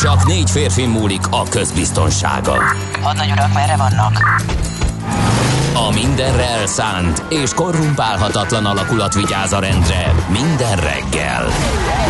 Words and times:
Csak 0.00 0.26
négy 0.26 0.50
férfi 0.50 0.86
múlik 0.86 1.20
a 1.30 1.42
közbiztonsága. 1.42 2.56
Hadnagy 3.00 3.30
urak, 3.30 3.52
merre 3.54 3.76
vannak? 3.76 4.42
A 5.74 5.92
mindenre 5.92 6.48
elszánt 6.48 7.22
és 7.28 7.54
korrumpálhatatlan 7.54 8.66
alakulat 8.66 9.14
vigyáz 9.14 9.52
a 9.52 9.58
rendre 9.58 10.14
minden 10.28 10.76
reggel. 10.76 11.46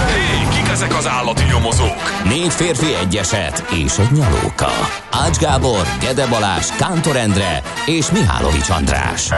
Hé, 0.09 0.57
kik 0.57 0.69
ezek 0.69 0.97
az 0.97 1.09
állati 1.09 1.45
nyomozók? 1.45 2.23
Négy 2.25 2.53
férfi 2.53 2.95
egyeset 3.03 3.65
és 3.71 3.99
egy 3.99 4.13
nyalóka. 4.13 4.71
Ács 5.11 5.37
Gábor, 5.37 5.87
Gede 6.01 6.27
Balázs, 6.27 6.67
Kántor 6.67 7.17
Endre 7.17 7.63
és 7.87 8.11
Mihálovics 8.11 8.71
András. 8.71 9.29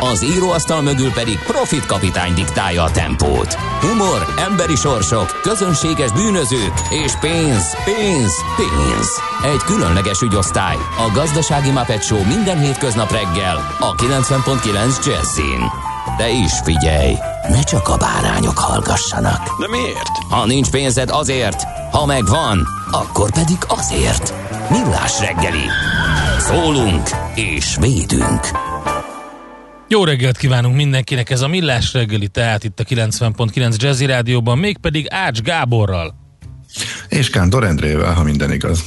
Az 0.00 0.24
íróasztal 0.24 0.82
mögül 0.82 1.10
pedig 1.10 1.38
Profit 1.38 1.86
kapitány 1.86 2.34
diktálja 2.34 2.82
a 2.82 2.90
tempót. 2.90 3.54
Humor, 3.54 4.34
emberi 4.48 4.74
sorsok, 4.74 5.40
közönséges 5.42 6.12
bűnözők 6.12 6.72
és 6.90 7.12
pénz, 7.20 7.76
pénz, 7.84 8.32
pénz. 8.56 9.08
Egy 9.44 9.60
különleges 9.64 10.20
ügyosztály. 10.20 10.74
A 10.74 11.10
Gazdasági 11.14 11.70
Muppet 11.70 12.02
Show 12.02 12.24
minden 12.26 12.60
hétköznap 12.60 13.10
reggel 13.10 13.76
a 13.80 13.94
90.9 13.94 15.06
Jazzin. 15.06 15.70
De 16.16 16.28
is 16.28 16.52
figyelj, 16.64 17.14
ne 17.48 17.62
csak 17.62 17.88
a 17.88 17.96
bárányok 17.96 18.58
hallgassanak. 18.58 19.60
De 19.60 19.68
miért? 19.68 20.10
Ha 20.30 20.46
nincs 20.46 20.70
pénzed 20.70 21.10
azért, 21.10 21.62
ha 21.90 22.06
megvan, 22.06 22.66
akkor 22.90 23.30
pedig 23.30 23.58
azért. 23.68 24.34
Millás 24.70 25.20
reggeli. 25.20 25.64
Szólunk 26.38 27.08
és 27.34 27.76
védünk. 27.80 28.65
Jó 29.88 30.04
reggelt 30.04 30.36
kívánunk 30.36 30.76
mindenkinek, 30.76 31.30
ez 31.30 31.40
a 31.40 31.48
Millás 31.48 31.92
reggeli, 31.92 32.28
tehát 32.28 32.64
itt 32.64 32.80
a 32.80 32.84
90.9 32.84 33.76
Jazzy 33.76 34.06
Rádióban, 34.06 34.58
mégpedig 34.58 35.06
Ács 35.10 35.40
Gáborral. 35.40 36.14
És 37.08 37.30
Kántor 37.30 37.64
Endrével, 37.64 38.14
ha 38.14 38.22
minden 38.22 38.52
igaz. 38.52 38.84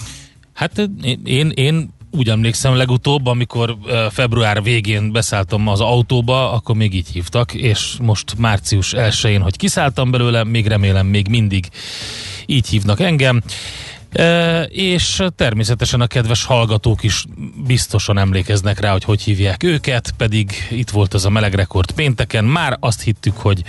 Hát 0.54 0.90
én, 1.24 1.52
én 1.56 1.94
úgy 2.12 2.30
emlékszem 2.30 2.76
legutóbb, 2.76 3.26
amikor 3.26 3.78
február 4.12 4.64
végén 4.64 5.12
beszálltam 5.12 5.68
az 5.68 5.82
autóba, 5.82 6.52
akkor 6.52 6.76
még 6.76 6.94
így 6.94 7.08
hívtak, 7.08 7.54
és 7.54 7.96
most 8.02 8.38
március 8.38 8.94
1-én, 8.98 9.42
hogy 9.42 9.58
kiszálltam 9.58 10.12
belőle, 10.12 10.44
még 10.44 10.68
remélem 10.68 11.08
még 11.08 11.28
mindig 11.28 11.68
így 12.46 12.68
hívnak 12.68 13.00
engem. 13.00 13.42
És 14.68 15.24
természetesen 15.36 16.02
a 16.02 16.08
kedves 16.08 16.46
hallgatók 16.46 17.04
is 17.04 17.26
biztosan 17.66 18.18
emlékeznek 18.18 18.80
rá, 18.80 18.92
hogy 18.92 19.04
hogy 19.04 19.22
hívják 19.22 19.64
őket, 19.64 20.14
pedig 20.18 20.52
itt 20.70 20.90
volt 20.90 21.14
az 21.14 21.26
a 21.26 21.30
meleg 21.30 21.54
rekord 21.54 21.92
pénteken, 21.92 22.46
már 22.46 22.78
azt 22.80 23.02
hittük, 23.02 23.38
hogy 23.38 23.64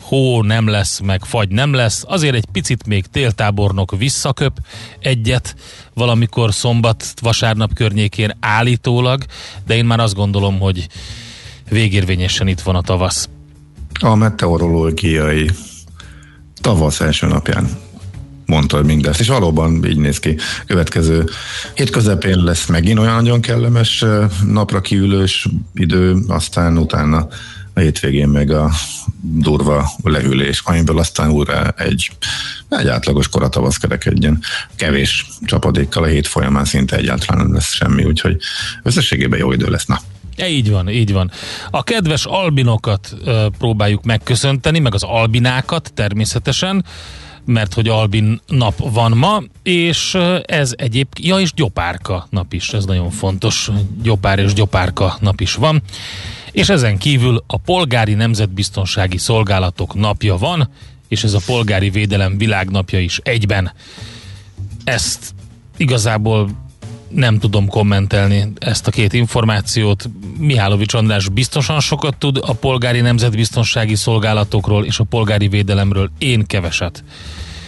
hó 0.00 0.42
nem 0.42 0.68
lesz, 0.68 1.00
meg 1.00 1.24
fagy 1.24 1.48
nem 1.48 1.72
lesz, 1.72 2.04
azért 2.06 2.34
egy 2.34 2.46
picit 2.52 2.86
még 2.86 3.06
téltábornok 3.06 3.96
visszaköp 3.96 4.58
egyet, 4.98 5.54
valamikor 5.94 6.54
szombat, 6.54 7.04
vasárnap 7.20 7.74
környékén 7.74 8.36
állítólag, 8.40 9.24
de 9.66 9.76
én 9.76 9.84
már 9.84 10.00
azt 10.00 10.14
gondolom, 10.14 10.58
hogy 10.58 10.86
végérvényesen 11.68 12.48
itt 12.48 12.60
van 12.60 12.74
a 12.74 12.82
tavasz. 12.82 13.28
A 14.00 14.14
meteorológiai 14.14 15.50
tavasz 16.60 17.00
első 17.00 17.26
napján 17.26 17.86
mondtad 18.48 18.86
mindezt, 18.86 19.20
és 19.20 19.28
valóban 19.28 19.84
így 19.84 19.96
néz 19.96 20.18
ki. 20.18 20.36
Következő 20.66 21.24
hét 21.74 21.90
közepén 21.90 22.38
lesz 22.44 22.66
megint 22.66 22.98
olyan 22.98 23.14
nagyon 23.14 23.40
kellemes 23.40 24.04
napra 24.46 24.80
kiülős 24.80 25.48
idő, 25.74 26.16
aztán 26.28 26.78
utána 26.78 27.28
a 27.74 27.80
hétvégén 27.80 28.28
meg 28.28 28.50
a 28.50 28.70
durva 29.20 29.90
lehűlés, 30.02 30.62
amiből 30.64 30.98
aztán 30.98 31.30
újra 31.30 31.68
egy, 31.76 32.10
egy 32.68 32.88
átlagos 32.88 33.28
koratavasz 33.28 33.76
kerekedjen. 33.76 34.40
Kevés 34.76 35.26
csapadékkal 35.44 36.02
a 36.02 36.06
hét 36.06 36.26
folyamán 36.26 36.64
szinte 36.64 36.96
egyáltalán 36.96 37.44
nem 37.44 37.54
lesz 37.54 37.72
semmi, 37.72 38.04
úgyhogy 38.04 38.36
összességében 38.82 39.38
jó 39.38 39.52
idő 39.52 39.70
lesz. 39.70 39.86
Na. 39.86 40.00
E, 40.36 40.48
így 40.48 40.70
van, 40.70 40.88
így 40.88 41.12
van. 41.12 41.30
A 41.70 41.82
kedves 41.82 42.24
albinokat 42.24 43.16
ö, 43.24 43.46
próbáljuk 43.58 44.04
megköszönteni, 44.04 44.78
meg 44.78 44.94
az 44.94 45.02
albinákat 45.02 45.92
természetesen 45.94 46.84
mert 47.48 47.74
hogy 47.74 47.88
Albin 47.88 48.40
nap 48.46 48.90
van 48.92 49.16
ma, 49.16 49.42
és 49.62 50.16
ez 50.44 50.74
egyéb, 50.76 51.08
ja 51.20 51.40
és 51.40 51.52
Gyopárka 51.52 52.26
nap 52.30 52.52
is, 52.52 52.72
ez 52.72 52.84
nagyon 52.84 53.10
fontos, 53.10 53.70
Gyopár 54.02 54.38
és 54.38 54.52
Gyopárka 54.52 55.16
nap 55.20 55.40
is 55.40 55.54
van, 55.54 55.82
és 56.52 56.68
ezen 56.68 56.98
kívül 56.98 57.44
a 57.46 57.56
Polgári 57.56 58.14
Nemzetbiztonsági 58.14 59.18
Szolgálatok 59.18 59.94
napja 59.94 60.36
van, 60.36 60.68
és 61.08 61.24
ez 61.24 61.32
a 61.32 61.40
Polgári 61.46 61.90
Védelem 61.90 62.38
világnapja 62.38 63.00
is 63.00 63.20
egyben. 63.22 63.72
Ezt 64.84 65.34
igazából 65.76 66.50
nem 67.08 67.38
tudom 67.38 67.68
kommentelni 67.68 68.52
ezt 68.58 68.86
a 68.86 68.90
két 68.90 69.12
információt. 69.12 70.10
Mihálovics 70.38 70.94
András 70.94 71.28
biztosan 71.28 71.80
sokat 71.80 72.16
tud 72.16 72.38
a 72.42 72.52
polgári 72.52 73.00
nemzetbiztonsági 73.00 73.94
szolgálatokról 73.94 74.84
és 74.84 74.98
a 74.98 75.04
polgári 75.04 75.48
védelemről, 75.48 76.10
én 76.18 76.46
keveset. 76.46 77.04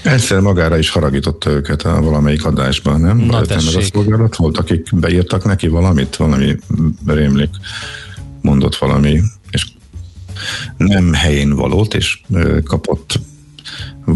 Egyszer 0.03 0.41
magára 0.41 0.79
is 0.79 0.91
haragította 0.91 1.51
őket 1.51 1.83
a 1.83 2.01
valamelyik 2.03 2.45
adásban, 2.45 3.01
nem? 3.01 3.17
Na 3.17 3.41
meg 3.49 3.51
a 3.51 3.81
szolgálat 3.81 4.37
volt, 4.37 4.59
akik 4.59 4.89
beírtak 4.93 5.45
neki 5.45 5.69
valamit, 5.69 6.17
valami 6.17 6.57
rémlik, 7.07 7.51
mondott 8.41 8.77
valami, 8.77 9.21
és 9.51 9.67
nem 10.77 11.13
helyén 11.13 11.55
valót, 11.55 11.95
és 11.95 12.21
kapott 12.65 13.21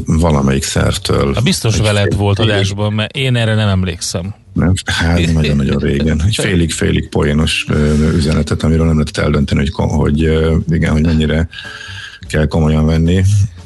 valamelyik 0.07 0.63
szertől. 0.63 1.35
A 1.35 1.41
biztos 1.41 1.77
veled 1.77 2.17
volt 2.17 2.39
adásban, 2.39 2.93
mert 2.93 3.17
én 3.17 3.37
erre 3.37 3.55
nem 3.55 3.69
emlékszem. 3.69 4.35
Nem, 4.55 4.73
hát 4.85 5.33
nagyon-nagyon 5.33 5.79
régen. 5.79 6.23
Egy 6.27 6.35
félig-félig 6.35 7.09
poénos 7.09 7.67
üzenetet, 8.15 8.63
amiről 8.63 8.87
nem 8.87 8.95
lehetett 8.95 9.25
eldönteni, 9.25 9.69
hogy, 9.71 9.89
hogy 9.89 10.21
igen, 10.69 10.93
hogy 10.93 11.03
mennyire 11.03 11.49
kell 12.27 12.47
komolyan 12.47 12.87
venni. 12.87 13.23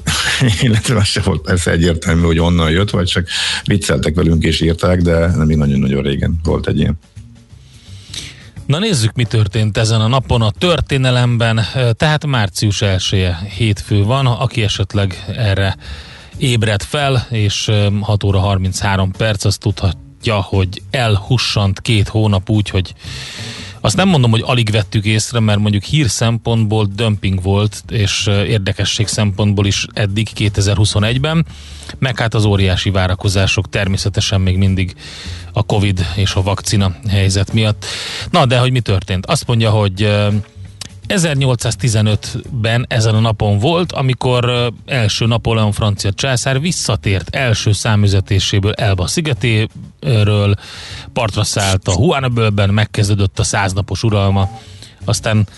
Illetve 0.62 0.96
az 0.96 1.06
se 1.06 1.20
volt 1.20 1.40
persze 1.40 1.70
egyértelmű, 1.70 2.22
hogy 2.22 2.38
onnan 2.38 2.70
jött, 2.70 2.90
vagy 2.90 3.06
csak 3.06 3.28
vicceltek 3.64 4.14
velünk 4.14 4.42
és 4.42 4.60
írták, 4.60 5.00
de 5.00 5.18
nem 5.18 5.46
még 5.46 5.56
nagyon-nagyon 5.56 6.02
régen 6.02 6.40
volt 6.42 6.66
egy 6.66 6.78
ilyen. 6.78 6.98
Na 8.66 8.78
nézzük, 8.78 9.14
mi 9.14 9.24
történt 9.24 9.76
ezen 9.76 10.00
a 10.00 10.08
napon 10.08 10.42
a 10.42 10.50
történelemben. 10.50 11.60
Tehát 11.92 12.26
március 12.26 12.82
1 12.82 13.30
hétfő 13.56 14.02
van, 14.02 14.26
aki 14.26 14.62
esetleg 14.62 15.24
erre 15.36 15.76
ébred 16.38 16.82
fel, 16.82 17.26
és 17.30 17.70
6 18.00 18.24
óra 18.24 18.38
33 18.38 19.10
perc, 19.10 19.44
azt 19.44 19.60
tudhatja, 20.18 20.56
hogy 20.58 20.82
elhussant 20.90 21.80
két 21.80 22.08
hónap 22.08 22.50
úgy, 22.50 22.68
hogy 22.68 22.94
azt 23.80 23.96
nem 23.96 24.08
mondom, 24.08 24.30
hogy 24.30 24.42
alig 24.44 24.70
vettük 24.70 25.04
észre, 25.04 25.40
mert 25.40 25.58
mondjuk 25.58 25.82
hír 25.82 26.08
szempontból 26.08 26.88
dömping 26.94 27.42
volt, 27.42 27.82
és 27.88 28.26
érdekesség 28.26 29.06
szempontból 29.06 29.66
is 29.66 29.86
eddig 29.92 30.28
2021-ben, 30.36 31.46
meg 31.98 32.18
hát 32.18 32.34
az 32.34 32.44
óriási 32.44 32.90
várakozások 32.90 33.68
természetesen 33.68 34.40
még 34.40 34.56
mindig 34.56 34.94
a 35.52 35.62
Covid 35.62 36.06
és 36.16 36.34
a 36.34 36.42
vakcina 36.42 36.96
helyzet 37.08 37.52
miatt. 37.52 37.84
Na, 38.30 38.46
de 38.46 38.58
hogy 38.58 38.70
mi 38.70 38.80
történt? 38.80 39.26
Azt 39.26 39.46
mondja, 39.46 39.70
hogy 39.70 40.08
1815-ben 41.08 42.84
ezen 42.88 43.14
a 43.14 43.20
napon 43.20 43.58
volt, 43.58 43.92
amikor 43.92 44.72
első 44.86 45.26
Napóleon 45.26 45.72
francia 45.72 46.12
császár 46.12 46.60
visszatért 46.60 47.36
első 47.36 47.72
számüzetéséből 47.72 48.72
Elba 48.72 49.06
szigetéről, 49.06 50.54
partra 51.12 51.44
szállt 51.44 51.88
a 51.88 51.92
Huanabölben, 51.92 52.70
megkezdődött 52.70 53.38
a 53.38 53.44
száznapos 53.44 54.02
uralma, 54.02 54.60
aztán 55.04 55.48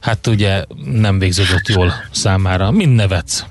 hát 0.00 0.26
ugye 0.26 0.64
nem 0.84 1.18
végződött 1.18 1.68
jól 1.68 1.92
számára. 2.10 2.70
Mind 2.70 2.94
nevetsz? 2.94 3.44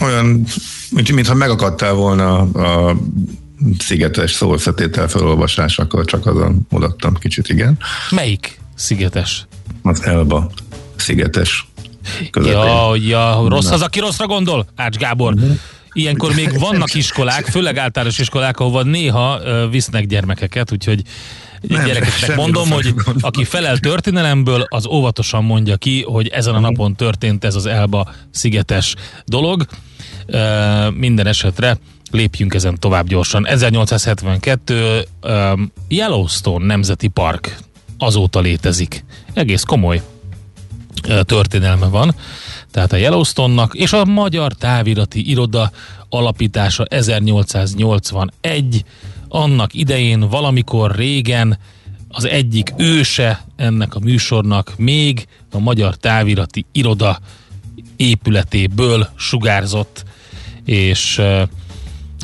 Olyan, 0.00 0.46
mint, 0.90 1.12
mintha 1.12 1.34
megakadtál 1.34 1.92
volna 1.92 2.38
a 2.38 2.96
szigetes 3.78 4.32
szószetétel 4.32 5.08
akkor 5.76 6.04
csak 6.04 6.26
azon 6.26 6.66
mutattam 6.68 7.14
kicsit, 7.14 7.48
igen. 7.48 7.78
Melyik 8.10 8.60
szigetes? 8.74 9.46
Az 9.82 10.02
Elba 10.02 10.50
szigetes 10.96 11.68
közepén. 12.30 12.58
Ja, 12.58 12.94
ja, 12.94 13.44
rossz 13.48 13.70
az, 13.70 13.82
aki 13.82 13.98
rosszra 13.98 14.26
gondol? 14.26 14.66
Ács 14.76 14.96
Gábor. 14.96 15.32
Uh-huh. 15.32 15.58
Ilyenkor 15.92 16.34
még 16.34 16.58
vannak 16.68 16.94
iskolák, 16.94 17.44
főleg 17.44 17.78
általános 17.78 18.18
iskolák, 18.18 18.60
ahova 18.60 18.82
néha 18.82 19.40
visznek 19.70 20.06
gyermekeket, 20.06 20.72
úgyhogy 20.72 21.02
nem, 21.60 21.84
gyerekeknek 21.84 22.36
mondom, 22.36 22.70
hogy 22.70 22.94
aki 23.20 23.44
felel 23.44 23.78
történelemből, 23.78 24.66
az 24.68 24.86
óvatosan 24.86 25.44
mondja 25.44 25.76
ki, 25.76 26.02
hogy 26.02 26.28
ezen 26.28 26.54
a 26.54 26.60
napon 26.60 26.94
történt 26.94 27.44
ez 27.44 27.54
az 27.54 27.66
Elba 27.66 28.10
szigetes 28.30 28.94
dolog. 29.24 29.66
Minden 30.94 31.26
esetre 31.26 31.78
lépjünk 32.10 32.54
ezen 32.54 32.78
tovább 32.78 33.08
gyorsan. 33.08 33.46
1872 33.46 35.04
um, 35.22 35.72
Yellowstone 35.88 36.66
Nemzeti 36.66 37.08
Park 37.08 37.58
azóta 37.98 38.40
létezik. 38.40 39.04
Egész 39.32 39.62
komoly 39.62 40.02
uh, 41.08 41.20
történelme 41.20 41.86
van. 41.86 42.14
Tehát 42.70 42.92
a 42.92 42.96
Yellowstone-nak 42.96 43.74
és 43.74 43.92
a 43.92 44.04
Magyar 44.04 44.52
Távirati 44.52 45.30
Iroda 45.30 45.70
alapítása 46.08 46.84
1881. 46.84 48.84
Annak 49.28 49.74
idején 49.74 50.28
valamikor 50.28 50.94
régen 50.94 51.58
az 52.08 52.24
egyik 52.24 52.72
őse 52.76 53.44
ennek 53.56 53.94
a 53.94 53.98
műsornak 53.98 54.72
még 54.76 55.26
a 55.50 55.58
Magyar 55.58 55.96
Távirati 55.96 56.64
Iroda 56.72 57.18
épületéből 57.96 59.08
sugárzott, 59.16 60.04
és 60.64 61.22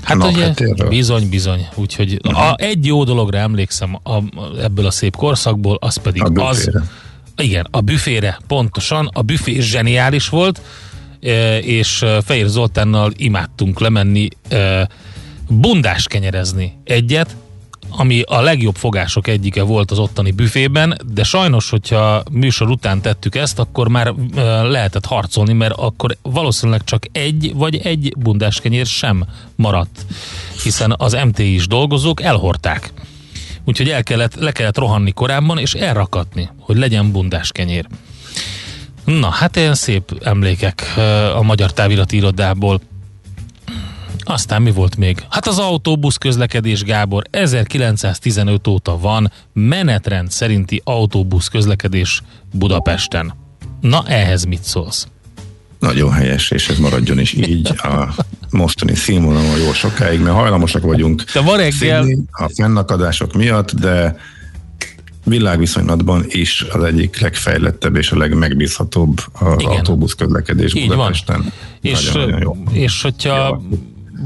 Hát 0.02 0.16
Na, 0.16 0.28
ugye, 0.28 0.44
hát 0.44 0.88
bizony, 0.88 1.28
bizony. 1.28 1.69
Úgyhogy 1.75 2.20
uh-huh. 2.25 2.50
a, 2.50 2.54
egy 2.58 2.87
jó 2.87 3.04
dologra 3.04 3.38
emlékszem 3.38 3.99
a, 4.02 4.19
ebből 4.60 4.87
a 4.87 4.90
szép 4.90 5.16
korszakból, 5.16 5.76
az 5.81 5.96
pedig 5.96 6.38
a 6.38 6.49
az... 6.49 6.70
Igen, 7.37 7.66
a 7.70 7.81
büfére, 7.81 8.38
pontosan. 8.46 9.10
A 9.12 9.22
büfé 9.22 9.60
zseniális 9.60 10.28
volt, 10.28 10.60
és 11.60 12.04
Fehér 12.25 12.46
Zoltánnal 12.46 13.12
imádtunk 13.16 13.81
lemenni 13.81 14.28
bundás 15.49 16.06
kenyerezni 16.06 16.78
egyet, 16.84 17.37
ami 17.97 18.23
a 18.23 18.41
legjobb 18.41 18.77
fogások 18.77 19.27
egyike 19.27 19.62
volt 19.62 19.91
az 19.91 19.99
ottani 19.99 20.31
büfében, 20.31 20.99
de 21.12 21.23
sajnos, 21.25 21.71
hogyha 21.71 22.23
műsor 22.31 22.71
után 22.71 23.00
tettük 23.00 23.35
ezt, 23.35 23.59
akkor 23.59 23.89
már 23.89 24.15
lehetett 24.62 25.05
harcolni, 25.05 25.53
mert 25.53 25.75
akkor 25.77 26.17
valószínűleg 26.23 26.85
csak 26.85 27.06
egy 27.12 27.53
vagy 27.55 27.77
egy 27.77 28.15
bundáskenyér 28.19 28.87
sem 28.87 29.25
maradt, 29.56 30.06
hiszen 30.62 30.94
az 30.97 31.19
MTI 31.25 31.55
is 31.55 31.67
dolgozók 31.67 32.23
elhorták. 32.23 32.93
Úgyhogy 33.65 33.89
el 33.89 34.03
kellett, 34.03 34.35
le 34.35 34.53
kellett 34.53 34.79
rohanni 34.79 35.12
korábban, 35.12 35.59
és 35.59 35.75
elrakatni, 35.75 36.49
hogy 36.59 36.77
legyen 36.77 37.12
bundáskenyér. 37.12 37.87
Na, 39.05 39.29
hát 39.29 39.56
ilyen 39.56 39.75
szép 39.75 40.21
emlékek 40.23 40.94
a 41.35 41.43
Magyar 41.43 41.73
Távirati 41.73 42.17
Irodából. 42.17 42.81
Aztán 44.24 44.62
mi 44.62 44.70
volt 44.70 44.96
még? 44.96 45.24
Hát 45.30 45.46
az 45.46 45.58
autóbusz 45.58 46.16
közlekedés, 46.16 46.82
Gábor, 46.82 47.24
1915 47.30 48.66
óta 48.66 48.98
van 48.98 49.32
menetrend 49.52 50.30
szerinti 50.30 50.80
autóbusz 50.84 51.48
közlekedés 51.48 52.22
Budapesten. 52.52 53.34
Na, 53.80 54.04
ehhez 54.06 54.44
mit 54.44 54.62
szólsz? 54.62 55.06
Nagyon 55.78 56.12
helyes, 56.12 56.50
és 56.50 56.69
ez 56.69 56.78
maradjon 56.78 57.19
is 57.19 57.32
így 57.32 57.70
a 57.76 58.14
mostani 58.50 58.94
színvonalon 58.94 59.58
jó 59.58 59.72
sokáig, 59.72 60.20
mert 60.20 60.36
hajlamosak 60.36 60.82
vagyunk 60.82 61.24
de 61.32 61.41
van 61.41 61.56
reggel... 61.56 62.06
a 62.31 62.48
fennakadások 62.55 63.32
miatt, 63.32 63.72
de 63.72 64.17
világviszonylatban 65.24 66.24
is 66.29 66.64
az 66.72 66.82
egyik 66.82 67.20
legfejlettebb 67.20 67.96
és 67.96 68.10
a 68.10 68.17
legmegbízhatóbb 68.17 69.20
az 69.32 69.64
autóbusz 69.64 70.12
közlekedés 70.12 70.74
Így 70.74 70.88
Budapesten. 70.88 71.41
Van. 71.41 71.52
És, 71.81 72.12
nagyon, 72.12 72.31
nagyon 72.31 72.41
jó. 72.41 72.56
és 72.72 73.02
hogyha 73.02 73.60
jó 73.70 73.79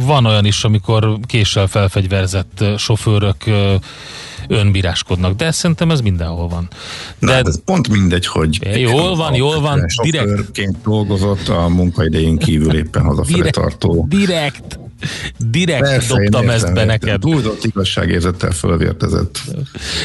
van 0.02 0.26
olyan 0.26 0.44
is, 0.44 0.64
amikor 0.64 1.18
késsel 1.26 1.66
felfegyverzett 1.66 2.64
sofőrök 2.76 3.44
önbíráskodnak, 4.48 5.36
de 5.36 5.50
szerintem 5.50 5.90
ez 5.90 6.00
mindenhol 6.00 6.48
van. 6.48 6.68
De 7.18 7.26
Na, 7.26 7.32
hát 7.32 7.48
ez 7.48 7.60
pont 7.64 7.88
mindegy, 7.88 8.26
hogy 8.26 8.78
jól 8.78 9.16
van, 9.16 9.34
jól 9.34 9.60
van, 9.60 9.84
direkt. 10.02 10.82
dolgozott 10.84 11.48
a 11.48 11.68
munkaidején 11.68 12.38
kívül 12.38 12.74
éppen 12.76 13.02
hazafele 13.02 13.36
direkt, 13.36 13.54
tartó. 13.54 14.06
Direkt, 14.08 14.78
direkt 15.50 15.80
Persze, 15.80 16.16
dobtam 16.16 16.50
ezt 16.50 16.74
be 16.74 16.84
neked. 16.84 17.20
Túlzott 17.20 17.64
igazságérzettel 17.64 18.50
fölvértezett. 18.50 19.40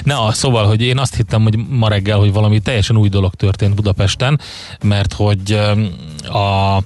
Na, 0.04 0.32
szóval, 0.32 0.68
hogy 0.68 0.82
én 0.82 0.98
azt 0.98 1.16
hittem, 1.16 1.44
hogy 1.44 1.60
ma 1.70 1.88
reggel, 1.88 2.18
hogy 2.18 2.34
valami 2.34 2.60
teljesen 2.60 2.98
új 2.98 3.10
dolog 3.10 3.34
történt 3.34 3.76
Budapesten, 3.76 4.40
mert 4.84 5.14
hogy 5.14 5.60
a, 6.32 6.76
a 6.78 6.84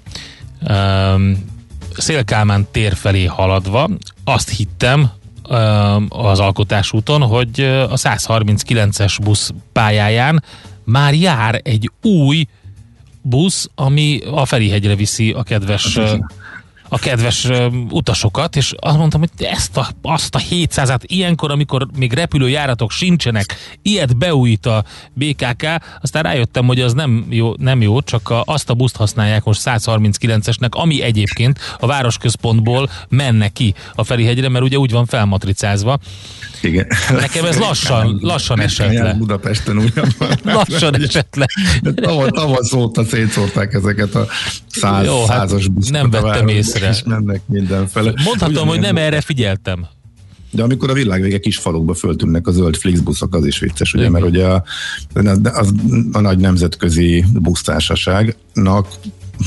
Szélkálmán 1.97 2.67
tér 2.71 2.95
felé 2.95 3.25
haladva 3.25 3.89
azt 4.23 4.49
hittem 4.49 5.11
az 6.09 6.39
alkotásúton, 6.39 7.21
hogy 7.21 7.59
a 7.89 7.95
139-es 7.95 9.17
busz 9.23 9.53
pályáján 9.71 10.43
már 10.83 11.13
jár 11.13 11.61
egy 11.63 11.91
új 12.01 12.47
busz, 13.21 13.69
ami 13.75 14.19
a 14.31 14.45
Ferihegyre 14.45 14.95
viszi 14.95 15.31
a 15.31 15.43
kedves 15.43 15.95
a 15.97 16.29
kedves 16.89 17.47
utasokat, 17.89 18.55
és 18.55 18.73
azt 18.79 18.97
mondtam, 18.97 19.19
hogy 19.19 19.45
ezt 19.45 19.77
a, 19.77 19.87
azt 20.01 20.35
a 20.35 20.39
700-át 20.39 21.01
ilyenkor, 21.05 21.51
amikor 21.51 21.87
még 21.97 22.13
repülőjáratok 22.13 22.91
sincsenek, 22.91 23.55
ilyet 23.81 24.17
beújít 24.17 24.65
a 24.65 24.83
BKK, 25.13 25.65
aztán 26.01 26.23
rájöttem, 26.23 26.65
hogy 26.65 26.81
az 26.81 26.93
nem 26.93 27.25
jó, 27.29 27.53
nem 27.57 27.81
jó 27.81 28.01
csak 28.01 28.29
a, 28.29 28.43
azt 28.45 28.69
a 28.69 28.73
buszt 28.73 28.95
használják 28.95 29.43
most 29.43 29.61
139-esnek, 29.65 30.69
ami 30.69 31.01
egyébként 31.01 31.59
a 31.79 31.87
városközpontból 31.87 32.89
menne 33.09 33.47
ki 33.47 33.73
a 33.95 34.03
Ferihegyre, 34.03 34.49
mert 34.49 34.63
ugye 34.65 34.77
úgy 34.77 34.91
van 34.91 35.05
felmatricázva. 35.05 35.99
Igen. 36.61 36.87
Nekem 37.09 37.45
ez 37.45 37.57
lassan, 37.57 38.17
lassan 38.21 38.59
esett 38.59 38.93
le. 38.93 39.13
Budapesten 39.13 39.77
újabban. 39.77 40.39
lassan 40.43 41.01
esett 41.01 41.35
le. 41.35 41.45
Tavasz 42.29 42.73
óta 42.73 43.05
szétszórták 43.05 43.73
ezeket 43.73 44.15
a 44.15 44.27
száz, 44.67 45.05
Jó, 45.05 45.25
hát 45.25 45.37
százas 45.37 45.67
buszokat. 45.67 46.01
Nem 46.01 46.09
vettem 46.09 46.47
észre. 46.47 46.74
És 46.81 47.03
mennek 47.03 47.41
mindenfele. 47.45 48.13
Mondhatom, 48.23 48.53
Ugyan 48.53 48.67
hogy 48.67 48.79
nem 48.79 48.97
erre 48.97 49.21
figyeltem. 49.21 49.87
De 50.51 50.63
amikor 50.63 50.89
a 50.89 50.93
világvége 50.93 51.39
kis 51.39 51.57
falukba 51.57 51.93
föltűnnek 51.93 52.47
a 52.47 52.51
zöld 52.51 52.75
Flixbuszok, 52.75 53.35
az 53.35 53.45
is 53.45 53.59
vicces, 53.59 53.93
ugye, 53.93 54.09
mert 54.09 54.25
ugye 54.25 54.45
a, 54.45 54.63
az, 55.43 55.73
a 56.11 56.19
nagy 56.19 56.37
nemzetközi 56.37 57.25
busztársaságnak 57.33 58.87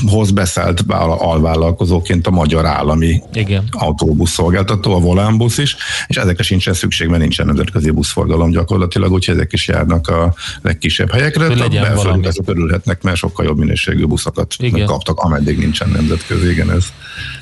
hoz 0.07 0.31
beszállt 0.31 0.83
alvállalkozóként 1.17 2.27
a 2.27 2.31
magyar 2.31 2.65
állami 2.65 3.21
Igen. 3.33 3.63
autóbuszszolgáltató, 3.71 4.95
a 4.95 4.99
Volánbusz 4.99 5.57
is, 5.57 5.75
és 6.07 6.15
ezekre 6.15 6.43
sincsen 6.43 6.73
szükség, 6.73 7.07
mert 7.07 7.21
nincsen 7.21 7.45
nemzetközi 7.45 7.91
buszforgalom 7.91 8.51
gyakorlatilag, 8.51 9.11
úgyhogy 9.11 9.35
ezek 9.35 9.53
is 9.53 9.67
járnak 9.67 10.07
a 10.07 10.33
legkisebb 10.61 11.11
helyekre. 11.11 11.45
Hogy 11.45 11.57
legyen 11.57 11.95
valami. 11.95 12.21
Belföldön 12.21 12.55
örülhetnek, 12.55 13.01
mert 13.01 13.17
sokkal 13.17 13.45
jobb 13.45 13.57
minőségű 13.57 14.05
buszokat 14.05 14.55
Igen. 14.57 14.85
kaptak, 14.85 15.19
ameddig 15.19 15.57
nincsen 15.57 15.89
nemzetközi, 15.89 16.49
igen, 16.49 16.71
ez, 16.71 16.75
ez 16.75 16.83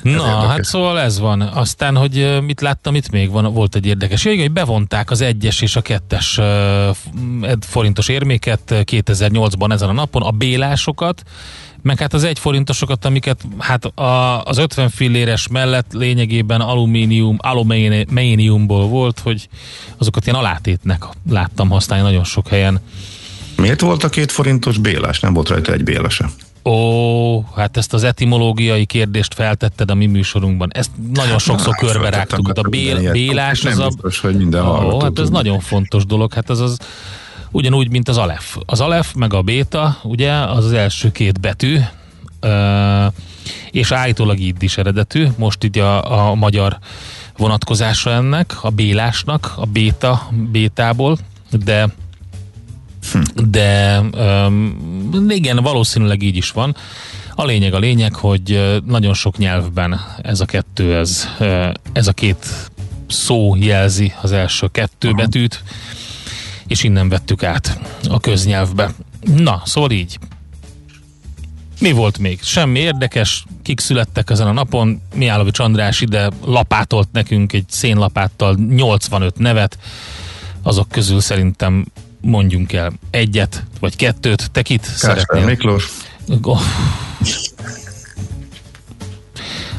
Na, 0.02 0.10
érdekes. 0.10 0.46
hát 0.46 0.64
szóval 0.64 1.00
ez 1.00 1.18
van. 1.18 1.40
Aztán, 1.40 1.96
hogy 1.96 2.38
mit 2.46 2.60
láttam, 2.60 2.94
itt 2.94 3.10
még 3.10 3.30
van, 3.30 3.52
volt 3.52 3.74
egy 3.74 3.86
érdekes. 3.86 4.24
Ja, 4.24 4.30
igen, 4.30 4.44
hogy 4.44 4.52
bevonták 4.52 5.10
az 5.10 5.20
egyes 5.20 5.60
és 5.60 5.76
a 5.76 5.80
kettes 5.80 6.40
forintos 7.60 8.08
érméket 8.08 8.60
2008-ban 8.66 9.72
ezen 9.72 9.88
a 9.88 9.92
napon, 9.92 10.22
a 10.22 10.30
bélásokat, 10.30 11.22
meg 11.82 11.98
hát 11.98 12.14
az 12.14 12.24
egy 12.24 12.38
forintosokat, 12.38 13.04
amiket 13.04 13.40
hát 13.58 13.84
a, 13.84 14.42
az 14.42 14.58
50 14.58 14.88
filléres 14.88 15.48
mellett 15.48 15.92
lényegében 15.92 16.60
alumínium, 16.60 17.36
alumíniumból 17.38 18.86
volt, 18.86 19.18
hogy 19.18 19.48
azokat 19.96 20.26
ilyen 20.26 20.38
alátétnek 20.38 21.04
láttam 21.30 21.68
használni 21.68 22.04
nagyon 22.04 22.24
sok 22.24 22.48
helyen. 22.48 22.80
Miért 23.56 23.80
volt 23.80 24.04
a 24.04 24.08
két 24.08 24.32
forintos 24.32 24.78
bélás? 24.78 25.20
Nem 25.20 25.32
volt 25.32 25.48
rajta 25.48 25.72
egy 25.72 25.84
bélese. 25.84 26.30
Ó, 26.64 27.40
hát 27.56 27.76
ezt 27.76 27.94
az 27.94 28.04
etimológiai 28.04 28.84
kérdést 28.84 29.34
feltetted 29.34 29.90
a 29.90 29.94
mi 29.94 30.06
műsorunkban. 30.06 30.70
Ezt 30.72 30.90
nagyon 31.14 31.38
sokszor 31.38 31.74
Na, 31.80 31.86
körbe 31.86 32.10
rágtuk. 32.10 32.48
A 32.48 32.52
hát 32.56 32.70
bél, 32.70 33.12
bélás 33.12 33.62
Nem 33.62 33.72
az 33.72 33.78
a... 33.78 33.86
biztos, 33.86 34.18
hogy 34.18 34.36
minden 34.36 34.66
Ó, 34.66 35.00
hát 35.00 35.18
ez 35.18 35.28
nagyon 35.28 35.60
fontos 35.60 36.06
dolog. 36.06 36.32
Hát 36.32 36.50
ez 36.50 36.58
az 36.58 36.78
ugyanúgy, 37.50 37.90
mint 37.90 38.08
az 38.08 38.16
alef. 38.16 38.56
Az 38.66 38.80
alef 38.80 39.14
meg 39.14 39.34
a 39.34 39.42
béta, 39.42 39.98
ugye, 40.02 40.32
az 40.32 40.64
az 40.64 40.72
első 40.72 41.12
két 41.12 41.40
betű, 41.40 41.78
és 43.70 43.92
állítólag 43.92 44.38
így 44.38 44.62
is 44.62 44.78
eredetű. 44.78 45.26
Most 45.36 45.64
így 45.64 45.78
a, 45.78 46.28
a 46.30 46.34
magyar 46.34 46.78
vonatkozása 47.36 48.10
ennek, 48.10 48.64
a 48.64 48.70
bélásnak, 48.70 49.52
a 49.56 49.64
béta, 49.64 50.28
bétából, 50.50 51.18
de 51.64 51.88
de 53.50 54.00
um, 54.46 55.26
igen, 55.28 55.56
valószínűleg 55.56 56.22
így 56.22 56.36
is 56.36 56.50
van. 56.50 56.76
A 57.34 57.44
lényeg 57.44 57.74
a 57.74 57.78
lényeg, 57.78 58.14
hogy 58.14 58.80
nagyon 58.86 59.14
sok 59.14 59.38
nyelvben 59.38 60.00
ez 60.22 60.40
a 60.40 60.44
kettő, 60.44 60.96
ez, 60.96 61.28
ez 61.92 62.06
a 62.06 62.12
két 62.12 62.46
szó 63.08 63.54
jelzi 63.56 64.12
az 64.22 64.32
első 64.32 64.66
kettő 64.66 65.12
betűt, 65.12 65.62
és 66.68 66.82
innen 66.82 67.08
vettük 67.08 67.42
át 67.42 67.78
a 68.08 68.20
köznyelvbe. 68.20 68.90
Na, 69.20 69.62
szóval 69.64 69.90
így. 69.90 70.18
Mi 71.80 71.92
volt 71.92 72.18
még? 72.18 72.42
Semmi 72.42 72.78
érdekes, 72.78 73.44
kik 73.62 73.80
születtek 73.80 74.30
ezen 74.30 74.46
a 74.46 74.52
napon. 74.52 75.02
Miálovics 75.14 75.58
András 75.58 76.00
ide 76.00 76.30
lapátolt 76.44 77.08
nekünk 77.12 77.52
egy 77.52 77.64
szénlapáttal 77.68 78.54
85 78.54 79.38
nevet, 79.38 79.78
azok 80.62 80.88
közül 80.88 81.20
szerintem 81.20 81.86
mondjunk 82.20 82.72
el 82.72 82.92
egyet, 83.10 83.64
vagy 83.80 83.96
kettőt. 83.96 84.50
Te 84.50 84.62
kit 84.62 84.80
Kásper 84.80 84.98
szeretnél? 84.98 85.44
Miklós, 85.44 85.90
Oh. 86.42 86.60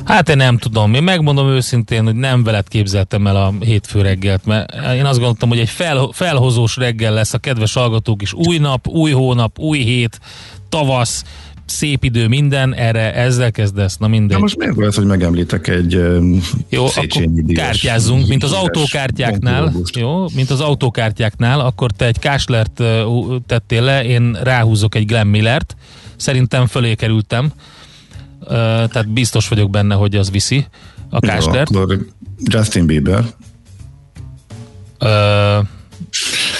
Hát 0.09 0.29
én 0.29 0.37
nem 0.37 0.57
tudom, 0.57 0.93
én 0.93 1.03
megmondom 1.03 1.47
őszintén, 1.47 2.03
hogy 2.03 2.15
nem 2.15 2.43
veled 2.43 2.67
képzeltem 2.67 3.27
el 3.27 3.35
a 3.35 3.53
hétfő 3.59 4.01
reggelt, 4.01 4.45
mert 4.45 4.73
én 4.95 5.05
azt 5.05 5.17
gondoltam, 5.17 5.49
hogy 5.49 5.59
egy 5.59 5.69
fel, 5.69 6.09
felhozós 6.11 6.75
reggel 6.75 7.13
lesz 7.13 7.33
a 7.33 7.37
kedves 7.37 7.73
hallgatók 7.73 8.21
is. 8.21 8.33
Új 8.33 8.57
nap, 8.57 8.87
új 8.87 9.11
hónap, 9.11 9.59
új 9.59 9.79
hét, 9.79 10.19
tavasz, 10.69 11.23
szép 11.65 12.03
idő, 12.03 12.27
minden, 12.27 12.73
erre 12.73 13.13
ezzel 13.13 13.51
kezdesz, 13.51 13.97
na 13.97 14.07
mindegy. 14.07 14.35
De 14.35 14.37
most 14.37 14.57
miért 14.57 14.75
volt, 14.75 14.95
hogy 14.95 15.05
megemlítek 15.05 15.67
egy 15.67 16.01
Jó, 16.69 16.85
akkor 16.85 17.23
kártyázzunk, 17.53 18.27
mint 18.27 18.43
az 18.43 18.51
autókártyáknál, 18.51 19.73
jó, 19.93 20.25
mint 20.35 20.49
az 20.49 20.59
autókártyáknál, 20.59 21.59
akkor 21.59 21.91
te 21.91 22.05
egy 22.05 22.19
Káslert 22.19 22.83
tettél 23.45 23.81
le, 23.81 24.05
én 24.05 24.37
ráhúzok 24.43 24.95
egy 24.95 25.05
Glenn 25.05 25.27
Millert, 25.27 25.75
szerintem 26.15 26.67
fölé 26.67 26.95
kerültem, 26.95 27.51
tehát 28.47 29.09
biztos 29.09 29.47
vagyok 29.47 29.69
benne, 29.69 29.95
hogy 29.95 30.15
az 30.15 30.31
viszi 30.31 30.65
a 31.09 31.19
Jó, 31.21 31.29
Káslert. 31.29 31.75
akkor 31.75 32.05
Justin 32.37 32.85
Bieber. 32.85 33.23
Uh, 34.99 35.65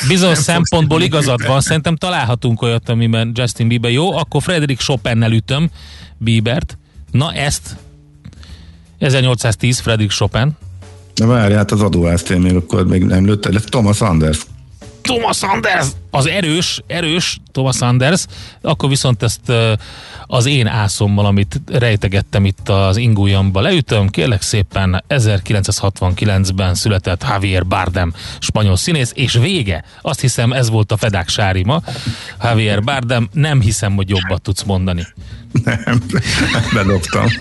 bizonyos 0.08 0.38
szempontból 0.38 1.02
igazad 1.02 1.46
van, 1.46 1.62
szerintem 1.62 1.96
találhatunk 1.96 2.62
olyat, 2.62 2.90
amiben 2.90 3.32
Justin 3.36 3.68
Bieber 3.68 3.92
jó, 3.92 4.18
akkor 4.18 4.42
Frederick 4.42 4.82
Chopinnel 4.82 5.32
ütöm 5.32 5.70
Biebert. 6.18 6.78
Na 7.12 7.34
ezt 7.34 7.76
1810 8.98 9.80
Frederick 9.80 10.12
Chopin. 10.12 10.52
Na 11.16 11.28
várj, 11.28 11.54
hát 11.54 11.72
az 11.72 11.82
adóázt 11.82 12.30
én 12.30 12.40
még 12.40 12.56
akkor 12.56 12.88
még 12.88 13.04
nem 13.04 13.26
lőtte, 13.26 13.50
de 13.50 13.60
Thomas 13.60 14.02
Anders. 14.02 14.46
Thomas 15.02 15.38
Sanders, 15.38 15.88
az 16.12 16.28
erős, 16.28 16.82
erős 16.88 17.40
Thomas 17.52 17.76
Sanders, 17.76 18.26
akkor 18.62 18.90
viszont 18.90 19.24
ezt 19.24 19.52
az 20.28 20.46
én 20.46 20.68
ászommal, 20.68 21.26
amit 21.26 21.62
rejtegettem 21.66 22.46
itt 22.46 22.70
az 22.70 22.98
ingújamba 22.98 23.62
leütöm, 23.62 24.10
kérlek 24.10 24.42
szépen 24.42 25.04
1969-ben 25.10 26.76
született 26.76 27.26
Javier 27.30 27.66
Bardem, 27.66 28.14
spanyol 28.40 28.76
színész, 28.76 29.12
és 29.16 29.34
vége. 29.34 29.84
Azt 30.02 30.20
hiszem 30.20 30.52
ez 30.52 30.70
volt 30.70 30.92
a 30.92 30.98
Fedák 30.98 31.30
Sárima. 31.30 31.82
Javier 32.44 32.84
Bardem, 32.84 33.30
nem 33.34 33.62
hiszem, 33.62 33.96
hogy 33.96 34.10
jobbat 34.10 34.42
tudsz 34.42 34.64
mondani. 34.64 35.08
Nem, 35.64 36.04
bedobtam. 36.74 37.26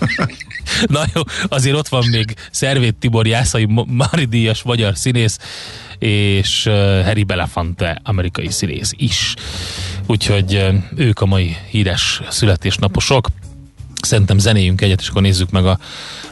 Na 0.87 1.03
jó, 1.13 1.21
azért 1.47 1.75
ott 1.75 1.87
van 1.87 2.05
még 2.11 2.33
Szervét 2.51 2.95
Tibor 2.95 3.27
Jászai 3.27 3.67
Mári 3.87 4.25
díjas 4.25 4.63
magyar 4.63 4.97
színész, 4.97 5.37
és 5.99 6.63
Harry 7.03 7.23
Belafonte 7.23 8.01
amerikai 8.03 8.49
színész 8.49 8.93
is. 8.97 9.33
Úgyhogy 10.05 10.65
ők 10.95 11.21
a 11.21 11.25
mai 11.25 11.55
híres 11.69 12.21
születésnaposok. 12.29 13.27
Szerintem 14.01 14.37
zenéjünk 14.37 14.81
egyet, 14.81 15.01
és 15.01 15.07
akkor 15.09 15.21
nézzük 15.21 15.51
meg 15.51 15.65
a 15.65 15.79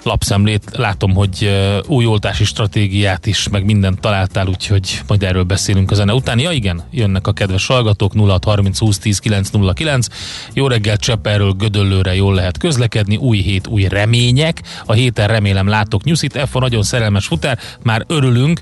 lapszemlét. 0.03 0.69
Látom, 0.75 1.13
hogy 1.13 1.51
új 1.87 2.05
oltási 2.05 2.43
stratégiát 2.43 3.25
is, 3.25 3.49
meg 3.49 3.65
mindent 3.65 3.99
találtál, 3.99 4.47
úgyhogy 4.47 5.01
majd 5.07 5.23
erről 5.23 5.43
beszélünk 5.43 5.91
a 5.91 5.95
zene 5.95 6.13
után. 6.13 6.39
Ja 6.39 6.51
igen, 6.51 6.83
jönnek 6.91 7.27
a 7.27 7.33
kedves 7.33 7.67
hallgatók 7.67 8.13
0630 8.13 8.79
20 8.79 8.97
10 8.99 9.19
909. 9.19 10.07
Jó 10.53 10.67
reggel 10.67 10.97
Csepperről 10.97 11.51
Gödöllőre 11.51 12.15
jól 12.15 12.33
lehet 12.33 12.57
közlekedni, 12.57 13.15
új 13.15 13.37
hét, 13.37 13.67
új 13.67 13.87
remények. 13.87 14.61
A 14.85 14.93
héten 14.93 15.27
remélem 15.27 15.67
látok 15.67 16.03
nyuszit, 16.03 16.39
F 16.49 16.55
a 16.55 16.59
nagyon 16.59 16.83
szerelmes 16.83 17.25
futár, 17.25 17.59
már 17.83 18.03
örülünk 18.07 18.61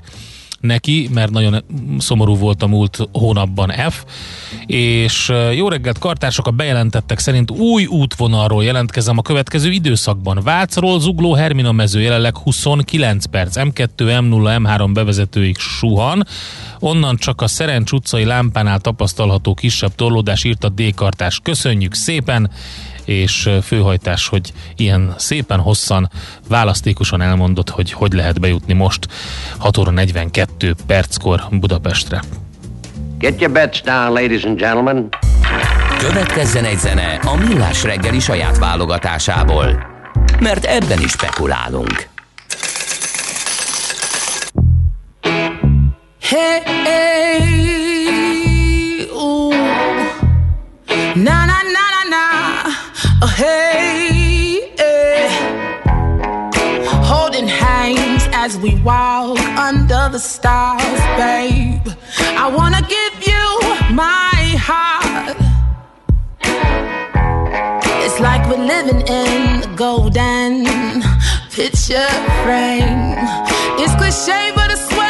neki, 0.66 1.08
mert 1.12 1.30
nagyon 1.30 1.64
szomorú 1.98 2.36
volt 2.36 2.62
a 2.62 2.66
múlt 2.66 3.08
hónapban 3.12 3.72
F. 3.90 4.04
És 4.66 5.32
jó 5.54 5.68
reggelt, 5.68 5.98
kartársak, 5.98 6.46
a 6.46 6.50
bejelentettek 6.50 7.18
szerint 7.18 7.50
új 7.50 7.86
útvonalról 7.86 8.64
jelentkezem 8.64 9.18
a 9.18 9.22
következő 9.22 9.70
időszakban. 9.70 10.40
Vácról 10.42 11.00
Zugló 11.00 11.34
Hermina 11.34 11.72
mező 11.72 12.00
jelenleg 12.00 12.36
29 12.36 13.24
perc, 13.24 13.56
M2, 13.58 13.88
M0, 13.96 14.58
M3 14.62 14.90
bevezetőig 14.92 15.56
suhan. 15.58 16.26
Onnan 16.78 17.16
csak 17.16 17.40
a 17.40 17.46
Szerencs 17.46 17.92
utcai 17.92 18.24
lámpánál 18.24 18.80
tapasztalható 18.80 19.54
kisebb 19.54 19.94
torlódás 19.94 20.44
írt 20.44 20.64
a 20.64 20.68
D-kartás. 20.68 21.40
Köszönjük 21.42 21.94
szépen! 21.94 22.50
És 23.06 23.50
főhajtás, 23.62 24.28
hogy 24.28 24.52
ilyen 24.76 25.14
szépen 25.16 25.60
hosszan, 25.60 26.10
választékosan 26.48 27.20
elmondott, 27.20 27.70
hogy 27.70 27.92
hogy 27.92 28.12
lehet 28.12 28.40
bejutni 28.40 28.72
most 28.72 29.08
6 29.58 29.76
óra 29.76 29.90
42 29.90 30.74
perckor 30.86 31.46
Budapestre. 31.50 32.22
Get 33.18 33.40
your 33.40 33.52
bets 33.52 33.82
down, 33.82 34.12
ladies 34.12 34.44
and 34.44 34.58
gentlemen. 34.58 35.08
Következzen 35.98 36.64
egy 36.64 36.78
zene 36.78 37.20
a 37.22 37.36
Millás 37.36 37.82
reggeli 37.82 38.20
saját 38.20 38.58
válogatásából. 38.58 39.86
Mert 40.40 40.64
ebben 40.64 41.00
is 41.00 41.10
spekulálunk. 41.10 42.08
Hey, 46.20 46.60
hey, 46.84 47.46
ooh. 49.14 49.54
Na 51.14 51.44
na. 51.44 51.55
Oh, 53.22 53.26
hey, 53.28 54.74
eh. 54.76 55.28
Holding 57.02 57.48
hands 57.48 58.28
as 58.32 58.58
we 58.58 58.78
walk 58.82 59.38
under 59.56 60.10
the 60.10 60.18
stars, 60.18 61.00
babe. 61.16 61.88
I 62.36 62.46
wanna 62.46 62.82
give 62.82 63.14
you 63.26 63.44
my 63.94 64.54
heart. 64.60 65.36
It's 68.04 68.20
like 68.20 68.46
we're 68.50 68.62
living 68.62 69.00
in 69.08 69.62
a 69.62 69.76
golden 69.76 70.66
picture 71.50 72.12
frame. 72.44 73.16
It's 73.80 73.94
cliche, 73.94 74.52
but 74.54 74.70
I 74.70 74.74
swear 74.74 75.05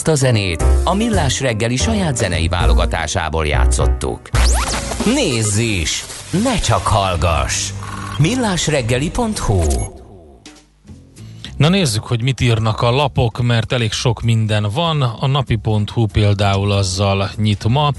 Ezt 0.00 0.08
a 0.08 0.14
zenét 0.14 0.64
a 0.84 0.94
Millás 0.94 1.40
reggeli 1.40 1.76
saját 1.76 2.16
zenei 2.16 2.48
válogatásából 2.48 3.46
játszottuk. 3.46 4.20
Nézz 5.14 5.56
is! 5.58 6.04
Ne 6.42 6.58
csak 6.58 6.86
hallgass! 6.86 7.70
millásreggeli.hu 8.18 9.62
Na 11.56 11.68
nézzük, 11.68 12.04
hogy 12.04 12.22
mit 12.22 12.40
írnak 12.40 12.80
a 12.80 12.90
lapok, 12.90 13.42
mert 13.42 13.72
elég 13.72 13.92
sok 13.92 14.22
minden 14.22 14.66
van. 14.74 15.02
A 15.02 15.26
napi.hu 15.26 16.06
például 16.06 16.72
azzal 16.72 17.30
nyit 17.36 17.68
ma, 17.68 17.92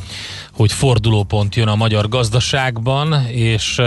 hogy 0.54 0.72
fordulópont 0.72 1.56
jön 1.56 1.68
a 1.68 1.76
magyar 1.76 2.10
gazdaságban, 2.10 3.26
és 3.28 3.82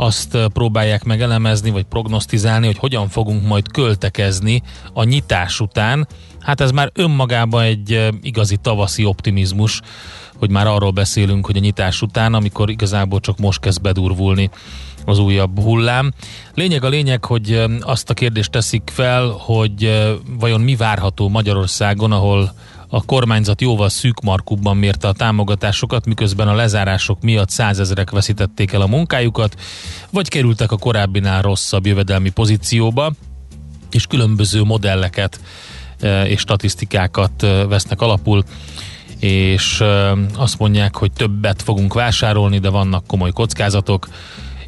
azt 0.00 0.38
próbálják 0.52 1.04
meg 1.04 1.22
elemezni, 1.22 1.70
vagy 1.70 1.84
prognosztizálni, 1.84 2.66
hogy 2.66 2.78
hogyan 2.78 3.08
fogunk 3.08 3.46
majd 3.46 3.72
költekezni 3.72 4.62
a 4.92 5.04
nyitás 5.04 5.60
után, 5.60 6.08
Hát 6.40 6.60
ez 6.60 6.70
már 6.70 6.90
önmagában 6.94 7.62
egy 7.62 8.08
igazi 8.22 8.56
tavaszi 8.56 9.04
optimizmus, 9.04 9.80
hogy 10.36 10.50
már 10.50 10.66
arról 10.66 10.90
beszélünk, 10.90 11.46
hogy 11.46 11.56
a 11.56 11.60
nyitás 11.60 12.02
után, 12.02 12.34
amikor 12.34 12.70
igazából 12.70 13.20
csak 13.20 13.38
most 13.38 13.60
kezd 13.60 13.80
bedurvulni 13.80 14.50
az 15.04 15.18
újabb 15.18 15.60
hullám. 15.60 16.12
Lényeg 16.54 16.84
a 16.84 16.88
lényeg, 16.88 17.24
hogy 17.24 17.64
azt 17.80 18.10
a 18.10 18.14
kérdést 18.14 18.50
teszik 18.50 18.90
fel, 18.92 19.26
hogy 19.26 20.08
vajon 20.38 20.60
mi 20.60 20.76
várható 20.76 21.28
Magyarországon, 21.28 22.12
ahol 22.12 22.52
a 22.90 23.04
kormányzat 23.04 23.60
jóval 23.60 23.88
szűk 23.88 24.20
markubban 24.20 24.76
mérte 24.76 25.08
a 25.08 25.12
támogatásokat, 25.12 26.06
miközben 26.06 26.48
a 26.48 26.54
lezárások 26.54 27.20
miatt 27.20 27.50
százezerek 27.50 28.10
veszítették 28.10 28.72
el 28.72 28.80
a 28.80 28.86
munkájukat, 28.86 29.60
vagy 30.10 30.28
kerültek 30.28 30.72
a 30.72 30.76
korábbinál 30.76 31.42
rosszabb 31.42 31.86
jövedelmi 31.86 32.30
pozícióba, 32.30 33.12
és 33.90 34.06
különböző 34.06 34.62
modelleket 34.62 35.40
és 36.24 36.40
statisztikákat 36.40 37.46
vesznek 37.68 38.00
alapul, 38.00 38.44
és 39.18 39.84
azt 40.36 40.58
mondják, 40.58 40.96
hogy 40.96 41.12
többet 41.12 41.62
fogunk 41.62 41.94
vásárolni, 41.94 42.58
de 42.58 42.68
vannak 42.68 43.06
komoly 43.06 43.30
kockázatok, 43.30 44.08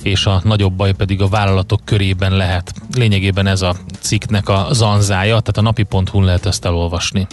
és 0.03 0.27
a 0.27 0.41
nagyobb 0.45 0.73
baj 0.73 0.93
pedig 0.93 1.23
a 1.23 1.29
vállalatok 1.29 1.81
körében 1.85 2.37
lehet. 2.37 2.73
Lényegében 2.95 3.47
ez 3.47 3.63
a 3.63 3.77
cikknek 4.01 4.49
a 4.49 4.69
zanzája, 4.71 5.41
tehát 5.41 5.57
a 5.57 5.61
napi.hu 5.61 6.21
lehet 6.21 6.47
ezt 6.47 6.65
elolvasni. 6.65 7.27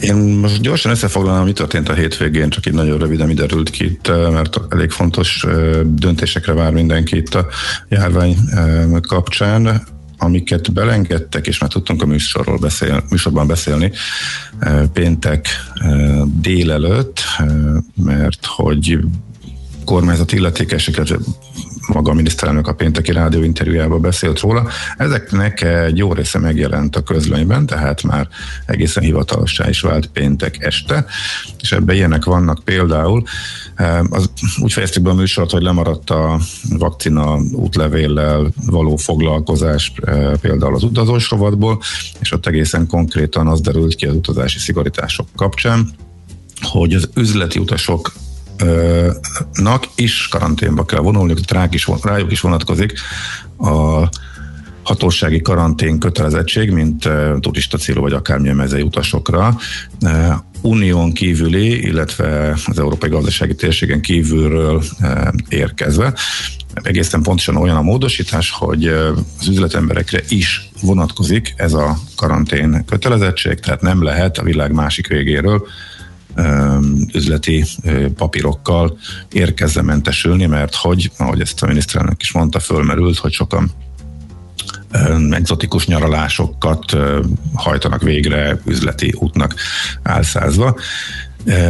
Én 0.00 0.14
most 0.14 0.60
gyorsan 0.60 0.92
összefoglalnám, 0.92 1.44
mi 1.44 1.52
történt 1.52 1.88
a 1.88 1.94
hétvégén, 1.94 2.48
csak 2.50 2.66
így 2.66 2.72
nagyon 2.74 2.98
röviden 2.98 3.26
mi 3.26 3.34
derült 3.34 3.70
ki 3.70 3.84
itt, 3.84 4.08
mert 4.08 4.60
elég 4.68 4.90
fontos 4.90 5.46
döntésekre 5.84 6.52
vár 6.52 6.72
mindenki 6.72 7.16
itt 7.16 7.34
a 7.34 7.46
járvány 7.88 8.36
kapcsán 9.00 9.82
amiket 10.18 10.72
belengedtek, 10.72 11.46
és 11.46 11.58
már 11.58 11.70
tudtunk 11.70 12.02
a 12.02 12.06
műsorról 12.06 12.58
beszél, 12.58 13.04
műsorban 13.10 13.46
beszélni 13.46 13.92
péntek 14.92 15.48
délelőtt, 16.40 17.20
mert 17.94 18.46
hogy 18.46 18.98
kormányzat 19.88 20.32
illetékesek, 20.32 21.18
maga 21.92 22.10
a 22.10 22.14
miniszterelnök 22.14 22.66
a 22.66 22.74
pénteki 22.74 23.12
rádióinterjújában 23.12 24.00
beszélt 24.00 24.40
róla. 24.40 24.68
Ezeknek 24.96 25.62
egy 25.62 25.96
jó 25.96 26.12
része 26.12 26.38
megjelent 26.38 26.96
a 26.96 27.02
közlönyben, 27.02 27.66
tehát 27.66 28.02
már 28.02 28.28
egészen 28.66 29.02
hivatalossá 29.02 29.68
is 29.68 29.80
vált 29.80 30.06
péntek 30.06 30.64
este, 30.64 31.06
és 31.60 31.72
ebben 31.72 31.96
ilyenek 31.96 32.24
vannak 32.24 32.64
például. 32.64 33.22
Az, 34.10 34.30
úgy 34.60 34.72
fejeztük 34.72 35.02
be 35.02 35.10
a 35.10 35.14
műsort, 35.14 35.50
hogy 35.50 35.62
lemaradt 35.62 36.10
a 36.10 36.40
vakcina 36.68 37.38
útlevéllel 37.52 38.52
való 38.66 38.96
foglalkozás 38.96 39.92
például 40.40 40.74
az 40.74 40.82
utazós 40.82 41.30
rovatból, 41.30 41.80
és 42.20 42.32
ott 42.32 42.46
egészen 42.46 42.86
konkrétan 42.86 43.46
az 43.46 43.60
derült 43.60 43.94
ki 43.94 44.06
az 44.06 44.14
utazási 44.14 44.58
szigorítások 44.58 45.26
kapcsán, 45.36 45.90
hogy 46.60 46.94
az 46.94 47.08
üzleti 47.14 47.58
utasok 47.58 48.12
nak 49.52 49.88
is 49.94 50.28
karanténba 50.28 50.84
kell 50.84 51.00
vonulni, 51.00 51.34
rájuk 51.48 51.74
is, 51.74 51.88
rájuk 52.02 52.32
is 52.32 52.40
vonatkozik 52.40 52.92
a 53.58 54.08
hatósági 54.82 55.42
karantén 55.42 55.98
kötelezettség, 55.98 56.70
mint 56.70 57.08
turista 57.40 57.78
célú 57.78 58.00
vagy 58.00 58.12
akármilyen 58.12 58.56
mezei 58.56 58.82
utasokra. 58.82 59.56
Unión 60.60 61.12
kívüli, 61.12 61.86
illetve 61.86 62.56
az 62.66 62.78
Európai 62.78 63.10
Gazdasági 63.10 63.54
Térségen 63.54 64.00
kívülről 64.00 64.82
érkezve. 65.48 66.14
Egészen 66.82 67.22
pontosan 67.22 67.56
olyan 67.56 67.76
a 67.76 67.82
módosítás, 67.82 68.50
hogy 68.50 68.86
az 68.86 69.48
üzletemberekre 69.48 70.22
is 70.28 70.70
vonatkozik 70.82 71.54
ez 71.56 71.72
a 71.72 71.98
karantén 72.16 72.84
kötelezettség, 72.84 73.60
tehát 73.60 73.80
nem 73.80 74.02
lehet 74.02 74.38
a 74.38 74.42
világ 74.42 74.72
másik 74.72 75.06
végéről 75.06 75.66
üzleti 77.14 77.64
papírokkal 78.16 78.98
érkezze 79.32 79.82
mentesülni, 79.82 80.46
mert 80.46 80.74
hogy, 80.74 81.10
ahogy 81.16 81.40
ezt 81.40 81.62
a 81.62 81.66
miniszterelnök 81.66 82.20
is 82.20 82.32
mondta, 82.32 82.60
fölmerült, 82.60 83.18
hogy 83.18 83.32
sokan 83.32 83.70
egzotikus 85.30 85.86
nyaralásokat 85.86 86.96
hajtanak 87.54 88.02
végre 88.02 88.60
üzleti 88.64 89.14
útnak 89.16 89.54
álszázva. 90.02 90.76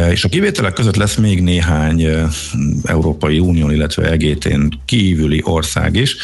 És 0.09 0.23
a 0.23 0.29
kivételek 0.29 0.73
között 0.73 0.95
lesz 0.95 1.15
még 1.15 1.41
néhány 1.41 2.05
Európai 2.83 3.39
Unió, 3.39 3.69
illetve 3.69 4.09
EGT-n 4.09 4.67
kívüli 4.85 5.41
ország 5.45 5.95
is, 5.95 6.15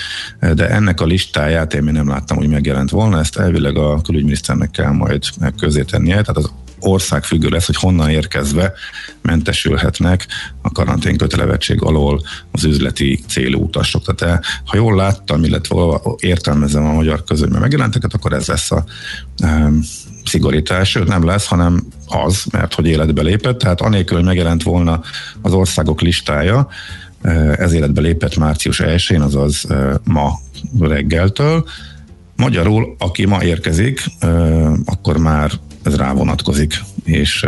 de 0.54 0.70
ennek 0.70 1.02
a 1.02 1.06
listáját 1.06 1.74
én 1.74 1.84
még 1.84 1.94
nem 1.94 2.08
láttam, 2.08 2.38
hogy 2.38 2.50
megjelent 2.50 2.90
volna, 2.90 3.20
ezt 3.20 3.38
elvileg 3.38 3.78
a 3.78 4.02
külügyminiszternek 4.02 4.72
kell 4.72 4.92
majd 4.92 5.24
közé 5.58 5.82
tennie, 5.82 6.22
tehát 6.22 6.38
az 6.38 6.52
ország 6.80 7.24
függő 7.24 7.48
lesz, 7.48 7.66
hogy 7.66 7.76
honnan 7.76 8.10
érkezve 8.10 8.74
mentesülhetnek 9.22 10.28
a 10.62 10.72
karantén 10.72 11.18
kötelevetség 11.18 11.82
alól 11.82 12.22
az 12.52 12.64
üzleti 12.64 13.24
célú 13.28 13.62
utasok. 13.62 14.16
Tehát 14.16 14.46
ha 14.66 14.76
jól 14.76 14.96
láttam, 14.96 15.44
illetve 15.44 15.76
értelmezem 16.20 16.86
a 16.86 16.94
magyar 16.94 17.24
közönyben 17.24 17.62
megjelenteket, 17.62 18.14
akkor 18.14 18.34
ez 18.34 18.48
lesz 18.48 18.72
a 18.72 18.84
um, 19.44 19.82
szigorítás, 20.26 20.90
sőt 20.90 21.08
nem 21.08 21.26
lesz, 21.26 21.46
hanem 21.46 21.84
az, 22.08 22.44
mert 22.52 22.74
hogy 22.74 22.88
életbe 22.88 23.22
lépett, 23.22 23.58
tehát 23.58 23.82
anélkül, 23.82 24.18
hogy 24.18 24.26
megjelent 24.26 24.64
volna 24.64 25.02
az 25.42 25.54
országok 25.54 26.02
listája, 26.02 26.68
ez 27.58 27.74
életbe 27.74 28.02
lépett 28.02 28.36
március 28.36 28.82
1-én, 28.84 29.22
azaz 29.22 29.66
ma 30.04 30.40
reggeltől. 30.80 31.66
Magyarul, 32.36 32.96
aki 32.98 33.26
ma 33.26 33.44
érkezik, 33.44 34.04
akkor 34.86 35.18
már 35.18 35.52
ez 35.86 35.96
rá 35.96 36.14
vonatkozik, 36.14 36.84
és 37.04 37.46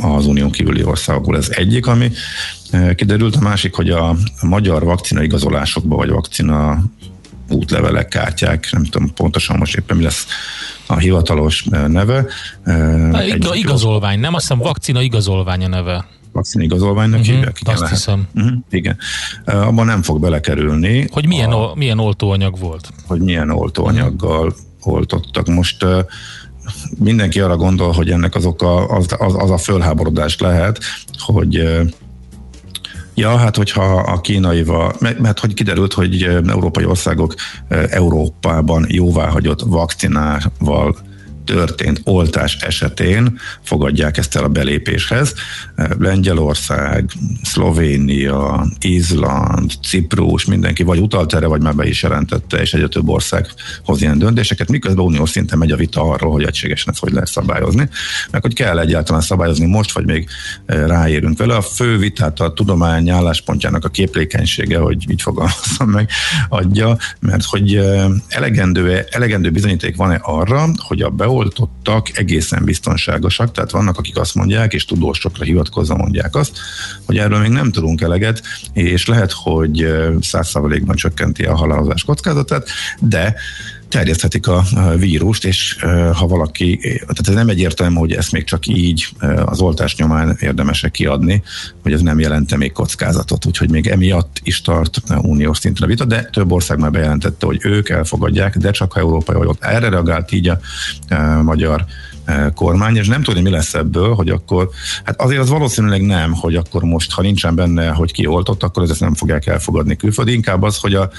az 0.00 0.26
unión 0.26 0.50
kívüli 0.50 0.84
országokból 0.84 1.36
ez 1.36 1.48
egyik, 1.50 1.86
ami 1.86 2.10
kiderült. 2.94 3.36
A 3.36 3.40
másik, 3.40 3.74
hogy 3.74 3.90
a 3.90 4.16
magyar 4.42 4.84
vakcina 4.84 5.22
igazolásokba, 5.22 5.96
vagy 5.96 6.10
vakcina 6.10 6.82
útlevelek, 7.50 8.08
kártyák, 8.08 8.68
nem 8.72 8.84
tudom 8.84 9.14
pontosan 9.14 9.56
most 9.56 9.76
éppen 9.76 9.96
mi 9.96 10.02
lesz 10.02 10.26
a 10.86 10.96
hivatalos 10.96 11.64
neve. 11.86 12.26
Egy 13.12 13.48
igazolvány, 13.52 14.20
nem? 14.20 14.34
Azt 14.34 14.42
hiszem 14.48 14.62
vakcina 14.62 15.00
igazolvány 15.00 15.64
a 15.64 15.68
neve 15.68 16.06
vakcina 16.32 16.64
igazolványnak 16.64 17.20
uh-huh, 17.20 17.34
hívják. 17.34 17.58
Igen, 17.60 17.72
azt 17.72 17.82
lehet. 17.82 17.96
hiszem. 17.96 18.28
Uh-huh, 18.34 18.52
igen. 18.70 18.96
Abban 19.44 19.86
nem 19.86 20.02
fog 20.02 20.20
belekerülni. 20.20 21.08
Hogy 21.10 21.26
milyen, 21.26 21.50
a, 21.50 21.74
milyen 21.74 21.98
oltóanyag 21.98 22.58
volt? 22.58 22.88
Hogy 23.06 23.20
milyen 23.20 23.50
oltóanyaggal 23.50 24.46
uh-huh. 24.46 24.94
oltottak. 24.94 25.46
Most 25.46 25.84
mindenki 26.98 27.40
arra 27.40 27.56
gondol, 27.56 27.92
hogy 27.92 28.10
ennek 28.10 28.34
az 28.34 28.44
oka 28.44 28.86
az, 28.86 29.06
az, 29.18 29.34
az 29.38 29.50
a 29.50 29.58
fölháborodás 29.58 30.38
lehet, 30.38 30.78
hogy 31.18 31.62
Ja, 33.14 33.36
hát 33.36 33.56
hogyha 33.56 33.96
a 33.96 34.20
kínaival, 34.20 34.94
mert, 35.18 35.38
hogy 35.38 35.54
kiderült, 35.54 35.92
hogy 35.92 36.22
európai 36.46 36.84
országok 36.84 37.34
Európában 37.88 38.86
jóváhagyott 38.88 39.60
vakcinával 39.60 40.96
történt 41.48 42.00
oltás 42.04 42.56
esetén 42.56 43.38
fogadják 43.62 44.16
ezt 44.16 44.36
el 44.36 44.44
a 44.44 44.48
belépéshez. 44.48 45.34
Lengyelország, 45.98 47.10
Szlovénia, 47.42 48.66
Izland, 48.80 49.72
Ciprus, 49.82 50.44
mindenki 50.44 50.82
vagy 50.82 50.98
utalt 50.98 51.34
erre, 51.34 51.46
vagy 51.46 51.62
már 51.62 51.74
be 51.74 51.86
is 51.86 52.02
jelentette, 52.02 52.60
és 52.60 52.74
egyre 52.74 52.88
több 52.88 53.08
ország 53.08 53.46
hoz 53.84 54.02
ilyen 54.02 54.18
döntéseket, 54.18 54.68
miközben 54.68 55.04
uniós 55.04 55.30
szinten 55.30 55.58
megy 55.58 55.70
a 55.70 55.76
vita 55.76 56.02
arról, 56.02 56.32
hogy 56.32 56.44
egységesen 56.44 56.92
ezt 56.92 57.00
hogy 57.00 57.12
lehet 57.12 57.28
szabályozni, 57.28 57.88
meg 58.30 58.42
hogy 58.42 58.54
kell 58.54 58.78
egyáltalán 58.78 59.20
szabályozni 59.20 59.66
most, 59.66 59.92
vagy 59.92 60.04
még 60.04 60.28
e, 60.66 60.86
ráérünk 60.86 61.38
vele. 61.38 61.54
A 61.54 61.62
fő 61.62 61.98
vitát 61.98 62.40
a 62.40 62.52
tudomány 62.52 63.10
álláspontjának 63.10 63.84
a 63.84 63.88
képlékenysége, 63.88 64.78
hogy 64.78 65.10
így 65.10 65.22
fogalmazom 65.22 65.90
meg, 65.90 66.10
adja, 66.48 66.96
mert 67.20 67.44
hogy 67.44 67.74
e, 67.74 68.06
elegendő, 68.28 69.04
elegendő 69.10 69.50
bizonyíték 69.50 69.96
van-e 69.96 70.18
arra, 70.22 70.68
hogy 70.76 71.02
a 71.02 71.08
beoltás 71.08 71.36
beoltottak 71.38 72.18
egészen 72.18 72.64
biztonságosak, 72.64 73.52
tehát 73.52 73.70
vannak, 73.70 73.98
akik 73.98 74.18
azt 74.18 74.34
mondják, 74.34 74.72
és 74.72 74.84
tudósokra 74.84 75.44
hivatkozva 75.44 75.96
mondják 75.96 76.34
azt, 76.34 76.58
hogy 77.04 77.18
erről 77.18 77.38
még 77.38 77.50
nem 77.50 77.70
tudunk 77.70 78.00
eleget, 78.00 78.42
és 78.72 79.06
lehet, 79.06 79.32
hogy 79.32 79.86
százszázalékban 80.20 80.96
csökkenti 80.96 81.44
a 81.44 81.56
halálozás 81.56 82.04
kockázatát, 82.04 82.68
de 83.00 83.34
terjeszthetik 83.88 84.46
a 84.46 84.64
vírust, 84.96 85.44
és 85.44 85.76
ha 86.14 86.26
valaki, 86.26 86.78
tehát 86.80 87.28
ez 87.28 87.34
nem 87.34 87.48
egyértelmű, 87.48 87.96
hogy 87.96 88.12
ezt 88.12 88.32
még 88.32 88.44
csak 88.44 88.66
így 88.66 89.08
az 89.44 89.60
oltás 89.60 89.96
nyomán 89.96 90.36
érdemesek 90.40 90.90
kiadni, 90.90 91.42
hogy 91.82 91.92
ez 91.92 92.00
nem 92.00 92.18
jelente 92.18 92.56
még 92.56 92.72
kockázatot, 92.72 93.46
úgyhogy 93.46 93.70
még 93.70 93.86
emiatt 93.86 94.40
is 94.42 94.60
tart 94.60 95.02
uniós 95.22 95.58
szinten 95.58 95.84
a 95.84 95.86
vita, 95.86 96.04
de 96.04 96.22
több 96.22 96.52
ország 96.52 96.78
már 96.78 96.90
bejelentette, 96.90 97.46
hogy 97.46 97.58
ők 97.62 97.88
elfogadják, 97.88 98.56
de 98.56 98.70
csak 98.70 98.92
ha 98.92 99.00
európai 99.00 99.36
olyok. 99.36 99.56
Erre 99.60 99.88
reagált 99.88 100.32
így 100.32 100.48
a 100.48 100.58
magyar 101.42 101.84
kormány, 102.54 102.96
és 102.96 103.06
nem 103.06 103.22
tudni, 103.22 103.40
mi 103.40 103.50
lesz 103.50 103.74
ebből, 103.74 104.14
hogy 104.14 104.28
akkor, 104.28 104.68
hát 105.04 105.20
azért 105.20 105.40
az 105.40 105.48
valószínűleg 105.48 106.02
nem, 106.02 106.32
hogy 106.32 106.54
akkor 106.54 106.82
most, 106.82 107.12
ha 107.12 107.22
nincsen 107.22 107.54
benne, 107.54 107.88
hogy 107.88 108.12
ki 108.12 108.26
oltott, 108.26 108.62
akkor 108.62 108.90
ezt 108.90 109.00
nem 109.00 109.14
fogják 109.14 109.46
elfogadni 109.46 109.96
külföldi, 109.96 110.32
inkább 110.32 110.62
az, 110.62 110.76
hogy 110.76 110.94
a 110.94 111.10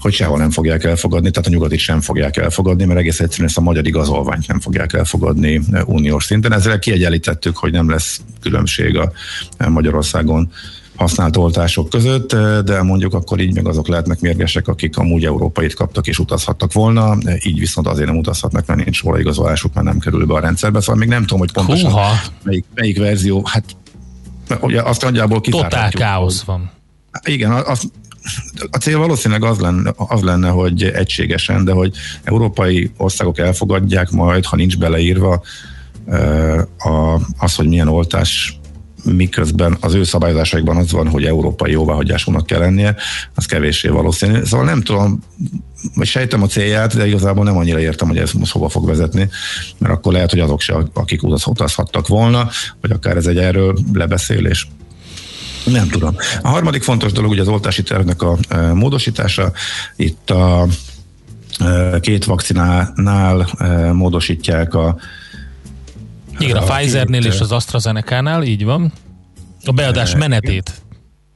hogy 0.00 0.12
sehol 0.12 0.38
nem 0.38 0.50
fogják 0.50 0.84
elfogadni, 0.84 1.30
tehát 1.30 1.48
a 1.48 1.52
nyugatit 1.52 1.78
sem 1.78 2.00
fogják 2.00 2.36
elfogadni, 2.36 2.84
mert 2.84 2.98
egész 2.98 3.20
egyszerűen 3.20 3.48
ezt 3.48 3.58
a 3.58 3.60
magyar 3.60 3.86
igazolványt 3.86 4.46
nem 4.46 4.60
fogják 4.60 4.92
elfogadni 4.92 5.60
uniós 5.84 6.24
szinten. 6.24 6.52
Ezzel 6.52 6.78
kiegyenlítettük, 6.78 7.56
hogy 7.56 7.72
nem 7.72 7.90
lesz 7.90 8.20
különbség 8.40 8.98
a 8.98 9.12
Magyarországon 9.68 10.50
használt 10.96 11.36
oltások 11.36 11.88
között, 11.88 12.36
de 12.64 12.82
mondjuk 12.82 13.14
akkor 13.14 13.40
így 13.40 13.54
meg 13.54 13.66
azok 13.66 13.88
lehetnek 13.88 14.20
mérgesek, 14.20 14.68
akik 14.68 14.96
amúgy 14.96 15.24
európait 15.24 15.74
kaptak 15.74 16.06
és 16.06 16.18
utazhattak 16.18 16.72
volna, 16.72 17.16
így 17.42 17.58
viszont 17.58 17.86
azért 17.86 18.06
nem 18.06 18.16
utazhatnak, 18.16 18.66
mert 18.66 18.84
nincs 18.84 19.02
róla 19.02 19.18
igazolásuk, 19.18 19.74
mert 19.74 19.86
nem 19.86 19.98
kerül 19.98 20.26
be 20.26 20.34
a 20.34 20.40
rendszerbe, 20.40 20.80
szóval 20.80 20.96
még 20.96 21.08
nem 21.08 21.20
tudom, 21.20 21.38
hogy 21.38 21.52
pontosan 21.52 21.92
melyik, 22.42 22.64
melyik 22.74 22.98
verzió, 22.98 23.42
hát 23.44 23.64
ugye 24.60 24.82
azt 24.82 25.02
nagyjából 25.02 25.40
Totál 25.40 25.90
káosz 25.90 26.42
van. 26.42 26.70
Igen, 27.24 27.52
azt 27.52 27.84
a 28.70 28.76
cél 28.76 28.98
valószínűleg 28.98 29.44
az 29.44 29.58
lenne, 29.58 29.92
az 29.96 30.22
lenne, 30.22 30.48
hogy 30.48 30.82
egységesen, 30.82 31.64
de 31.64 31.72
hogy 31.72 31.94
európai 32.22 32.90
országok 32.96 33.38
elfogadják 33.38 34.10
majd, 34.10 34.44
ha 34.44 34.56
nincs 34.56 34.78
beleírva 34.78 35.42
az, 37.38 37.54
hogy 37.54 37.68
milyen 37.68 37.88
oltás 37.88 38.60
miközben 39.04 39.76
az 39.80 39.94
ő 39.94 40.04
szabályozásaikban 40.04 40.76
az 40.76 40.92
van, 40.92 41.08
hogy 41.08 41.24
európai 41.24 41.70
jóváhagyásúnak 41.72 42.46
kell 42.46 42.58
lennie, 42.58 42.96
az 43.34 43.46
kevéssé 43.46 43.88
valószínű. 43.88 44.44
Szóval 44.44 44.66
nem 44.66 44.82
tudom, 44.82 45.22
vagy 45.94 46.06
sejtem 46.06 46.42
a 46.42 46.46
célját, 46.46 46.96
de 46.96 47.06
igazából 47.06 47.44
nem 47.44 47.56
annyira 47.56 47.80
értem, 47.80 48.08
hogy 48.08 48.18
ez 48.18 48.32
most 48.32 48.52
hova 48.52 48.68
fog 48.68 48.86
vezetni, 48.86 49.28
mert 49.78 49.94
akkor 49.94 50.12
lehet, 50.12 50.30
hogy 50.30 50.40
azok 50.40 50.60
se, 50.60 50.76
akik 50.92 51.22
utazhattak 51.22 52.08
volna, 52.08 52.48
vagy 52.80 52.90
akár 52.90 53.16
ez 53.16 53.26
egy 53.26 53.38
erről 53.38 53.78
lebeszélés. 53.92 54.68
Nem 55.64 55.88
tudom. 55.88 56.16
A 56.42 56.48
harmadik 56.48 56.82
fontos 56.82 57.12
dolog 57.12 57.30
ugye 57.30 57.40
az 57.40 57.48
oltási 57.48 57.82
tervnek 57.82 58.22
a 58.22 58.36
e, 58.48 58.72
módosítása. 58.72 59.52
Itt 59.96 60.30
a 60.30 60.66
e, 61.58 62.00
két 62.00 62.24
vakcinánál 62.24 63.48
e, 63.58 63.92
módosítják 63.92 64.74
a 64.74 64.96
igen, 66.38 66.56
a, 66.56 66.62
a 66.62 66.74
Pfizernél 66.74 67.24
és 67.24 67.40
az 67.40 67.52
AstraZeneca-nál, 67.52 68.42
így 68.42 68.64
van. 68.64 68.92
A 69.64 69.72
beadás 69.72 70.14
menetét 70.14 70.82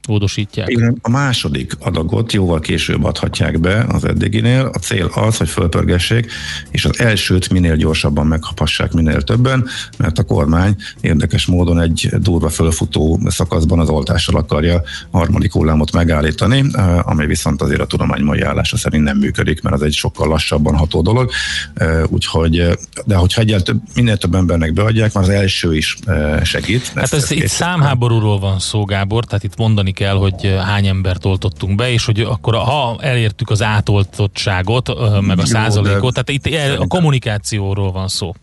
módosítják. 0.07 0.69
Igen, 0.69 0.97
a 1.01 1.09
második 1.09 1.73
adagot 1.79 2.33
jóval 2.33 2.59
később 2.59 3.03
adhatják 3.03 3.59
be 3.59 3.85
az 3.89 4.05
eddiginél. 4.05 4.69
A 4.73 4.77
cél 4.77 5.11
az, 5.13 5.37
hogy 5.37 5.49
fölpörgessék, 5.49 6.31
és 6.71 6.85
az 6.85 6.99
elsőt 6.99 7.49
minél 7.49 7.75
gyorsabban 7.75 8.27
meghapassák 8.27 8.91
minél 8.91 9.21
többen, 9.21 9.67
mert 9.97 10.19
a 10.19 10.23
kormány 10.23 10.75
érdekes 11.01 11.45
módon 11.45 11.79
egy 11.79 12.09
durva 12.19 12.49
fölfutó 12.49 13.19
szakaszban 13.25 13.79
az 13.79 13.89
oltással 13.89 14.35
akarja 14.35 14.81
a 15.11 15.17
harmadik 15.17 15.51
hullámot 15.51 15.91
megállítani, 15.91 16.63
eh, 16.71 17.09
ami 17.09 17.25
viszont 17.25 17.61
azért 17.61 17.81
a 17.81 17.85
tudomány 17.85 18.21
mai 18.21 18.41
állása 18.41 18.77
szerint 18.77 19.03
nem 19.03 19.17
működik, 19.17 19.61
mert 19.61 19.75
az 19.75 19.81
egy 19.81 19.93
sokkal 19.93 20.27
lassabban 20.27 20.75
ható 20.75 21.01
dolog. 21.01 21.31
Eh, 21.73 22.03
úgyhogy, 22.09 22.77
de 23.05 23.15
hogyha 23.15 23.41
egyel 23.41 23.61
több, 23.61 23.81
minél 23.95 24.17
több 24.17 24.35
embernek 24.35 24.73
beadják, 24.73 25.13
már 25.13 25.23
az 25.23 25.29
első 25.29 25.75
is 25.75 25.97
eh, 26.05 26.43
segít. 26.43 26.91
Hát 26.95 27.13
ez, 27.13 27.23
ez 27.23 27.31
itt 27.31 27.47
számháborúról 27.47 28.39
van 28.39 28.59
szó, 28.59 28.85
Gábor, 28.85 29.25
tehát 29.25 29.43
itt 29.43 29.57
mondani 29.57 29.91
kell, 29.95 30.15
hogy 30.15 30.55
hány 30.63 30.87
embert 30.87 31.25
oltottunk 31.25 31.75
be, 31.75 31.91
és 31.91 32.05
hogy 32.05 32.19
akkor 32.19 32.55
ha 32.55 32.97
elértük 32.99 33.49
az 33.49 33.61
átoltottságot, 33.61 34.91
meg 35.21 35.39
a 35.39 35.45
százalékot, 35.45 36.13
tehát 36.13 36.29
itt 36.29 36.79
a 36.79 36.87
kommunikációról 36.87 37.91
van 37.91 38.07
szó. 38.07 38.35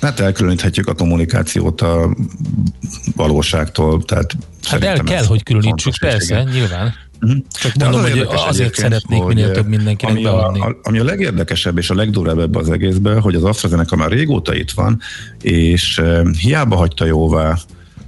Hát 0.00 0.20
elkülöníthetjük 0.20 0.88
a 0.88 0.94
kommunikációt 0.94 1.80
a 1.80 2.16
valóságtól, 3.16 4.04
tehát 4.04 4.36
Hát 4.64 4.84
el 4.84 4.98
kell, 4.98 5.24
hogy 5.24 5.42
különítsük, 5.42 5.98
persze, 5.98 6.42
nyilván. 6.42 6.94
Uh-huh. 7.20 7.38
Csak 7.50 7.74
mondom, 7.74 8.00
az 8.02 8.10
hogy 8.10 8.26
azért 8.48 8.74
szeretnék 8.74 9.22
hogy 9.22 9.34
minél 9.34 9.50
több 9.50 9.66
mindenkinek 9.66 10.14
ami 10.14 10.22
beadni. 10.22 10.60
A, 10.60 10.78
ami 10.82 10.98
a 10.98 11.04
legérdekesebb 11.04 11.78
és 11.78 11.90
a 11.90 11.94
legdurvább 11.94 12.38
ebbe 12.38 12.58
az 12.58 12.70
egészben, 12.70 13.20
hogy 13.20 13.34
az 13.34 13.44
AstraZeneca 13.44 13.96
már 13.96 14.10
régóta 14.10 14.54
itt 14.54 14.70
van, 14.70 15.00
és 15.40 16.02
hiába 16.40 16.76
hagyta 16.76 17.04
jóvá 17.04 17.58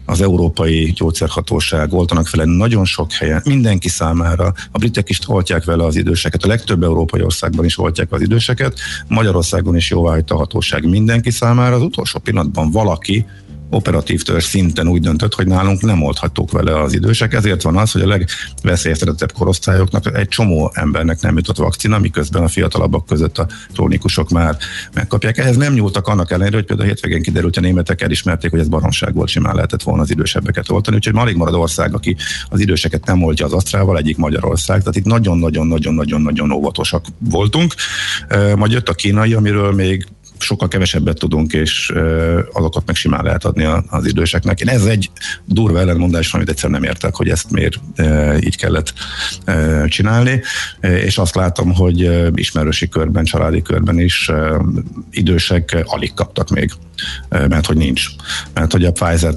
az 0.07 0.21
Európai 0.21 0.93
Gyógyszerhatóság 0.97 1.93
oltanak 1.93 2.31
vele 2.31 2.45
nagyon 2.45 2.85
sok 2.85 3.13
helyen, 3.13 3.43
mindenki 3.45 3.89
számára. 3.89 4.53
A 4.71 4.79
britek 4.79 5.09
is 5.09 5.19
oltják 5.27 5.65
vele 5.65 5.85
az 5.85 5.97
időseket, 5.97 6.45
a 6.45 6.49
legtöbb 6.49 6.83
európai 6.83 7.23
országban 7.23 7.65
is 7.65 7.79
oltják 7.79 8.13
az 8.13 8.21
időseket, 8.21 8.79
Magyarországon 9.09 9.77
is 9.77 9.91
jóváhagyta 9.91 10.35
a 10.35 10.39
hatóság 10.39 10.89
mindenki 10.89 11.31
számára. 11.31 11.75
Az 11.75 11.83
utolsó 11.83 12.19
pillanatban 12.19 12.71
valaki 12.71 13.27
operatív 13.71 14.23
törzs 14.23 14.45
szinten 14.45 14.89
úgy 14.89 15.01
döntött, 15.01 15.35
hogy 15.35 15.47
nálunk 15.47 15.81
nem 15.81 16.03
oldhatók 16.03 16.51
vele 16.51 16.81
az 16.81 16.95
idősek, 16.95 17.33
ezért 17.33 17.63
van 17.63 17.77
az, 17.77 17.93
hogy 17.93 18.03
a 18.03 18.07
legveszélyeztetettebb 18.07 19.33
korosztályoknak 19.33 20.17
egy 20.19 20.29
csomó 20.29 20.73
embernek 20.75 21.21
nem 21.21 21.37
jutott 21.37 21.57
vakcina, 21.57 21.99
miközben 21.99 22.43
a 22.43 22.49
fiatalabbak 22.49 23.07
között 23.07 23.39
a 23.39 23.47
krónikusok 23.73 24.31
már 24.31 24.57
megkapják. 24.95 25.39
Ehhez 25.39 25.57
nem 25.57 25.73
nyúltak 25.73 26.07
annak 26.07 26.31
ellenére, 26.31 26.57
hogy 26.57 26.65
például 26.65 26.89
a 26.89 26.93
hétvégén 26.93 27.23
kiderült, 27.23 27.55
hogy 27.55 27.65
a 27.65 27.67
németek 27.67 28.03
elismerték, 28.03 28.51
hogy 28.51 28.61
ez 28.61 28.69
baromság 28.69 29.15
volt, 29.15 29.29
simán 29.29 29.55
lehetett 29.55 29.83
volna 29.83 30.03
az 30.03 30.11
idősebbeket 30.11 30.71
oltani, 30.71 30.97
úgyhogy 30.97 31.17
alig 31.17 31.37
marad 31.37 31.55
ország, 31.55 31.95
aki 31.95 32.17
az 32.49 32.61
időseket 32.61 33.07
nem 33.07 33.23
oltja 33.23 33.47
az 33.47 33.53
asztrával, 33.53 33.99
egyik 33.99 34.17
Magyarország, 34.17 34.79
tehát 34.79 34.97
itt 34.97 35.05
nagyon-nagyon-nagyon-nagyon-nagyon 35.05 36.51
óvatosak 36.51 37.05
voltunk. 37.19 37.75
Majd 38.57 38.73
jött 38.73 38.89
a 38.89 38.95
kínai, 38.95 39.35
amiről 39.35 39.73
még 39.73 40.07
sokkal 40.39 40.69
kevesebbet 40.69 41.19
tudunk, 41.19 41.53
és 41.53 41.93
azokat 42.53 42.87
meg 42.87 42.95
simán 42.95 43.25
lehet 43.25 43.45
adni 43.45 43.65
az 43.89 44.07
időseknek. 44.07 44.61
Én 44.61 44.69
ez 44.69 44.85
egy 44.85 45.11
durva 45.45 45.81
ellenmondás, 45.81 46.35
amit 46.35 46.49
egyszer 46.49 46.71
nem 46.71 46.83
értek, 46.83 47.15
hogy 47.15 47.29
ezt 47.29 47.51
miért 47.51 47.81
így 48.45 48.57
kellett 48.57 48.93
csinálni, 49.87 50.43
és 50.81 51.19
azt 51.19 51.35
látom, 51.35 51.75
hogy 51.75 52.11
ismerősi 52.35 52.89
körben, 52.89 53.25
családi 53.25 53.63
körben 53.63 54.01
is 54.01 54.31
idősek 55.11 55.83
alig 55.85 56.15
kaptak 56.15 56.51
még, 56.51 56.73
mert 57.29 57.67
hogy 57.67 57.77
nincs. 57.77 58.05
Mert 58.55 58.73
hogy 58.73 58.85
a 58.85 58.93
pfizer 58.93 59.35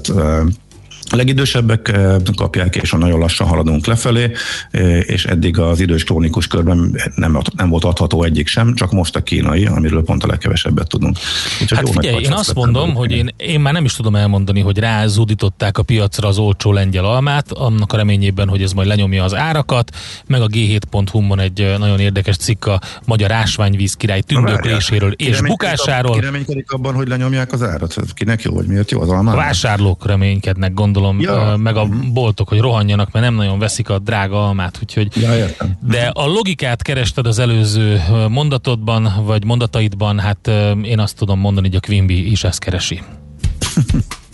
a 1.12 1.16
legidősebbek 1.16 1.88
eh, 1.88 2.16
kapják, 2.36 2.76
és 2.76 2.90
nagyon 2.90 3.18
lassan 3.18 3.46
haladunk 3.46 3.86
lefelé, 3.86 4.30
eh, 4.70 5.00
és 5.06 5.24
eddig 5.24 5.58
az 5.58 5.80
idős 5.80 6.04
klónikus 6.04 6.46
körben 6.46 7.00
nem, 7.14 7.38
nem 7.56 7.68
volt 7.68 7.84
adható 7.84 8.22
egyik 8.22 8.46
sem, 8.46 8.74
csak 8.74 8.92
most 8.92 9.16
a 9.16 9.20
kínai, 9.20 9.66
amiről 9.66 10.04
pont 10.04 10.24
a 10.24 10.26
legkevesebbet 10.26 10.88
tudunk. 10.88 11.16
Úgyhogy 11.62 11.78
hát 11.78 11.88
figyelj, 11.88 12.22
én 12.24 12.32
azt 12.32 12.54
mondom, 12.54 12.94
hogy 12.94 13.12
én, 13.12 13.34
én 13.36 13.60
már 13.60 13.72
nem 13.72 13.84
is 13.84 13.94
tudom 13.94 14.16
elmondani, 14.16 14.60
hogy 14.60 14.78
rázúdították 14.78 15.78
a 15.78 15.82
piacra 15.82 16.28
az 16.28 16.38
olcsó 16.38 16.72
lengyel 16.72 17.04
almát, 17.04 17.52
annak 17.52 17.92
a 17.92 17.96
reményében, 17.96 18.48
hogy 18.48 18.62
ez 18.62 18.72
majd 18.72 18.88
lenyomja 18.88 19.24
az 19.24 19.34
árakat, 19.34 19.96
meg 20.26 20.40
a 20.40 20.46
G7.hu-on 20.46 21.40
egy 21.40 21.60
eh, 21.60 21.78
nagyon 21.78 22.00
érdekes 22.00 22.36
cikk 22.36 22.66
a 22.66 22.80
magyar 23.04 23.32
ásványvíz 23.32 23.94
király 23.94 24.20
tündökléséről 24.20 25.12
és 25.12 25.40
bukásáról. 25.40 26.14
Ki 26.14 26.20
reménykedik 26.20 26.72
abban, 26.72 26.94
hogy 26.94 27.08
lenyomják 27.08 27.52
az 27.52 27.62
árat? 27.62 27.94
Kinek 28.14 28.42
jó, 28.42 28.54
vagy 28.54 28.66
miért 28.66 28.90
jó 28.90 29.00
az 29.00 29.08
almát? 29.08 29.34
A 29.34 29.36
vásárlók 29.36 30.06
reménykednek, 30.06 30.74
gondolom 30.74 30.99
gondolom, 31.00 31.20
ja. 31.20 31.56
meg 31.56 31.76
a 31.76 31.88
boltok, 32.12 32.48
hogy 32.48 32.58
rohanjanak, 32.58 33.12
mert 33.12 33.24
nem 33.24 33.34
nagyon 33.34 33.58
veszik 33.58 33.88
a 33.88 33.98
drága 33.98 34.46
almát, 34.46 34.78
úgyhogy... 34.82 35.16
Ja, 35.16 35.36
értem. 35.36 35.78
De 35.82 36.10
a 36.14 36.26
logikát 36.26 36.82
kerested 36.82 37.26
az 37.26 37.38
előző 37.38 38.02
mondatodban, 38.28 39.12
vagy 39.24 39.44
mondataidban, 39.44 40.18
hát 40.18 40.50
én 40.82 40.98
azt 40.98 41.16
tudom 41.16 41.38
mondani, 41.38 41.66
hogy 41.66 41.76
a 41.76 41.86
Quimby 41.86 42.30
is 42.30 42.44
ezt 42.44 42.58
keresi. 42.58 43.02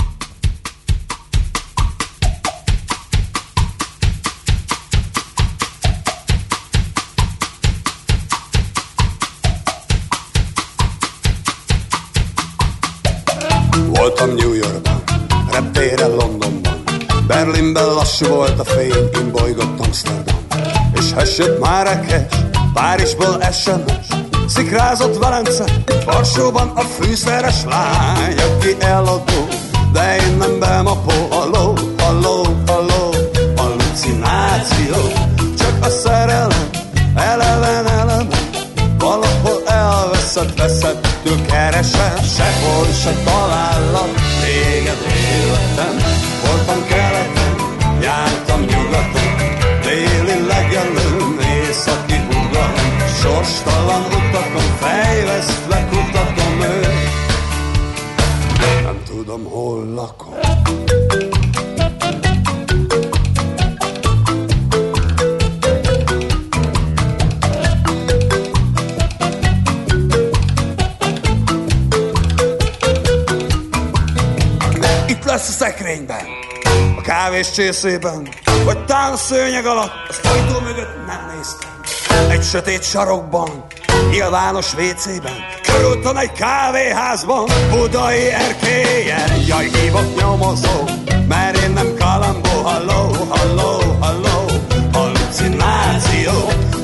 Berlinben 17.46 17.94
lassú 17.94 18.26
volt 18.26 18.58
a 18.58 18.64
fény, 18.64 19.10
én 19.14 19.30
bolygott 19.32 19.80
Amsterdam. 19.80 20.36
És 20.94 21.12
hessett 21.16 21.58
Márekes, 21.60 22.22
Párizsból 22.74 23.40
SMS, 23.52 24.06
Szikrázott 24.46 25.18
Velence, 25.18 25.64
Varsóban 26.04 26.72
a 26.74 26.80
fűszeres 26.80 27.64
lány, 27.64 28.36
aki 28.38 28.76
eladó, 28.78 29.48
de 29.92 30.16
én 30.16 30.36
nem 30.36 30.58
bemapó, 30.58 31.12
halló, 31.30 31.78
halló, 31.98 32.46
halló, 32.66 33.14
hallucináció, 33.56 34.96
csak 35.58 35.84
a 35.84 35.88
szerelem, 35.88 36.68
eleven, 37.14 37.86
eleven, 37.86 38.28
valahol 38.98 39.62
elveszett, 39.66 40.58
veszettől 40.58 41.46
keresem, 41.46 42.16
sehol 42.36 42.86
se 43.02 43.12
talállak, 43.24 44.10
téged 44.40 44.98
életem, 45.16 46.15
fejvesztve 54.80 55.88
kutatom 55.90 56.60
őt, 56.60 56.82
nem 58.82 59.02
tudom, 59.06 59.44
hol 59.44 59.86
lakom. 59.94 60.34
lesz 75.36 75.48
a 75.48 75.52
szekrényben, 75.52 76.24
a 76.96 77.00
kávés 77.00 77.50
csészében, 77.50 78.28
vagy 78.64 78.84
tán 78.84 79.12
a 79.12 79.16
szőnyeg 79.16 79.66
alatt, 79.66 79.90
a 80.22 80.28
ajtó 80.28 80.60
mögött 80.60 81.06
nem 81.06 81.32
néztem. 81.36 81.70
Egy 82.30 82.42
sötét 82.42 82.84
sarokban, 82.84 83.64
nyilvános 84.16 84.74
vécében, 84.74 85.32
körülton 85.62 86.16
egy 86.16 86.32
kávéházban, 86.32 87.44
budai 87.70 88.30
erkélyen, 88.30 89.30
jaj, 89.46 89.68
hívott 89.68 90.20
nyomozó, 90.20 90.84
mert 91.28 91.56
én 91.56 91.70
nem 91.70 91.94
kalambó, 91.98 92.62
halló, 92.62 93.12
halló, 93.28 93.96
halló, 94.00 94.44
hallucináció, 94.92 96.32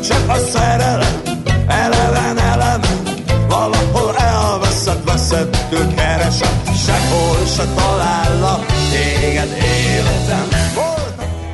csak 0.08 0.28
a 0.28 0.36
szerelem, 0.36 1.22
eleven, 1.66 2.38
eleven, 2.38 3.02
valahol 3.48 4.16
elveszett, 4.16 5.04
veszettől 5.04 5.94
keresem, 5.94 6.62
sehol 6.86 7.46
se 7.56 7.64
talállak 7.74 8.66
téged 8.66 9.56
életem. 9.62 10.48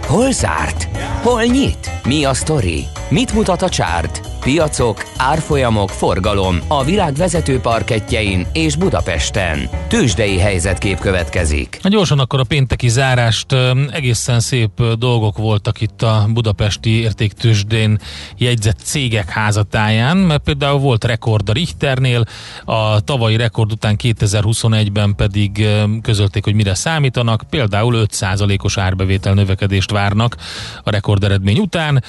Hol 0.07 0.33
zárt? 0.33 0.89
Hol 1.23 1.43
nyit? 1.43 1.91
Mi 2.05 2.25
a 2.25 2.35
sztori? 2.35 2.87
Mit 3.09 3.33
mutat 3.33 3.63
a 3.63 3.69
csárt? 3.69 4.21
Piacok, 4.49 5.05
árfolyamok, 5.17 5.91
forgalom 5.91 6.61
a 6.69 6.85
világ 6.85 7.15
vezető 7.15 7.61
parketjein 7.61 8.47
és 8.53 8.77
Budapesten. 8.77 9.69
Tősdei 9.89 10.39
helyzetkép 10.39 10.99
következik. 10.99 11.79
Na 11.83 11.89
gyorsan 11.89 12.19
akkor 12.19 12.41
a 12.41 12.45
pénteki 12.45 12.89
zárást 12.89 13.47
egészen 13.91 14.41
szép 14.41 14.83
dolgok 14.99 15.37
voltak 15.37 15.81
itt 15.81 16.03
a 16.03 16.27
budapesti 16.33 16.91
értéktősdén 16.91 17.99
jegyzett 18.37 18.79
cégek 18.83 19.31
házatáján, 19.31 20.17
mert 20.17 20.43
például 20.43 20.79
volt 20.79 21.05
rekord 21.05 21.49
a 21.49 21.53
Richternél, 21.53 22.25
a 22.65 23.01
tavalyi 23.01 23.37
rekord 23.37 23.73
után 23.73 23.97
2021-ben 24.03 25.15
pedig 25.17 25.67
közölték, 26.03 26.45
hogy 26.45 26.55
mire 26.55 26.75
számítanak, 26.75 27.43
például 27.51 28.07
5%-os 28.07 28.79
árbevétel 28.79 29.35
növekedést 29.35 29.91
várnak 29.91 30.37
a 30.83 30.91
rekord 30.91 31.25
eredmény 31.25 31.59
után. 31.59 32.05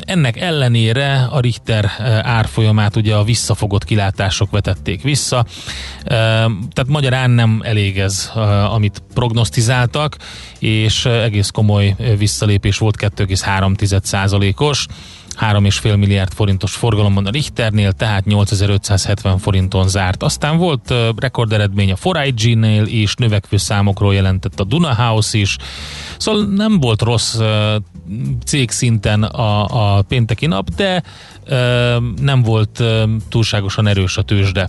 Ennek 0.00 0.40
ellenére 0.40 1.28
a 1.30 1.40
Richter 1.42 1.90
árfolyamát 2.22 2.96
ugye 2.96 3.14
a 3.14 3.24
visszafogott 3.24 3.84
kilátások 3.84 4.50
vetették 4.50 5.02
vissza, 5.02 5.46
tehát 6.04 6.86
magyarán 6.86 7.30
nem 7.30 7.60
elég 7.64 7.98
ez, 7.98 8.30
amit 8.70 9.02
prognosztizáltak, 9.14 10.16
és 10.58 11.04
egész 11.04 11.48
komoly 11.48 11.94
visszalépés 12.18 12.78
volt 12.78 12.96
2,3%-os. 12.98 14.86
3,5 15.40 15.98
milliárd 15.98 16.32
forintos 16.32 16.74
forgalomban 16.74 17.26
a 17.26 17.30
Richternél, 17.30 17.92
tehát 17.92 18.24
8570 18.24 19.38
forinton 19.38 19.88
zárt. 19.88 20.22
Aztán 20.22 20.56
volt 20.56 20.94
rekorderedmény 21.16 21.92
a 21.92 21.96
4IG-nél 21.96 22.84
is, 22.86 23.14
növekvő 23.14 23.56
számokról 23.56 24.14
jelentett 24.14 24.60
a 24.60 24.64
Duna 24.64 24.94
House 24.94 25.38
is, 25.38 25.56
szóval 26.16 26.44
nem 26.44 26.80
volt 26.80 27.02
rossz 27.02 27.34
uh, 27.34 27.74
cégszinten 28.44 29.22
a, 29.22 29.96
a 29.96 30.02
pénteki 30.02 30.46
nap, 30.46 30.68
de 30.68 31.02
nem 32.20 32.42
volt 32.42 32.82
túlságosan 33.28 33.86
erős 33.86 34.16
a 34.16 34.22
tőzsde. 34.22 34.68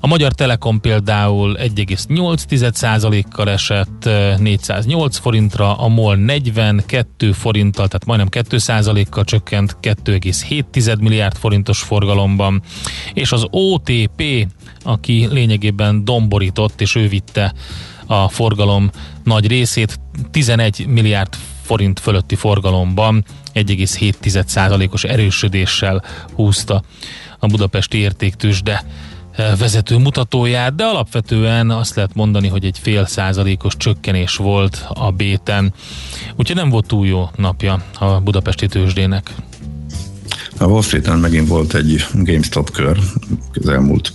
A 0.00 0.06
Magyar 0.06 0.32
Telekom 0.32 0.80
például 0.80 1.56
1,8%-kal 1.60 3.50
esett 3.50 4.08
408 4.38 5.16
forintra, 5.16 5.78
a 5.78 5.88
MOL 5.88 6.16
42 6.16 7.32
forinttal, 7.32 7.88
tehát 7.88 8.04
majdnem 8.06 8.44
2%-kal 8.48 9.24
csökkent 9.24 9.76
2,7 9.82 10.98
milliárd 11.00 11.36
forintos 11.36 11.82
forgalomban, 11.82 12.62
és 13.12 13.32
az 13.32 13.46
OTP, 13.50 14.46
aki 14.82 15.28
lényegében 15.30 16.04
domborított, 16.04 16.80
és 16.80 16.94
ő 16.94 17.08
vitte 17.08 17.54
a 18.06 18.28
forgalom 18.28 18.90
nagy 19.24 19.46
részét. 19.46 20.00
11 20.30 20.86
milliárd 20.86 21.34
forint 21.62 22.00
fölötti 22.00 22.34
forgalomban 22.34 23.24
1,7%-os 23.56 25.04
erősödéssel 25.04 26.02
húzta 26.34 26.82
a 27.38 27.46
budapesti 27.46 27.98
értéktősde 27.98 28.84
vezető 29.58 29.96
mutatóját, 29.96 30.74
de 30.74 30.84
alapvetően 30.84 31.70
azt 31.70 31.94
lehet 31.94 32.14
mondani, 32.14 32.48
hogy 32.48 32.64
egy 32.64 32.78
fél 32.78 33.06
százalékos 33.06 33.76
csökkenés 33.76 34.36
volt 34.36 34.86
a 34.88 35.10
béten. 35.10 35.72
Úgyhogy 36.36 36.56
nem 36.56 36.68
volt 36.68 36.86
túl 36.86 37.06
jó 37.06 37.28
napja 37.36 37.82
a 37.98 38.20
budapesti 38.20 38.66
tőzsdének. 38.66 39.34
A 40.58 40.64
Wall 40.64 40.82
Street-en 40.82 41.18
megint 41.18 41.48
volt 41.48 41.74
egy 41.74 42.06
GameStop 42.12 42.70
kör 42.70 42.98
az 43.54 43.68
elmúlt 43.68 44.12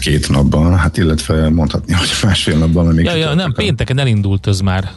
két 0.00 0.28
napban, 0.28 0.78
hát 0.78 0.96
illetve 0.96 1.48
mondhatni, 1.48 1.92
hogy 1.92 2.08
másfél 2.22 2.58
napban, 2.58 2.86
még 2.86 3.04
ja, 3.04 3.14
ja, 3.14 3.34
nem, 3.34 3.52
pénteken 3.52 3.98
elindult 3.98 4.46
ez 4.46 4.60
már. 4.60 4.90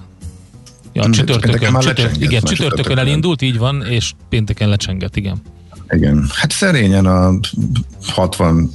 Ja, 0.96 1.10
csütörtökön, 1.10 1.72
már 1.72 1.84
csütört, 1.84 2.22
igen, 2.22 2.42
csütörtökön 2.42 2.98
elindult, 2.98 3.42
így 3.42 3.58
van, 3.58 3.84
és 3.84 4.14
pénteken 4.30 4.70
lecsengett, 4.70 5.16
igen. 5.16 5.42
Igen, 5.90 6.30
hát 6.34 6.52
szerényen 6.52 7.06
a 7.06 7.40
60 8.08 8.72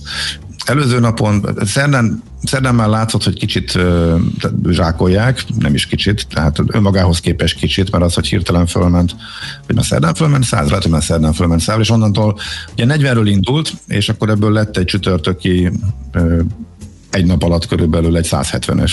előző 0.65 0.99
napon, 0.99 1.47
szerdán, 1.65 2.23
szerdán 2.43 2.75
már 2.75 2.89
látszott, 2.89 3.25
hogy 3.25 3.39
kicsit 3.39 3.75
uh, 3.75 4.21
zsákolják, 4.71 5.45
nem 5.59 5.75
is 5.75 5.87
kicsit, 5.87 6.27
tehát 6.29 6.59
önmagához 6.67 7.21
képes 7.21 7.55
kicsit, 7.55 7.91
mert 7.91 8.05
az, 8.05 8.15
hogy 8.15 8.27
hirtelen 8.27 8.67
fölment, 8.67 9.17
hogy 9.67 9.75
már 9.75 9.85
szerdán 9.85 10.15
fölment 10.15 10.45
száz, 10.45 10.69
lehet, 10.69 10.83
hogy 10.83 10.93
már 10.93 11.03
szerdán 11.03 11.33
fölment 11.33 11.61
száz, 11.61 11.79
és 11.79 11.91
onnantól 11.91 12.39
ugye 12.73 12.85
40-ről 12.89 13.23
indult, 13.25 13.73
és 13.87 14.09
akkor 14.09 14.29
ebből 14.29 14.53
lett 14.53 14.77
egy 14.77 14.85
csütörtöki 14.85 15.71
uh, 16.15 16.41
egy 17.11 17.27
nap 17.27 17.43
alatt 17.43 17.67
körülbelül 17.67 18.17
egy 18.17 18.27
170-es 18.31 18.93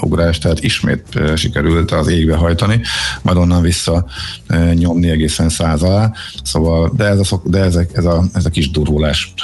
ugrás, 0.00 0.38
tehát 0.38 0.64
ismét 0.64 1.20
sikerült 1.34 1.90
az 1.90 2.08
égbe 2.08 2.36
hajtani, 2.36 2.80
majd 3.22 3.36
onnan 3.36 3.62
vissza 3.62 4.06
nyomni 4.74 5.10
egészen 5.10 5.48
száz 5.48 5.82
alá. 5.82 6.12
Szóval, 6.42 6.92
de 6.96 7.04
ez 7.04 7.32
a, 7.32 7.40
de 7.44 7.58
ezek, 7.58 7.90
ez, 7.94 8.04
a, 8.04 8.24
ez 8.32 8.44
a 8.44 8.50
kis 8.50 8.70
durulás 8.70 9.34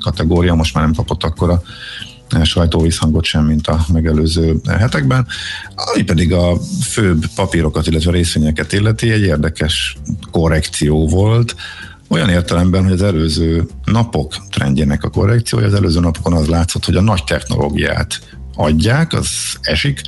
kategória 0.00 0.54
most 0.54 0.74
már 0.74 0.84
nem 0.84 0.94
kapott 0.94 1.22
akkora 1.22 1.62
sajtóvízhangot 2.42 3.24
sem, 3.24 3.44
mint 3.44 3.66
a 3.66 3.84
megelőző 3.92 4.60
hetekben. 4.78 5.26
Ami 5.74 6.02
pedig 6.02 6.32
a 6.32 6.56
főbb 6.82 7.24
papírokat, 7.34 7.86
illetve 7.86 8.10
részvényeket 8.10 8.72
illeti, 8.72 9.10
egy 9.10 9.22
érdekes 9.22 9.96
korrekció 10.30 11.08
volt, 11.08 11.54
olyan 12.12 12.28
értelemben, 12.28 12.82
hogy 12.82 12.92
az 12.92 13.02
előző 13.02 13.66
napok 13.84 14.34
trendjének 14.50 15.04
a 15.04 15.10
korrekciója, 15.10 15.66
az 15.66 15.74
előző 15.74 16.00
napokon 16.00 16.32
az 16.32 16.48
látszott, 16.48 16.84
hogy 16.84 16.96
a 16.96 17.00
nagy 17.00 17.24
technológiát 17.24 18.20
adják, 18.54 19.12
az 19.12 19.28
esik, 19.60 20.00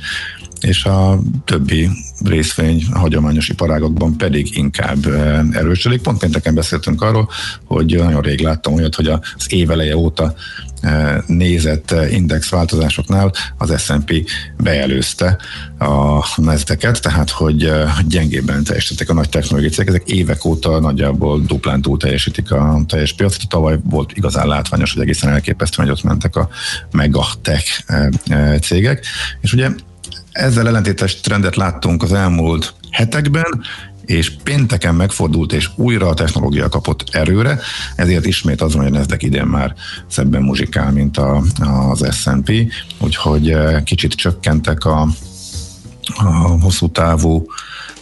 és 0.61 0.85
a 0.85 1.19
többi 1.45 1.89
részvény 2.23 2.85
hagyományos 2.93 3.49
iparágokban 3.49 4.17
pedig 4.17 4.57
inkább 4.57 5.05
eh, 5.05 5.39
erősödik. 5.51 6.01
Pont 6.01 6.19
pénteken 6.19 6.53
beszéltünk 6.53 7.01
arról, 7.01 7.29
hogy 7.63 7.95
nagyon 7.97 8.21
rég 8.21 8.41
láttam 8.41 8.73
olyat, 8.73 8.95
hogy 8.95 9.07
az 9.07 9.19
éveleje 9.47 9.97
óta 9.97 10.33
eh, 10.81 11.17
nézett 11.27 11.91
eh, 11.91 12.13
index 12.13 12.49
változásoknál 12.49 13.31
az 13.57 13.81
S&P 13.81 14.13
beelőzte 14.57 15.37
a 15.79 16.25
nezdeket, 16.41 17.01
tehát 17.01 17.29
hogy 17.29 17.71
gyengébben 18.07 18.63
teljesítettek 18.63 19.09
a 19.09 19.13
nagy 19.13 19.29
technológiai 19.29 19.71
cégek, 19.71 19.87
ezek 19.87 20.07
évek 20.07 20.45
óta 20.45 20.79
nagyjából 20.79 21.39
duplán 21.39 21.81
túl 21.81 21.97
teljesítik 21.97 22.51
a 22.51 22.81
teljes 22.87 23.13
piacot. 23.13 23.49
Tavaly 23.49 23.79
volt 23.83 24.11
igazán 24.13 24.47
látványos, 24.47 24.93
hogy 24.93 25.01
egészen 25.01 25.29
elképesztő, 25.29 25.81
hogy 25.83 25.91
ott 25.91 26.03
mentek 26.03 26.35
a 26.35 26.49
megatech 26.91 27.83
cégek, 28.61 29.05
és 29.41 29.53
ugye 29.53 29.69
ezzel 30.35 30.67
ellentétes 30.67 31.19
trendet 31.19 31.55
láttunk 31.55 32.03
az 32.03 32.13
elmúlt 32.13 32.73
hetekben, 32.91 33.61
és 34.05 34.31
pénteken 34.43 34.95
megfordult, 34.95 35.53
és 35.53 35.69
újra 35.75 36.07
a 36.07 36.13
technológia 36.13 36.69
kapott 36.69 37.03
erőre, 37.11 37.59
ezért 37.95 38.25
ismét 38.25 38.61
az 38.61 38.73
hogy 38.73 38.85
a 38.85 38.89
Nasdaq 38.89 39.25
idén 39.25 39.45
már 39.45 39.73
szebben 40.07 40.41
muzsikál, 40.41 40.91
mint 40.91 41.17
a, 41.17 41.41
az 41.89 42.07
S&P, 42.11 42.51
úgyhogy 42.99 43.49
eh, 43.49 43.81
kicsit 43.83 44.13
csökkentek 44.13 44.85
a, 44.85 45.07
a 46.17 46.23
hosszú 46.61 46.91
távú 46.91 47.45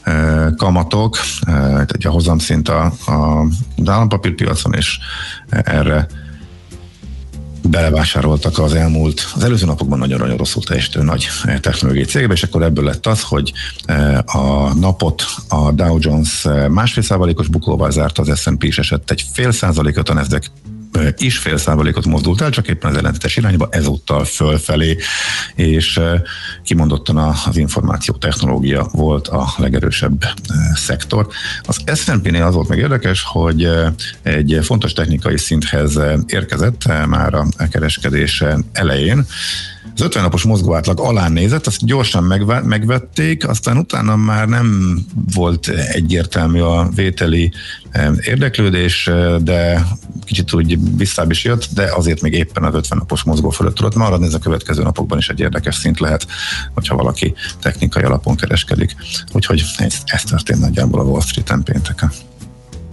eh, 0.04 0.48
kamatok, 0.58 1.18
eh, 1.42 1.80
egy 1.80 2.08
a 2.08 2.12
hozamszint 2.12 2.70
a, 2.70 2.84
a 3.06 3.46
állampapírpiacon, 3.86 4.74
és 4.74 5.00
erre 5.50 6.08
belevásároltak 7.70 8.60
az 8.60 8.74
elmúlt, 8.74 9.32
az 9.36 9.44
előző 9.44 9.66
napokban 9.66 10.00
nagyon-nagyon 10.00 10.38
rosszul 10.38 10.64
teljesítő 10.64 11.02
nagy 11.02 11.28
eh, 11.44 11.60
technológiai 11.60 12.06
cégbe, 12.06 12.34
és 12.34 12.44
akkor 12.44 12.64
ebből 12.64 12.86
lett 12.86 13.06
az, 13.06 13.22
hogy 13.22 13.54
eh, 13.86 14.18
a 14.36 14.74
napot 14.74 15.24
a 15.48 15.72
Dow 15.72 15.98
Jones 16.00 16.46
eh, 16.46 16.68
másfél 16.68 17.04
százalékos 17.04 17.48
bukóval 17.48 17.92
zárt, 17.92 18.20
az 18.20 18.40
S&P 18.40 18.64
is 18.64 18.78
esett 18.78 19.12
egy 19.12 19.26
fél 19.34 19.52
százalékot, 19.52 20.10
a 20.10 20.14
Nasdaq 20.14 20.48
is 21.18 21.38
fél 21.38 21.58
százalékot 21.58 22.06
mozdult 22.06 22.42
el, 22.42 22.50
csak 22.50 22.68
éppen 22.68 22.92
az 22.92 22.98
ellentétes 22.98 23.38
irányba, 23.38 23.68
ezúttal 23.72 24.26
fölfelé, 24.26 24.98
és 25.56 26.00
kimondottan 26.64 27.18
az 27.18 27.58
információ 27.58 28.14
technológia 28.14 28.88
volt 28.92 29.28
a 29.28 29.54
legerősebb 29.58 30.26
szektor. 30.74 31.28
Az 31.64 31.78
S&P-nél 31.96 32.44
az 32.44 32.54
volt 32.54 32.68
meg 32.68 32.78
érdekes, 32.78 33.24
hogy 33.24 33.70
egy 34.24 34.60
fontos 34.62 34.94
technikai 34.94 35.38
szinthez 35.38 36.00
érkezett 36.26 36.88
már 37.08 37.34
a 37.34 37.48
kereskedés 37.72 38.44
elején, 38.72 39.26
az 39.96 40.02
50 40.02 40.24
napos 40.24 40.44
mozgóátlag 40.44 41.00
alá 41.00 41.30
nézett, 41.30 41.68
azt 41.68 41.86
gyorsan 41.86 42.24
megvették, 42.64 43.48
aztán 43.48 43.78
utána 43.78 44.16
már 44.16 44.48
nem 44.48 44.98
volt 45.34 45.68
egyértelmű 45.68 46.60
a 46.60 46.90
vételi 46.96 47.52
érdeklődés, 48.22 49.10
de 49.42 49.86
kicsit 50.24 50.54
úgy 50.54 50.98
visszább 50.98 51.32
is 51.32 51.44
jött, 51.44 51.68
de 51.74 51.92
azért 51.96 52.22
még 52.22 52.34
éppen 52.34 52.64
az 52.64 52.74
50 52.76 52.98
napos 52.98 53.24
mozgó 53.24 53.50
fölött 53.50 53.76
tudott 53.76 53.96
maradni, 53.96 54.26
ez 54.26 54.34
a 54.34 54.40
következő 54.40 54.84
napokban 54.84 55.18
is 55.18 55.30
egy 55.30 55.40
érdekes 55.40 55.76
szint 55.76 56.00
lehet, 56.00 56.28
hogyha 56.74 56.96
valaki 56.96 57.34
technikai 57.62 58.04
alapon 58.04 58.36
kereskedik. 58.36 58.96
Úgyhogy 59.34 59.64
ez, 59.78 59.98
ez 60.06 60.24
történt 60.24 60.60
nagyjából 60.60 61.00
a 61.00 61.04
Wall 61.04 61.22
Street-en 61.22 61.64
pénteken. 61.64 62.12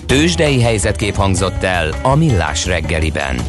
Tőzsdei 0.07 0.61
helyzetkép 0.61 1.15
hangzott 1.15 1.63
el 1.63 1.95
a 2.03 2.15
Millás 2.15 2.67
reggeliben. 2.67 3.41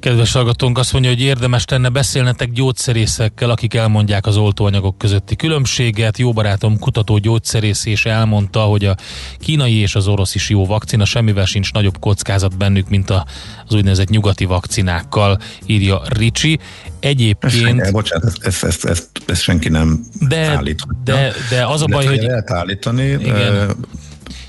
Kedves 0.00 0.32
hallgatónk 0.32 0.78
azt 0.78 0.92
mondja, 0.92 1.10
hogy 1.10 1.20
érdemes 1.20 1.64
lenne 1.68 1.88
beszélnetek 1.88 2.52
gyógyszerészekkel, 2.52 3.50
akik 3.50 3.74
elmondják 3.74 4.26
az 4.26 4.36
oltóanyagok 4.36 4.98
közötti 4.98 5.36
különbséget. 5.36 6.18
Jó 6.18 6.32
barátom, 6.32 6.78
kutató 6.78 7.18
gyógyszerész 7.18 7.84
és 7.84 8.06
elmondta, 8.06 8.60
hogy 8.60 8.84
a 8.84 8.96
kínai 9.38 9.74
és 9.74 9.94
az 9.94 10.08
orosz 10.08 10.34
is 10.34 10.48
jó 10.50 10.66
vakcina, 10.66 11.04
semmivel 11.04 11.44
sincs 11.44 11.72
nagyobb 11.72 11.98
kockázat 11.98 12.56
bennük, 12.56 12.88
mint 12.88 13.10
az 13.10 13.74
úgynevezett 13.74 14.08
nyugati 14.08 14.44
vakcinákkal, 14.44 15.38
írja 15.66 16.02
Ricsi. 16.08 16.58
Egyébként... 17.00 17.80
Ez, 17.80 17.90
bocsánat, 17.90 18.24
ezt, 18.24 18.44
ezt, 18.44 18.64
ezt, 18.64 18.84
ezt, 18.84 19.08
ezt 19.26 19.42
senki 19.42 19.68
nem 19.68 20.00
de, 20.28 20.46
állít. 20.46 20.82
De, 21.04 21.32
de 21.50 21.66
az 21.66 21.82
a 21.82 21.86
baj, 21.86 22.06
hogy... 22.06 22.22
Lehet 22.22 22.50
állítani. 22.50 23.04
Igen 23.04 23.76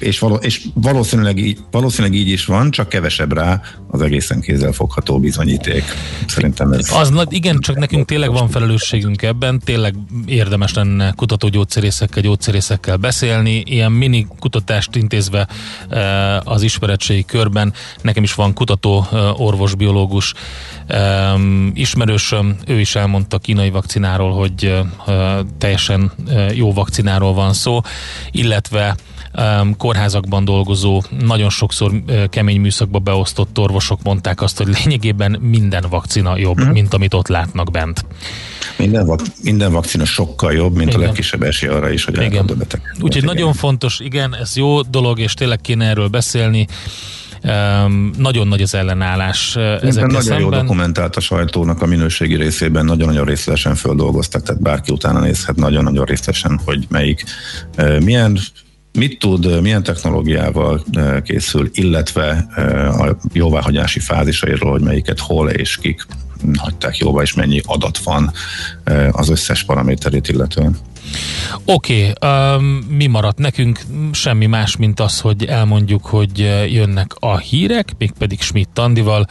és, 0.02 0.20
való, 0.20 0.36
és 0.36 0.62
valószínűleg, 0.74 1.38
így, 1.38 1.60
valószínűleg 1.72 2.18
így 2.18 2.28
is 2.28 2.45
van, 2.45 2.72
csak 2.72 2.89
kevesebb 2.89 3.34
rá 3.34 3.62
az 3.88 4.02
egészen 4.02 4.41
kézzelfogható 4.41 5.20
bizonyíték. 5.20 5.84
Szerintem 6.28 6.72
ez... 6.72 6.91
Az, 6.93 7.12
igen, 7.30 7.60
csak 7.60 7.78
nekünk 7.78 8.06
tényleg 8.06 8.32
van 8.32 8.49
felelősségünk 8.49 9.22
ebben, 9.22 9.60
tényleg 9.60 9.95
érdemes 10.26 10.74
lenne 10.74 11.12
kutatógyógyszerészekkel, 11.12 12.22
gyógyszerészekkel 12.22 12.97
beszélni, 12.97 13.64
ilyen 13.66 13.91
mini 13.91 14.28
kutatást 14.39 14.95
intézve 14.95 15.47
eh, 15.89 16.47
az 16.47 16.62
ismeretségi 16.62 17.26
körben. 17.26 17.74
Nekem 18.02 18.24
is 18.24 18.34
van 18.34 18.54
kutató 18.54 19.06
eh, 19.12 19.39
orvosbiológus 19.41 20.34
ismerősöm, 21.74 22.58
ő 22.68 22.80
is 22.80 22.95
elmondta 22.95 23.38
kínai 23.38 23.70
vakcináról, 23.70 24.32
hogy 24.32 24.66
eh, 25.08 25.39
teljesen 25.58 26.12
jó 26.54 26.74
vakcináról 26.74 27.34
van 27.34 27.54
szó, 27.54 27.80
illetve 28.32 28.95
kórházakban 29.78 30.46
dolgozó, 30.46 31.02
nagyon 31.20 31.50
sokszor 31.50 31.92
kemény 32.30 32.60
műszakba 32.60 33.00
beosztott 33.00 33.58
orvosok 33.58 34.04
mondták 34.04 34.42
azt, 34.42 34.58
hogy 34.58 34.68
lényegében 34.84 35.38
minden 35.42 35.86
vakcina 35.90 36.38
jobb, 36.38 36.62
mm. 36.62 36.70
mint 36.70 36.94
amit 36.94 37.14
ott 37.14 37.28
látnak 37.28 37.72
bent. 37.72 38.06
Minden, 38.78 39.06
vak, 39.06 39.22
minden 39.44 39.72
vakcina 39.72 40.06
sokkal 40.06 40.54
jobb, 40.54 40.76
mint 40.76 40.90
igen. 40.90 41.02
a 41.02 41.06
legkisebb 41.06 41.44
esély 41.44 41.70
arra 41.70 41.90
is, 41.90 42.06
hogy 42.06 42.18
elkapd 42.18 42.52
a 42.52 42.56
beteg. 42.56 42.82
Úgyhogy 42.94 43.24
igen. 43.24 43.36
nagyon 43.36 43.54
fontos, 43.54 44.00
igen, 44.00 44.36
ez 44.36 44.56
jó 44.56 44.82
dolog, 44.82 45.20
és 45.20 45.34
tényleg 45.34 45.62
kéne 45.62 45.86
erről 45.86 46.08
beszélni. 46.08 46.68
Um, 47.44 48.12
nagyon 48.18 48.48
nagy 48.48 48.62
az 48.62 48.76
ellenállás 48.76 49.56
ezekkel 49.56 50.08
Nagyon 50.08 50.22
szemben. 50.22 50.40
jó 50.40 50.50
dokumentált 50.50 51.16
a 51.16 51.20
sajtónak 51.20 51.82
a 51.82 51.86
minőségi 51.86 52.36
részében, 52.36 52.86
nagyon-nagyon 52.86 53.26
részletesen 53.26 53.76
földolgoztak, 53.76 54.44
tehát 54.44 54.62
bárki 54.62 54.92
utána 54.92 55.20
nézhet 55.20 55.56
nagyon-nagyon 55.56 56.06
részletesen, 56.06 56.60
hogy 56.66 56.86
melyik 56.90 57.24
uh, 57.78 58.00
milyen 58.00 58.40
mit 58.94 59.20
tud, 59.20 59.62
milyen 59.62 59.84
technológiával 59.84 60.84
készül, 61.24 61.70
illetve 61.74 62.30
a 63.00 63.18
jóváhagyási 63.34 64.00
fázisairól, 64.00 64.72
hogy 64.72 64.82
melyiket 64.82 65.20
hol 65.20 65.50
és 65.50 65.78
kik 65.78 66.06
hagyták 66.58 66.98
jóvá, 66.98 67.22
és 67.22 67.34
mennyi 67.34 67.62
adat 67.66 67.98
van 67.98 68.32
az 69.12 69.30
összes 69.30 69.64
paraméterét 69.64 70.28
illetően. 70.28 70.78
Oké, 71.66 72.10
okay, 72.10 72.56
um, 72.56 72.64
mi 72.89 73.08
maradt 73.08 73.38
nekünk? 73.38 73.80
Semmi 74.12 74.46
más, 74.46 74.76
mint 74.78 75.00
az, 75.00 75.20
hogy 75.20 75.46
elmondjuk, 75.46 76.06
hogy 76.06 76.39
jönnek 76.70 77.12
a 77.20 77.38
hírek, 77.38 77.89
mégpedig 77.98 78.42
Schmidt 78.42 78.80
Andival, 78.80 79.28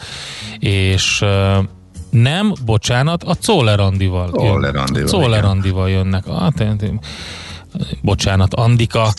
és 0.59 1.21
uh, 1.21 1.65
nem, 2.11 2.53
bocsánat, 2.65 3.23
a. 3.23 3.35
Czoller 3.35 3.81
Andival. 3.81 4.31
Czoller 5.07 5.45
Andival 5.45 5.91
jönnek. 5.91 6.27
Ah, 6.27 6.53
bocsánat, 8.03 8.55
Andika, 8.55 9.13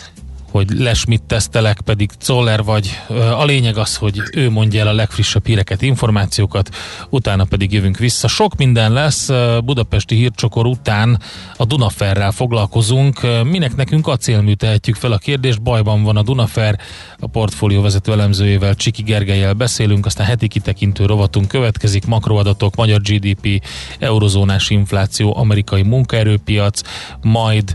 hogy 0.52 0.70
lesmit 0.70 1.22
tesztelek, 1.22 1.80
pedig 1.80 2.10
Zoller 2.22 2.64
vagy. 2.64 3.00
A 3.36 3.44
lényeg 3.44 3.76
az, 3.76 3.96
hogy 3.96 4.22
ő 4.34 4.50
mondja 4.50 4.80
el 4.80 4.86
a 4.86 4.92
legfrissebb 4.92 5.46
híreket, 5.46 5.82
információkat, 5.82 6.68
utána 7.08 7.44
pedig 7.44 7.72
jövünk 7.72 7.98
vissza. 7.98 8.28
Sok 8.28 8.56
minden 8.56 8.92
lesz, 8.92 9.30
budapesti 9.64 10.14
hírcsokor 10.14 10.66
után 10.66 11.20
a 11.56 11.64
Dunaferrel 11.64 12.30
foglalkozunk. 12.30 13.20
Minek 13.44 13.76
nekünk 13.76 14.06
acélmű 14.06 14.52
tehetjük 14.52 14.96
fel 14.96 15.12
a 15.12 15.18
kérdést, 15.18 15.62
bajban 15.62 16.02
van 16.02 16.16
a 16.16 16.22
Dunafer, 16.22 16.78
a 17.18 17.26
portfólió 17.26 17.80
vezető 17.80 18.12
elemzőjével 18.12 18.74
Csiki 18.74 19.02
Gergelyel 19.02 19.52
beszélünk, 19.52 20.06
aztán 20.06 20.26
heti 20.26 20.48
kitekintő 20.48 21.06
rovatunk 21.06 21.48
következik, 21.48 22.06
makroadatok, 22.06 22.76
magyar 22.76 23.00
GDP, 23.00 23.62
eurozónás 23.98 24.70
infláció, 24.70 25.36
amerikai 25.36 25.82
munkaerőpiac, 25.82 26.80
majd 27.20 27.74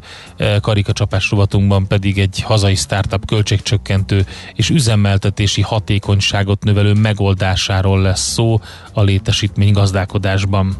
karikacsapás 0.61 1.29
rovatunkban 1.29 1.87
pedig 1.87 2.19
egy 2.19 2.41
haza 2.41 2.66
hazai 2.67 2.75
startup 2.75 3.25
költségcsökkentő 3.25 4.25
és 4.53 4.69
üzemeltetési 4.69 5.61
hatékonyságot 5.61 6.63
növelő 6.63 6.93
megoldásáról 6.93 8.01
lesz 8.01 8.31
szó 8.31 8.59
a 8.93 9.01
létesítmény 9.01 9.71
gazdálkodásban. 9.71 10.75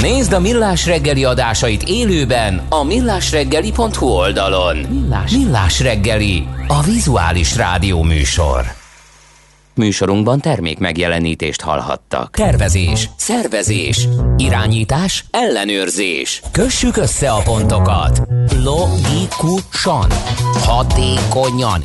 Nézd 0.00 0.32
a 0.32 0.40
Millás 0.40 0.86
reggeli 0.86 1.24
adásait 1.24 1.82
élőben 1.82 2.62
a 2.68 2.84
millásreggeli.hu 2.84 4.06
oldalon. 4.06 4.76
Millás, 4.76 5.30
Millás 5.32 5.80
reggeli, 5.80 6.48
a 6.66 6.82
vizuális 6.82 7.56
rádió 7.56 8.02
műsor. 8.02 8.77
Műsorunkban 9.78 10.40
termék 10.40 10.78
megjelenítést 10.78 11.60
hallhattak. 11.60 12.34
Tervezés, 12.36 13.10
szervezés, 13.16 14.08
irányítás, 14.36 15.24
ellenőrzés. 15.30 16.42
Kössük 16.52 16.96
össze 16.96 17.30
a 17.30 17.42
pontokat. 17.42 18.22
Logikusan, 18.64 20.10
hatékonyan. 20.64 21.84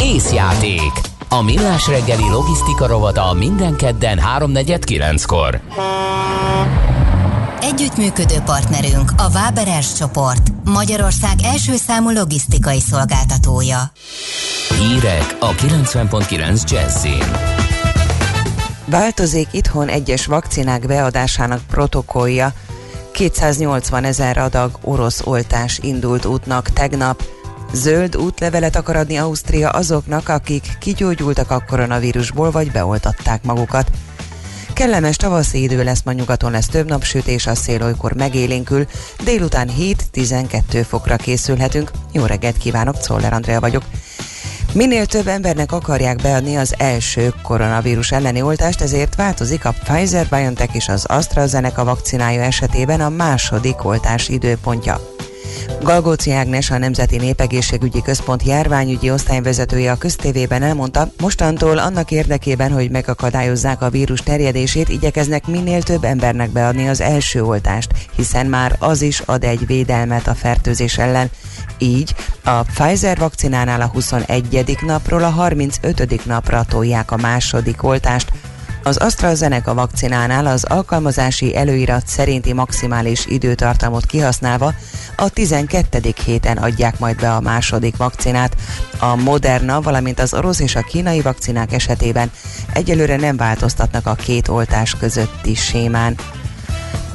Észjáték. 0.00 0.92
A 1.28 1.42
Millás 1.42 1.86
reggeli 1.88 2.28
logisztika 2.30 2.86
rovata 2.86 3.32
minden 3.32 3.76
kedden 3.76 4.18
3.49-kor. 4.38 5.60
Együttműködő 7.62 8.38
partnerünk 8.44 9.10
a 9.16 9.30
Váberes 9.30 9.92
csoport, 9.92 10.48
Magyarország 10.64 11.34
első 11.42 11.76
számú 11.76 12.10
logisztikai 12.10 12.80
szolgáltatója. 12.80 13.92
Hírek 14.78 15.36
a 15.40 15.50
90.9 15.50 16.70
Jazzin. 16.70 17.24
Változik 18.84 19.48
itthon 19.52 19.88
egyes 19.88 20.26
vakcinák 20.26 20.86
beadásának 20.86 21.60
protokollja. 21.68 22.52
280 23.12 24.04
ezer 24.04 24.38
adag 24.38 24.78
orosz 24.82 25.20
oltás 25.24 25.78
indult 25.82 26.24
útnak 26.24 26.68
tegnap. 26.68 27.22
Zöld 27.72 28.16
útlevelet 28.16 28.76
akar 28.76 28.96
adni 28.96 29.16
Ausztria 29.16 29.70
azoknak, 29.70 30.28
akik 30.28 30.76
kigyógyultak 30.78 31.50
a 31.50 31.64
koronavírusból 31.68 32.50
vagy 32.50 32.70
beoltatták 32.70 33.44
magukat. 33.44 33.90
Kellemes 34.80 35.16
tavaszi 35.16 35.62
idő 35.62 35.84
lesz, 35.84 36.02
ma 36.02 36.12
nyugaton 36.12 36.50
lesz 36.50 36.66
több 36.66 36.88
napsütés, 36.88 37.46
a 37.46 37.54
szél 37.54 37.82
olykor 37.82 38.12
megélénkül, 38.12 38.86
délután 39.24 39.70
7-12 40.12 40.84
fokra 40.88 41.16
készülhetünk. 41.16 41.90
Jó 42.12 42.24
reggelt 42.24 42.56
kívánok, 42.56 42.98
Czoller 42.98 43.32
Andrea 43.32 43.60
vagyok. 43.60 43.82
Minél 44.72 45.06
több 45.06 45.26
embernek 45.26 45.72
akarják 45.72 46.16
beadni 46.16 46.56
az 46.56 46.74
első 46.78 47.34
koronavírus 47.42 48.12
elleni 48.12 48.42
oltást, 48.42 48.80
ezért 48.80 49.14
változik 49.14 49.64
a 49.64 49.74
Pfizer-BioNTech 49.84 50.74
és 50.74 50.88
az 50.88 51.04
AstraZeneca 51.04 51.84
vakcinája 51.84 52.42
esetében 52.42 53.00
a 53.00 53.08
második 53.08 53.84
oltás 53.84 54.28
időpontja. 54.28 55.00
Galgóci 55.82 56.32
Ágnes, 56.32 56.70
a 56.70 56.78
Nemzeti 56.78 57.16
Népegészségügyi 57.16 58.02
Központ 58.02 58.42
járványügyi 58.42 59.10
osztályvezetője 59.10 59.90
a 59.90 59.96
köztévében 59.96 60.62
elmondta, 60.62 61.10
mostantól 61.20 61.78
annak 61.78 62.10
érdekében, 62.10 62.72
hogy 62.72 62.90
megakadályozzák 62.90 63.82
a 63.82 63.90
vírus 63.90 64.20
terjedését, 64.20 64.88
igyekeznek 64.88 65.46
minél 65.46 65.82
több 65.82 66.04
embernek 66.04 66.50
beadni 66.50 66.88
az 66.88 67.00
első 67.00 67.44
oltást, 67.44 67.90
hiszen 68.16 68.46
már 68.46 68.76
az 68.78 69.02
is 69.02 69.20
ad 69.20 69.44
egy 69.44 69.66
védelmet 69.66 70.26
a 70.26 70.34
fertőzés 70.34 70.98
ellen. 70.98 71.30
Így 71.78 72.14
a 72.44 72.62
Pfizer 72.62 73.18
vakcinánál 73.18 73.80
a 73.80 73.86
21. 73.86 74.76
napról 74.86 75.22
a 75.22 75.30
35. 75.30 76.24
napra 76.26 76.64
tolják 76.68 77.10
a 77.10 77.16
második 77.16 77.82
oltást, 77.82 78.32
az 78.82 78.96
AstraZeneca 78.96 79.74
vakcinánál 79.74 80.46
az 80.46 80.64
alkalmazási 80.64 81.56
előirat 81.56 82.06
szerinti 82.06 82.52
maximális 82.52 83.26
időtartamot 83.26 84.06
kihasználva 84.06 84.74
a 85.16 85.28
12. 85.28 86.14
héten 86.24 86.56
adják 86.56 86.98
majd 86.98 87.16
be 87.16 87.32
a 87.32 87.40
második 87.40 87.96
vakcinát. 87.96 88.56
A 88.98 89.16
Moderna, 89.16 89.80
valamint 89.80 90.20
az 90.20 90.34
orosz 90.34 90.60
és 90.60 90.76
a 90.76 90.82
kínai 90.82 91.20
vakcinák 91.20 91.72
esetében 91.72 92.30
egyelőre 92.72 93.16
nem 93.16 93.36
változtatnak 93.36 94.06
a 94.06 94.14
két 94.14 94.48
oltás 94.48 94.96
közötti 94.98 95.54
sémán. 95.54 96.16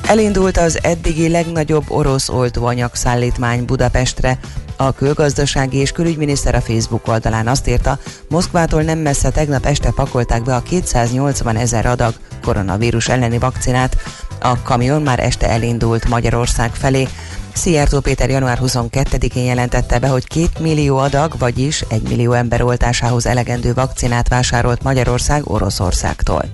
Elindult 0.07 0.57
az 0.57 0.79
eddigi 0.83 1.29
legnagyobb 1.29 1.83
orosz 1.87 2.29
oltóanyag 2.29 2.95
szállítmány 2.95 3.65
Budapestre. 3.65 4.39
A 4.77 4.91
külgazdasági 4.91 5.77
és 5.77 5.91
külügyminiszter 5.91 6.55
a 6.55 6.61
Facebook 6.61 7.07
oldalán 7.07 7.47
azt 7.47 7.67
írta, 7.67 7.99
Moszkvától 8.29 8.81
nem 8.81 8.97
messze 8.99 9.29
tegnap 9.29 9.65
este 9.65 9.91
pakolták 9.91 10.43
be 10.43 10.55
a 10.55 10.61
280 10.61 11.55
ezer 11.55 11.85
adag 11.85 12.13
koronavírus 12.41 13.07
elleni 13.07 13.37
vakcinát. 13.37 13.97
A 14.41 14.61
kamion 14.61 15.01
már 15.01 15.19
este 15.19 15.49
elindult 15.49 16.07
Magyarország 16.07 16.73
felé. 16.73 17.07
Szijjártó 17.53 17.99
Péter 17.99 18.29
január 18.29 18.59
22-én 18.61 19.45
jelentette 19.45 19.99
be, 19.99 20.07
hogy 20.07 20.27
2 20.27 20.47
millió 20.59 20.97
adag, 20.97 21.35
vagyis 21.37 21.83
1 21.89 22.01
millió 22.01 22.31
ember 22.31 22.61
oltásához 22.61 23.25
elegendő 23.25 23.73
vakcinát 23.73 24.27
vásárolt 24.27 24.83
Magyarország 24.83 25.49
Oroszországtól. 25.49 26.45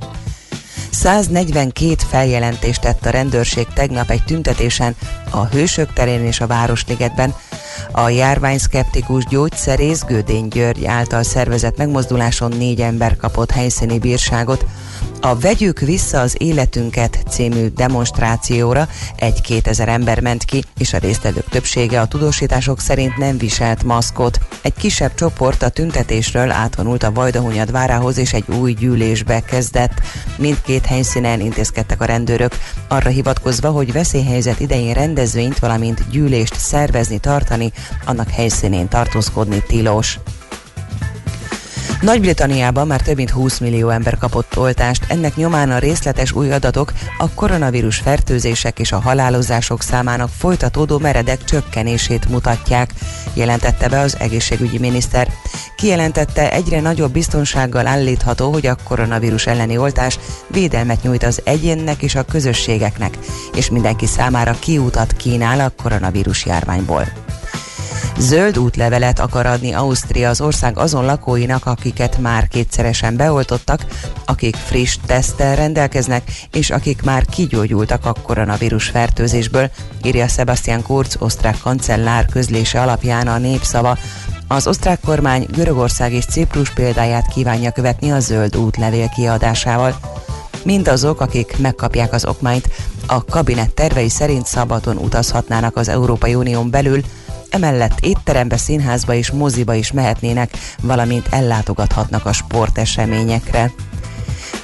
142 0.92 1.96
feljelentést 2.10 2.82
tett 2.82 3.06
a 3.06 3.10
rendőrség 3.10 3.68
tegnap 3.74 4.10
egy 4.10 4.24
tüntetésen 4.24 4.96
a 5.30 5.46
Hősök 5.46 5.94
terén 5.94 6.26
és 6.26 6.40
a 6.40 6.48
Városligetben. 6.48 7.34
A 7.92 8.10
járványszkeptikus 8.10 9.26
gyógyszerész 9.26 10.02
Gödény 10.02 10.48
György 10.48 10.86
által 10.86 11.24
szervezett 11.24 11.78
megmozduláson 11.78 12.52
négy 12.58 12.82
ember 12.82 13.16
kapott 13.16 13.52
helyszíni 13.52 14.00
bírságot. 14.00 14.66
A 15.24 15.36
Vegyük 15.36 15.80
vissza 15.80 16.20
az 16.20 16.36
életünket 16.38 17.24
című 17.30 17.68
demonstrációra 17.68 18.88
egy 19.16 19.42
2000 19.42 19.90
ember 19.90 20.20
ment 20.20 20.44
ki, 20.44 20.64
és 20.78 20.94
a 20.94 20.98
résztvevők 20.98 21.50
többsége 21.50 22.02
a 22.02 22.08
tudósítások 22.08 22.80
szerint 22.80 23.18
nem 23.18 23.38
viselt 23.38 23.84
maszkot. 23.84 24.40
Egy 24.62 24.74
kisebb 24.74 25.14
csoport 25.14 25.62
a 25.62 25.70
tüntetésről 25.70 26.52
átvonult 26.52 27.04
a 27.04 27.12
Vajdahunyad 27.12 27.72
várához 27.72 28.18
és 28.18 28.34
egy 28.34 28.46
új 28.60 28.74
gyűlésbe 28.74 29.40
kezdett. 29.40 29.94
Mindkét 30.38 30.86
helyszínen 30.86 31.40
intézkedtek 31.40 32.02
a 32.02 32.06
rendőrök, 32.06 32.58
arra 32.88 33.10
hivatkozva, 33.10 33.70
hogy 33.70 33.92
veszélyhelyzet 33.92 34.60
idején 34.60 34.94
rendezvényt, 34.94 35.60
valamint 35.60 36.10
gyűlést 36.10 36.60
szervezni, 36.60 37.18
tartani, 37.18 37.61
annak 38.06 38.30
helyszínén 38.30 38.88
tartózkodni 38.88 39.64
tilos. 39.68 40.20
Nagy-Britanniában 42.02 42.88
már 42.88 43.02
több 43.02 43.16
mint 43.16 43.30
20 43.30 43.60
millió 43.60 43.90
ember 43.90 44.18
kapott 44.18 44.58
oltást, 44.58 45.06
ennek 45.08 45.36
nyomán 45.36 45.72
a 45.72 45.78
részletes 45.78 46.32
új 46.32 46.52
adatok 46.52 46.94
a 47.18 47.30
koronavírus 47.30 47.98
fertőzések 47.98 48.80
és 48.80 48.92
a 48.92 49.00
halálozások 49.00 49.82
számának 49.82 50.30
folytatódó 50.38 50.98
meredek 50.98 51.44
csökkenését 51.44 52.30
mutatják, 52.30 52.94
jelentette 53.34 53.90
be 53.90 54.00
az 54.00 54.18
egészségügyi 54.20 54.78
miniszter. 54.78 55.28
Kijelentette, 55.76 56.52
egyre 56.52 56.80
nagyobb 56.80 57.12
biztonsággal 57.12 57.88
állítható, 57.88 58.52
hogy 58.52 58.66
a 58.66 58.78
koronavírus 58.84 59.48
elleni 59.48 59.78
oltás 59.78 60.20
védelmet 60.48 61.04
nyújt 61.04 61.24
az 61.24 61.42
egyénnek 61.44 62.02
és 62.02 62.16
a 62.16 62.24
közösségeknek, 62.24 63.18
és 63.56 63.70
mindenki 63.70 64.06
számára 64.06 64.56
kiútat 64.60 65.14
kínál 65.14 65.60
a 65.60 65.74
koronavírus 65.84 66.46
járványból. 66.46 67.06
Zöld 68.22 68.58
útlevelet 68.58 69.20
akar 69.20 69.46
adni 69.46 69.74
Ausztria 69.74 70.30
az 70.30 70.42
ország 70.42 70.78
azon 70.78 71.06
lakóinak, 71.06 71.66
akiket 71.66 72.18
már 72.18 72.48
kétszeresen 72.48 73.16
beoltottak, 73.16 73.86
akik 74.26 74.56
friss 74.56 74.98
teszttel 75.06 75.56
rendelkeznek, 75.56 76.32
és 76.52 76.70
akik 76.70 77.02
már 77.02 77.26
kigyógyultak 77.26 78.06
a 78.06 78.14
koronavírus 78.24 78.88
fertőzésből, 78.88 79.70
írja 80.04 80.28
Sebastian 80.28 80.82
Kurz, 80.82 81.16
osztrák 81.20 81.58
kancellár 81.64 82.26
közlése 82.26 82.82
alapján 82.82 83.28
a 83.28 83.38
népszava. 83.38 83.98
Az 84.48 84.68
osztrák 84.68 85.00
kormány 85.00 85.48
Görögország 85.52 86.14
és 86.14 86.26
Ciprus 86.26 86.74
példáját 86.74 87.28
kívánja 87.28 87.72
követni 87.72 88.12
a 88.12 88.20
zöld 88.20 88.58
útlevél 88.58 89.10
kiadásával. 89.10 90.00
mindazok, 90.64 91.22
akik 91.22 91.58
megkapják 91.58 92.14
az 92.14 92.26
okmányt, 92.26 92.70
a 93.08 93.26
kabinet 93.26 93.74
tervei 93.74 94.10
szerint 94.10 94.46
szabadon 94.46 94.98
utazhatnának 94.98 95.76
az 95.76 95.88
Európai 95.88 96.36
Unión 96.36 96.70
belül, 96.70 97.02
emellett 97.52 98.00
étterembe, 98.00 98.58
színházba 98.58 99.14
és 99.14 99.32
moziba 99.32 99.74
is 99.74 99.92
mehetnének, 99.92 100.58
valamint 100.82 101.28
ellátogathatnak 101.30 102.26
a 102.26 102.34
sporteseményekre. 102.34 103.72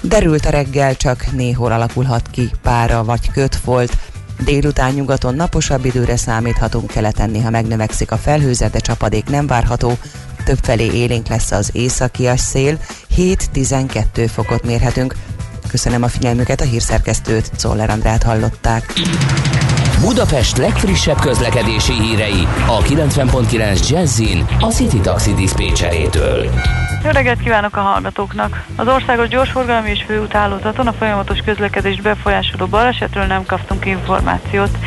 Derült 0.01 0.45
a 0.45 0.49
reggel, 0.49 0.95
csak 0.95 1.31
néhol 1.31 1.71
alakulhat 1.71 2.29
ki 2.31 2.51
pára 2.61 3.03
vagy 3.03 3.31
kötfolt, 3.31 3.97
Délután 4.43 4.93
nyugaton 4.93 5.35
naposabb 5.35 5.85
időre 5.85 6.17
számíthatunk, 6.17 6.91
keleten 6.91 7.29
néha 7.29 7.49
megnövekszik 7.49 8.11
a 8.11 8.17
felhőzet, 8.17 8.71
de 8.71 8.79
csapadék 8.79 9.29
nem 9.29 9.47
várható. 9.47 9.97
Többfelé 10.43 10.85
élénk 10.93 11.27
lesz 11.27 11.51
az 11.51 11.69
északias 11.73 12.39
szél, 12.39 12.79
7-12 13.17 14.29
fokot 14.33 14.63
mérhetünk. 14.63 15.15
Köszönöm 15.67 16.03
a 16.03 16.07
figyelmüket, 16.07 16.61
a 16.61 16.63
hírszerkesztőt, 16.63 17.51
Czoller 17.55 17.89
Andrát 17.89 18.23
hallották. 18.23 18.93
Budapest 20.01 20.57
legfrissebb 20.57 21.19
közlekedési 21.19 21.93
hírei 21.93 22.47
a 22.67 22.81
90.9 22.81 23.89
Jazzin 23.89 24.45
a 24.59 24.67
City 24.67 24.99
Taxi 24.99 25.33
Dispécsejétől. 25.33 26.49
Jó 27.03 27.09
reggelt 27.09 27.39
kívánok 27.39 27.75
a 27.77 27.79
hallgatóknak! 27.79 28.65
Az 28.75 28.87
országos 28.87 29.27
gyorsforgalmi 29.27 29.89
és 29.89 30.03
főúthálózaton 30.07 30.87
a 30.87 30.93
folyamatos 30.93 31.39
közlekedést 31.45 32.01
befolyásoló 32.01 32.65
balesetről 32.65 33.25
nem 33.25 33.45
kaptunk 33.45 33.85
információt. 33.85 34.77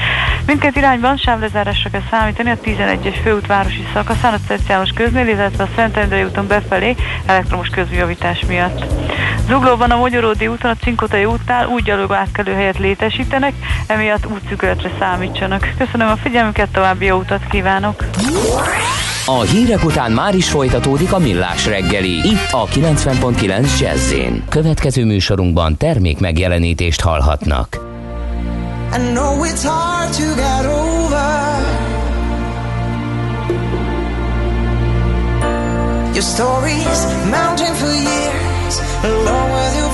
Mindkét 0.46 0.76
irányban 0.76 1.16
sávlezárásra 1.16 1.90
kell 1.90 2.02
számítani 2.10 2.50
a 2.50 2.58
11-es 2.64 3.18
főút 3.22 3.46
városi 3.46 3.86
szakaszán, 3.92 4.32
a 4.32 4.38
Szent 4.48 4.68
János 4.68 4.90
köznél, 4.90 5.28
illetve 5.28 5.64
a 5.64 5.68
Szent 5.76 5.96
Endrei 5.96 6.22
úton 6.22 6.46
befelé 6.46 6.94
elektromos 7.26 7.68
közjavítás 7.68 8.44
miatt. 8.46 8.84
Zuglóban 9.48 9.90
a 9.90 9.96
Magyaródi 9.96 10.46
úton, 10.46 10.69
a 10.70 10.76
Cinkotai 10.82 11.24
útnál 11.24 11.66
úgy 11.66 11.82
gyalogó 11.82 12.14
átkelő 12.14 12.52
helyet 12.52 12.78
létesítenek, 12.78 13.52
emiatt 13.86 14.26
útszükületre 14.26 14.90
számítsanak. 14.98 15.68
Köszönöm 15.78 16.08
a 16.08 16.16
figyelmüket, 16.16 16.68
további 16.68 17.04
jó 17.04 17.16
utat 17.16 17.46
kívánok! 17.50 18.04
A 19.26 19.40
hírek 19.40 19.84
után 19.84 20.12
már 20.12 20.34
is 20.34 20.48
folytatódik 20.48 21.12
a 21.12 21.18
millás 21.18 21.66
reggeli, 21.66 22.28
itt 22.28 22.48
a 22.50 22.66
90.9 22.66 23.78
jazz 23.80 24.14
Következő 24.48 25.04
műsorunkban 25.04 25.76
termék 25.76 26.18
megjelenítést 26.18 27.00
hallhatnak. 27.00 27.78
I 28.92 28.98
know 29.12 29.44
it's 29.44 29.64
hard 29.64 30.12
to 30.12 30.34
get 30.34 30.66
over 30.66 31.30
Your 36.12 36.24
stories 36.24 37.00
mounting 37.30 37.74
for 37.74 37.92
years 37.92 38.80
Along 39.04 39.52
with 39.52 39.76
your 39.78 39.89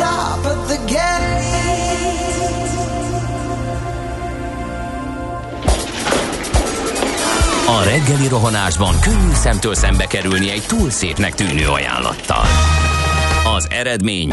top 0.00 0.44
of 0.52 0.58
the 0.68 0.78
gate. 0.92 1.40
A 7.66 7.84
reggeli 7.84 8.28
rohanásban 8.28 9.00
könnyű 9.00 9.32
szemtől 9.32 9.74
szembe 9.74 10.06
kerülni 10.06 10.50
egy 10.50 10.64
túl 10.66 10.90
szépnek 10.90 11.34
tűnő 11.34 11.68
ajánlattal. 11.68 12.44
Az 13.56 13.66
eredmény 13.70 14.32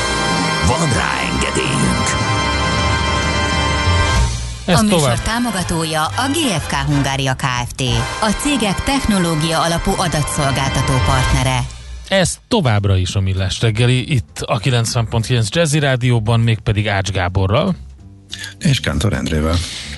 Van 0.71 0.93
rá 0.93 1.19
engedélyünk! 1.31 2.07
Ez 4.65 4.79
a 4.79 4.81
műsor 4.81 4.99
tovább. 4.99 5.21
támogatója 5.21 6.05
a 6.05 6.29
GFK 6.31 6.73
Hungária 6.73 7.35
Kft. 7.35 7.81
A 8.21 8.29
cégek 8.41 8.83
technológia 8.83 9.61
alapú 9.61 9.91
adatszolgáltató 9.97 10.93
partnere. 11.05 11.59
Ez 12.07 12.39
továbbra 12.47 12.97
is 12.97 13.15
a 13.15 13.19
Millás 13.19 13.61
reggeli, 13.61 14.13
itt 14.13 14.39
a 14.39 14.59
90.9 14.59 15.49
Jazzy 15.49 15.79
Rádióban, 15.79 16.39
mégpedig 16.39 16.87
Ács 16.87 17.11
Gáborral. 17.11 17.75
És 18.59 18.79
Kántor 18.79 19.13
Endrével. 19.13 19.55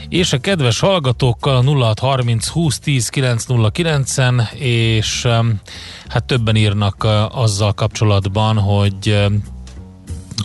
És 0.10 0.34
a 0.34 0.38
kedves 0.38 0.80
hallgatókkal 0.80 1.64
0630 1.64 2.48
20 2.48 2.80
10 2.80 3.10
909-en, 3.14 4.52
és 4.54 5.28
hát 6.08 6.24
többen 6.24 6.56
írnak 6.56 7.08
azzal 7.32 7.74
kapcsolatban, 7.74 8.58
hogy 8.58 9.28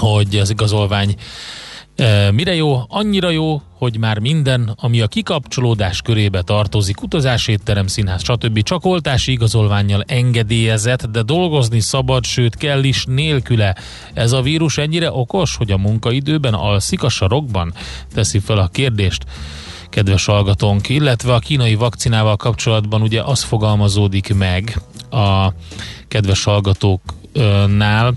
hogy 0.00 0.36
az 0.36 0.50
igazolvány 0.50 1.16
Mire 2.32 2.54
jó? 2.54 2.80
Annyira 2.88 3.30
jó, 3.30 3.62
hogy 3.78 3.98
már 3.98 4.18
minden, 4.18 4.74
ami 4.76 5.00
a 5.00 5.06
kikapcsolódás 5.06 6.02
körébe 6.02 6.42
tartozik, 6.42 7.02
utazás, 7.02 7.48
étterem, 7.48 7.86
színház, 7.86 8.22
stb. 8.22 8.62
csak 8.62 8.84
oltási 8.84 9.32
igazolványjal 9.32 10.04
engedélyezett, 10.06 11.06
de 11.06 11.22
dolgozni 11.22 11.80
szabad, 11.80 12.24
sőt 12.24 12.56
kell 12.56 12.84
is 12.84 13.04
nélküle. 13.04 13.76
Ez 14.14 14.32
a 14.32 14.42
vírus 14.42 14.78
ennyire 14.78 15.12
okos, 15.12 15.56
hogy 15.56 15.70
a 15.70 15.76
munkaidőben 15.76 16.54
alszik 16.54 17.02
a 17.02 17.08
sarokban? 17.08 17.74
Teszi 18.14 18.38
fel 18.38 18.58
a 18.58 18.68
kérdést 18.68 19.24
kedves 19.88 20.24
hallgatónk, 20.24 20.88
illetve 20.88 21.34
a 21.34 21.38
kínai 21.38 21.74
vakcinával 21.74 22.36
kapcsolatban 22.36 23.02
ugye 23.02 23.22
az 23.22 23.42
fogalmazódik 23.42 24.34
meg 24.34 24.80
a 25.10 25.52
kedves 26.08 26.44
hallgatóknál, 26.44 28.14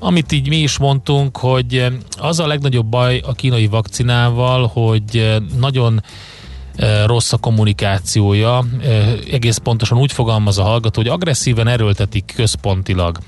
amit 0.00 0.32
így 0.32 0.48
mi 0.48 0.56
is 0.56 0.78
mondtunk, 0.78 1.36
hogy 1.36 1.76
eh, 1.76 1.92
az 2.18 2.40
a 2.40 2.46
legnagyobb 2.46 2.86
baj 2.86 3.20
a 3.26 3.32
kínai 3.32 3.66
vakcinával, 3.66 4.66
hogy 4.66 5.16
eh, 5.16 5.36
nagyon 5.58 6.02
rossz 7.06 7.32
a 7.32 7.36
kommunikációja. 7.36 8.64
Egész 9.30 9.56
pontosan 9.56 9.98
úgy 9.98 10.12
fogalmaz 10.12 10.58
a 10.58 10.62
hallgató, 10.62 11.00
hogy 11.00 11.10
agresszíven 11.10 11.68
erőltetik 11.68 12.32
központilag 12.36 13.18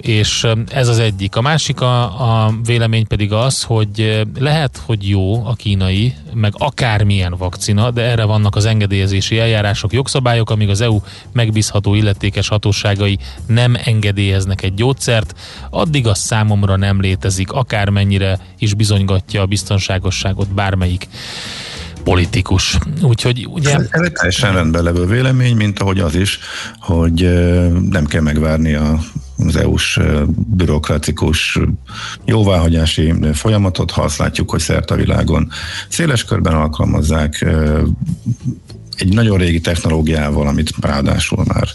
és 0.00 0.46
ez 0.68 0.88
az 0.88 0.98
egyik. 0.98 1.36
A 1.36 1.40
másik 1.40 1.80
a, 1.80 2.02
a 2.44 2.54
vélemény 2.64 3.06
pedig 3.06 3.32
az, 3.32 3.62
hogy 3.62 4.26
lehet, 4.38 4.82
hogy 4.86 5.08
jó 5.08 5.46
a 5.46 5.54
kínai, 5.54 6.14
meg 6.34 6.52
akármilyen 6.58 7.34
vakcina, 7.38 7.90
de 7.90 8.02
erre 8.02 8.24
vannak 8.24 8.56
az 8.56 8.64
engedélyezési 8.64 9.38
eljárások, 9.38 9.92
jogszabályok, 9.92 10.50
amíg 10.50 10.68
az 10.68 10.80
EU 10.80 11.00
megbízható 11.32 11.94
illetékes 11.94 12.48
hatóságai 12.48 13.18
nem 13.46 13.76
engedélyeznek 13.84 14.62
egy 14.62 14.74
gyógyszert, 14.74 15.34
addig 15.70 16.06
az 16.06 16.18
számomra 16.18 16.76
nem 16.76 17.00
létezik, 17.00 17.52
akármennyire 17.52 18.38
is 18.58 18.74
bizonygatja 18.74 19.40
a 19.42 19.46
biztonságosságot 19.46 20.54
bármelyik 20.54 21.08
politikus. 22.04 22.78
Úgyhogy 23.02 23.46
ugye... 23.50 23.74
Ez, 23.74 23.88
egy 23.90 24.12
teljesen 24.12 24.52
rendben 24.52 24.82
levő 24.82 25.06
vélemény, 25.06 25.56
mint 25.56 25.78
ahogy 25.78 25.98
az 25.98 26.14
is, 26.14 26.38
hogy 26.78 27.22
nem 27.90 28.04
kell 28.04 28.22
megvárni 28.22 28.74
a 28.74 28.98
az 29.46 29.56
EU-s 29.56 30.00
bürokratikus 30.46 31.58
jóváhagyási 32.24 33.14
folyamatot, 33.32 33.90
ha 33.90 34.02
azt 34.02 34.18
látjuk, 34.18 34.50
hogy 34.50 34.60
szerte 34.60 34.94
a 34.94 34.96
világon 34.96 35.50
széles 35.88 36.24
körben 36.24 36.54
alkalmazzák, 36.54 37.46
egy 38.96 39.12
nagyon 39.12 39.38
régi 39.38 39.60
technológiával, 39.60 40.46
amit 40.46 40.72
ráadásul 40.80 41.44
már 41.46 41.68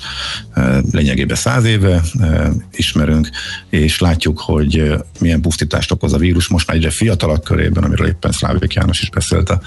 e, 0.54 0.82
lényegében 0.92 1.36
száz 1.36 1.64
éve 1.64 2.02
e, 2.20 2.52
ismerünk, 2.72 3.30
és 3.70 4.00
látjuk, 4.00 4.40
hogy 4.40 4.78
e, 4.78 5.06
milyen 5.20 5.42
pusztítást 5.42 5.92
okoz 5.92 6.14
a 6.14 6.18
vírus. 6.18 6.48
Most 6.48 6.68
már 6.68 6.78
egyre 6.78 6.90
fiatalak 6.90 7.44
körében, 7.44 7.84
amiről 7.84 8.08
éppen 8.08 8.32
Szlávik 8.32 8.74
János 8.74 9.02
is 9.02 9.10
beszélt 9.10 9.50
a 9.50 9.62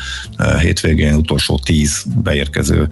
hétvégén, 0.59 1.15
utolsó 1.15 1.59
tíz 1.65 2.05
beérkező 2.23 2.89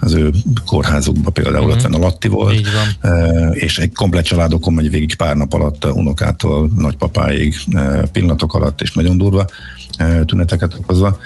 az 0.00 0.12
ő 0.12 0.30
kórházukba 0.66 1.30
például 1.30 1.74
mm-hmm. 1.74 1.92
a 1.92 1.98
Latti 1.98 2.28
volt, 2.28 2.68
és 3.52 3.78
egy 3.78 3.92
komplet 3.92 4.24
családokon 4.24 4.74
megy 4.74 4.90
végig 4.90 5.14
pár 5.14 5.36
nap 5.36 5.52
alatt 5.52 5.84
unokától 5.84 6.70
nagypapáig 6.76 7.54
pillanatok 8.12 8.54
alatt, 8.54 8.80
és 8.80 8.92
nagyon 8.92 9.18
durva 9.18 9.46
tüneteket 10.26 10.74
okozva 10.74 11.18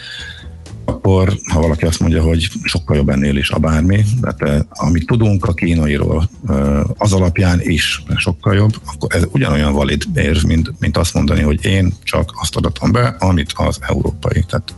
akkor 0.88 1.38
ha 1.52 1.60
valaki 1.60 1.84
azt 1.84 2.00
mondja, 2.00 2.22
hogy 2.22 2.48
sokkal 2.62 2.96
jobb 2.96 3.08
ennél 3.08 3.36
is 3.36 3.50
a 3.50 3.58
bármi, 3.58 4.04
tehát 4.20 4.42
eh, 4.42 4.60
amit 4.68 5.06
tudunk 5.06 5.44
a 5.44 5.52
kínairól 5.52 6.28
eh, 6.48 6.80
az 6.98 7.12
alapján 7.12 7.60
is 7.62 8.02
sokkal 8.16 8.54
jobb, 8.54 8.72
akkor 8.84 9.14
ez 9.14 9.22
ugyanolyan 9.32 9.72
valid 9.72 10.04
érv, 10.14 10.44
mint, 10.44 10.72
mint 10.78 10.96
azt 10.96 11.14
mondani, 11.14 11.40
hogy 11.40 11.64
én 11.64 11.94
csak 12.02 12.32
azt 12.40 12.56
adatom 12.56 12.92
be, 12.92 13.16
amit 13.18 13.52
az 13.54 13.78
európai. 13.88 14.44
Tehát 14.48 14.74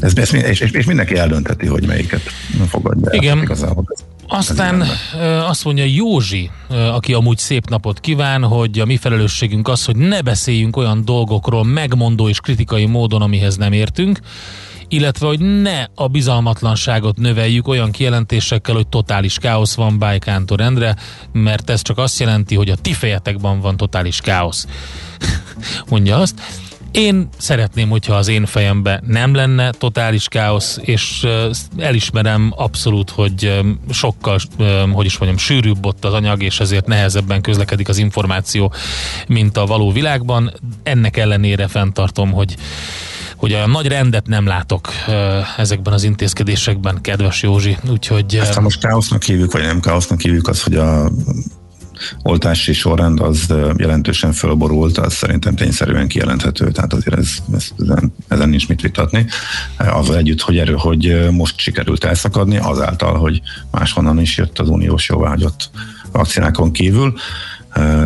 ez, 0.00 0.16
ez, 0.16 0.34
és, 0.34 0.60
és 0.60 0.86
mindenki 0.86 1.16
eldönteti, 1.16 1.66
hogy 1.66 1.86
melyiket 1.86 2.22
fogadja 2.68 3.12
Igen. 3.12 3.38
Igazából. 3.38 3.84
Aztán 4.28 4.82
eh, 4.82 5.48
azt 5.48 5.64
mondja 5.64 5.84
Józsi, 5.84 6.50
aki 6.68 7.12
amúgy 7.12 7.38
szép 7.38 7.68
napot 7.68 8.00
kíván, 8.00 8.42
hogy 8.42 8.78
a 8.78 8.84
mi 8.84 8.96
felelősségünk 8.96 9.68
az, 9.68 9.84
hogy 9.84 9.96
ne 9.96 10.20
beszéljünk 10.20 10.76
olyan 10.76 11.04
dolgokról 11.04 11.64
megmondó 11.64 12.28
és 12.28 12.40
kritikai 12.40 12.86
módon, 12.86 13.22
amihez 13.22 13.56
nem 13.56 13.72
értünk 13.72 14.20
illetve 14.90 15.26
hogy 15.26 15.40
ne 15.40 15.86
a 15.94 16.08
bizalmatlanságot 16.08 17.16
növeljük 17.16 17.68
olyan 17.68 17.90
kijelentésekkel, 17.90 18.74
hogy 18.74 18.86
totális 18.86 19.38
káosz 19.38 19.74
van 19.74 19.98
Bájkántor 19.98 20.60
Endre, 20.60 20.96
mert 21.32 21.70
ez 21.70 21.82
csak 21.82 21.98
azt 21.98 22.20
jelenti, 22.20 22.54
hogy 22.54 22.70
a 22.70 22.76
ti 22.76 22.92
fejetekben 22.92 23.60
van 23.60 23.76
totális 23.76 24.20
káosz. 24.20 24.66
Mondja 25.90 26.16
azt. 26.16 26.40
Én 26.92 27.28
szeretném, 27.36 27.88
hogyha 27.88 28.14
az 28.14 28.28
én 28.28 28.46
fejemben 28.46 29.02
nem 29.06 29.34
lenne 29.34 29.70
totális 29.70 30.28
káosz, 30.28 30.78
és 30.82 31.26
elismerem 31.78 32.52
abszolút, 32.56 33.10
hogy 33.10 33.60
sokkal, 33.90 34.38
hogy 34.92 35.04
is 35.04 35.18
mondjam, 35.18 35.40
sűrűbb 35.40 35.86
ott 35.86 36.04
az 36.04 36.12
anyag, 36.12 36.42
és 36.42 36.60
ezért 36.60 36.86
nehezebben 36.86 37.40
közlekedik 37.40 37.88
az 37.88 37.98
információ, 37.98 38.72
mint 39.26 39.56
a 39.56 39.66
való 39.66 39.92
világban. 39.92 40.52
Ennek 40.82 41.16
ellenére 41.16 41.68
fenntartom, 41.68 42.32
hogy 42.32 42.56
hogy 43.40 43.52
a 43.52 43.66
nagy 43.66 43.86
rendet 43.86 44.26
nem 44.26 44.46
látok 44.46 44.88
ezekben 45.56 45.92
az 45.92 46.02
intézkedésekben, 46.02 47.00
kedves 47.00 47.42
Józsi, 47.42 47.76
úgyhogy... 47.90 48.34
Ezt 48.34 48.60
most 48.60 48.80
káosznak 48.80 49.22
hívjuk, 49.22 49.52
vagy 49.52 49.62
nem 49.62 49.80
káosznak 49.80 50.20
hívjuk, 50.20 50.48
az, 50.48 50.62
hogy 50.62 50.74
a 50.74 51.10
oltási 52.22 52.72
sorrend 52.72 53.20
az 53.20 53.54
jelentősen 53.76 54.32
fölborult, 54.32 54.98
az 54.98 55.12
szerintem 55.12 55.54
tényszerűen 55.54 56.08
kijelenthető, 56.08 56.70
tehát 56.70 56.92
azért 56.92 57.18
ez, 57.18 57.28
ez, 57.54 57.68
ezen, 57.78 58.14
ezen 58.28 58.48
nincs 58.48 58.68
mit 58.68 58.80
vitatni. 58.80 59.26
Az 59.76 60.10
együtt, 60.10 60.40
hogy 60.40 60.58
erő, 60.58 60.74
hogy 60.74 61.30
most 61.30 61.58
sikerült 61.58 62.04
elszakadni, 62.04 62.56
azáltal, 62.56 63.18
hogy 63.18 63.40
máshonnan 63.70 64.20
is 64.20 64.36
jött 64.36 64.58
az 64.58 64.68
uniós 64.68 65.08
jóvágyott 65.08 65.70
vakcinákon 66.12 66.72
kívül 66.72 67.14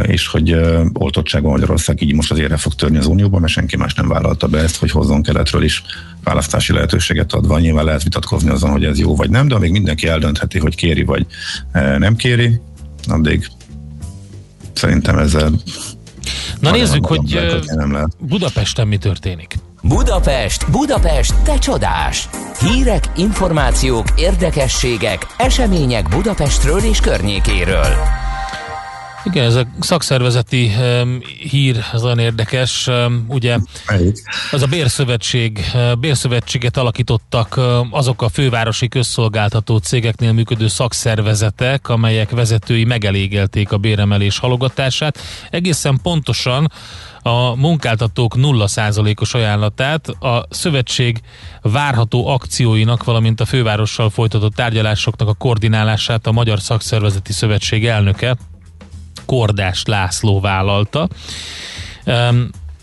és 0.03 0.27
hogy 0.27 0.57
oltottságban 0.93 1.51
Magyarország 1.51 2.03
így 2.03 2.15
most 2.15 2.31
azért 2.31 2.61
fog 2.61 2.75
törni 2.75 2.97
az 2.97 3.07
Unióban, 3.07 3.41
mert 3.41 3.53
senki 3.53 3.77
más 3.77 3.95
nem 3.95 4.09
vállalta 4.09 4.47
be 4.47 4.59
ezt, 4.59 4.77
hogy 4.77 4.91
hozzon 4.91 5.23
keletről 5.23 5.62
is 5.62 5.83
választási 6.25 6.73
lehetőséget 6.73 7.33
adva. 7.33 7.59
Nyilván 7.59 7.85
lehet 7.85 8.03
vitatkozni 8.03 8.51
azon, 8.51 8.71
hogy 8.71 8.85
ez 8.85 8.99
jó 8.99 9.17
vagy 9.17 9.31
nem, 9.31 9.49
de 9.49 9.55
amíg 9.55 9.71
mindenki 9.71 10.07
eldöntheti, 10.07 10.59
hogy 10.59 10.75
kéri 10.75 11.05
vagy 11.05 11.27
nem 11.99 12.17
kéri, 12.17 12.61
addig 13.07 13.49
szerintem 14.73 15.19
ezzel 15.19 15.51
Na 16.61 16.71
nézzük, 16.71 17.07
hogy 17.07 17.41
nem 17.65 17.93
lehet. 17.93 18.17
Budapesten 18.19 18.89
mi 18.89 18.97
történik. 18.97 19.55
Budapest, 19.83 20.71
Budapest, 20.71 21.35
te 21.43 21.59
csodás! 21.59 22.29
Hírek, 22.61 23.11
információk, 23.17 24.07
érdekességek, 24.17 25.27
események 25.37 26.09
Budapestről 26.09 26.81
és 26.81 27.01
környékéről. 27.01 28.24
Igen, 29.25 29.45
ez 29.45 29.55
a 29.55 29.66
szakszervezeti 29.81 30.70
um, 30.79 31.20
hír, 31.51 31.85
az 31.93 32.05
olyan 32.05 32.18
érdekes. 32.18 32.87
Um, 32.87 33.25
ugye 33.29 33.59
az 34.51 34.62
a 34.62 34.66
bérszövetség, 34.66 35.61
uh, 35.75 35.97
bérszövetséget 35.97 36.77
alakítottak 36.77 37.57
uh, 37.57 37.64
azok 37.91 38.22
a 38.22 38.29
fővárosi 38.29 38.89
közszolgáltató 38.89 39.77
cégeknél 39.77 40.33
működő 40.33 40.66
szakszervezetek, 40.66 41.89
amelyek 41.89 42.31
vezetői 42.31 42.85
megelégelték 42.85 43.72
a 43.72 43.77
béremelés 43.77 44.39
halogatását. 44.39 45.18
Egészen 45.51 45.99
pontosan 46.03 46.72
a 47.22 47.55
munkáltatók 47.57 48.35
0%-os 48.39 49.35
ajánlatát 49.35 50.09
a 50.09 50.47
szövetség 50.51 51.20
várható 51.62 52.27
akcióinak, 52.27 53.05
valamint 53.05 53.41
a 53.41 53.45
fővárossal 53.45 54.11
folytatott 54.11 54.55
tárgyalásoknak 54.55 55.29
a 55.29 55.35
koordinálását 55.35 56.27
a 56.27 56.33
Magyar 56.33 56.61
Szakszervezeti 56.61 57.33
Szövetség 57.33 57.87
elnöke, 57.87 58.37
Kordás 59.27 59.83
László 59.85 60.41
vállalta. 60.41 61.09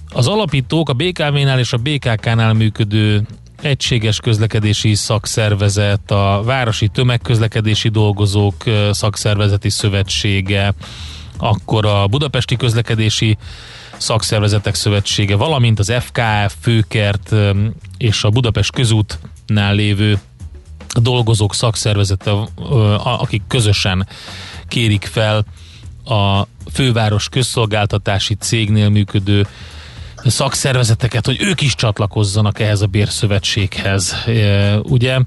Az 0.09 0.27
alapítók 0.27 0.89
a 0.89 0.93
BKV-nál 0.93 1.59
és 1.59 1.73
a 1.73 1.77
BKK-nál 1.77 2.53
működő 2.53 3.27
egységes 3.61 4.19
közlekedési 4.19 4.95
szakszervezet, 4.95 6.11
a 6.11 6.41
Városi 6.45 6.87
Tömegközlekedési 6.87 7.89
Dolgozók 7.89 8.63
Szakszervezeti 8.91 9.69
Szövetsége, 9.69 10.73
akkor 11.37 11.85
a 11.85 12.07
Budapesti 12.07 12.55
Közlekedési 12.55 13.37
Szakszervezetek 13.97 14.75
Szövetsége, 14.75 15.35
valamint 15.35 15.79
az 15.79 15.93
FKF, 15.99 16.55
Főkert 16.61 17.35
és 17.97 18.23
a 18.23 18.29
Budapest 18.29 18.71
közútnál 18.71 19.73
lévő 19.75 20.19
dolgozók 21.01 21.55
szakszervezete, 21.55 22.31
akik 23.03 23.41
közösen 23.47 24.07
kérik 24.67 25.05
fel 25.05 25.45
a 26.05 26.47
főváros 26.73 27.29
közszolgáltatási 27.29 28.33
cégnél 28.33 28.89
működő 28.89 29.47
szakszervezeteket, 30.25 31.25
hogy 31.25 31.41
ők 31.41 31.61
is 31.61 31.75
csatlakozzanak 31.75 32.59
ehhez 32.59 32.81
a 32.81 32.85
bérszövetséghez. 32.85 34.15
Ugye 34.83 35.19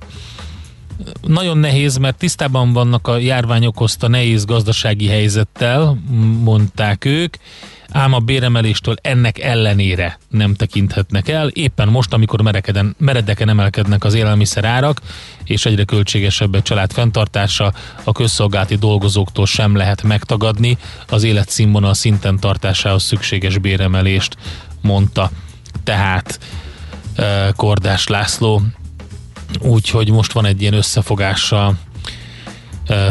nagyon 1.20 1.58
nehéz, 1.58 1.96
mert 1.96 2.16
tisztában 2.16 2.72
vannak 2.72 3.08
a 3.08 3.18
járvány 3.18 3.66
okozta 3.66 4.08
nehéz 4.08 4.44
gazdasági 4.44 5.06
helyzettel, 5.06 5.98
mondták 6.42 7.04
ők, 7.04 7.36
ám 7.90 8.12
a 8.12 8.18
béremeléstől 8.18 8.94
ennek 9.02 9.38
ellenére 9.38 10.18
nem 10.28 10.54
tekinthetnek 10.54 11.28
el. 11.28 11.48
Éppen 11.48 11.88
most, 11.88 12.12
amikor 12.12 12.42
merekeden, 12.42 12.94
meredeken 12.98 13.48
emelkednek 13.48 14.04
az 14.04 14.14
élelmiszer 14.14 14.64
árak, 14.64 15.00
és 15.44 15.66
egyre 15.66 15.84
költségesebb 15.84 16.54
egy 16.54 16.62
család 16.62 16.92
fenntartása, 16.92 17.72
a 18.04 18.12
közszolgálati 18.12 18.76
dolgozóktól 18.76 19.46
sem 19.46 19.76
lehet 19.76 20.02
megtagadni 20.02 20.78
az 21.08 21.22
életszínvonal 21.22 21.94
szinten 21.94 22.38
tartásához 22.38 23.02
szükséges 23.02 23.58
béremelést, 23.58 24.36
mondta 24.80 25.30
tehát 25.84 26.38
eh, 27.14 27.48
Kordás 27.56 28.06
László. 28.06 28.62
Úgyhogy 29.60 30.10
most 30.10 30.32
van 30.32 30.44
egy 30.44 30.60
ilyen 30.60 30.74
összefogása 30.74 31.74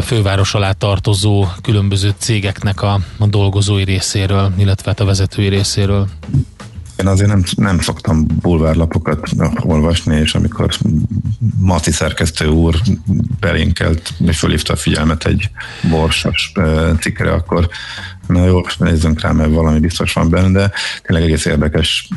főváros 0.03 0.53
alá 0.53 0.71
tartozó 0.71 1.45
különböző 1.61 2.13
cégeknek 2.17 2.81
a, 2.81 2.99
a 3.17 3.27
dolgozói 3.27 3.83
részéről, 3.83 4.53
illetve 4.57 4.89
hát 4.89 4.99
a 4.99 5.05
vezetői 5.05 5.47
részéről. 5.47 6.07
Én 6.97 7.07
azért 7.07 7.29
nem, 7.29 7.43
nem 7.55 7.79
szoktam 7.79 8.25
bulvárlapokat 8.41 9.29
olvasni, 9.61 10.15
és 10.15 10.35
amikor 10.35 10.69
Maci 11.57 11.91
szerkesztő 11.91 12.47
úr 12.47 12.75
belénkelt, 13.39 14.13
és 14.25 14.37
fölhívta 14.37 14.73
a 14.73 14.75
figyelmet 14.75 15.25
egy 15.25 15.49
borsos 15.89 16.51
cikkre, 16.99 17.31
akkor 17.31 17.69
na 18.27 18.45
jó, 18.45 18.61
nézzünk 18.77 19.21
rá, 19.21 19.31
mert 19.31 19.53
valami 19.53 19.79
biztos 19.79 20.13
van 20.13 20.29
benne, 20.29 20.51
de 20.51 20.71
tényleg 21.01 21.25
egész 21.25 21.45
érdekes 21.45 22.07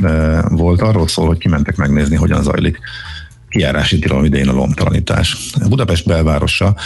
volt. 0.49 0.81
Arról 0.81 1.09
szól, 1.09 1.27
hogy 1.27 1.39
kimentek 1.39 1.77
megnézni, 1.77 2.16
hogyan 2.16 2.43
zajlik 2.43 2.79
kiárási 3.49 3.99
tilalom 3.99 4.24
idején 4.24 4.49
a 4.49 4.53
lomtalanítás. 4.53 5.36
Budapest 5.68 6.07
belvárosa 6.07 6.76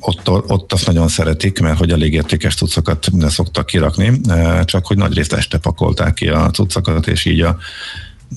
ott, 0.00 0.28
ott 0.28 0.72
azt 0.72 0.86
nagyon 0.86 1.08
szeretik, 1.08 1.60
mert 1.60 1.78
hogy 1.78 1.90
elég 1.90 2.12
értékes 2.12 2.54
cuccokat 2.54 3.10
szoktak 3.28 3.66
kirakni, 3.66 4.20
csak 4.64 4.86
hogy 4.86 4.96
nagy 4.96 5.14
részt 5.14 5.32
este 5.32 5.58
pakolták 5.58 6.14
ki 6.14 6.28
a 6.28 6.50
cuccokat, 6.50 7.06
és 7.06 7.24
így 7.24 7.40
a 7.40 7.56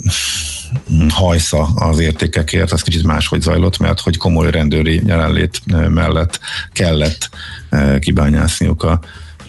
hajsza 1.10 1.64
az 1.64 1.99
értékekért, 1.99 2.72
az 2.72 2.82
kicsit 2.82 3.03
máshogy 3.03 3.41
zajlott, 3.41 3.78
mert 3.78 3.99
hogy 3.99 4.18
komoly 4.18 4.51
rendőri 4.51 5.01
jelenlét 5.06 5.62
mellett 5.89 6.39
kellett 6.72 7.30
kibányászniuk 7.99 8.84
a 8.84 8.99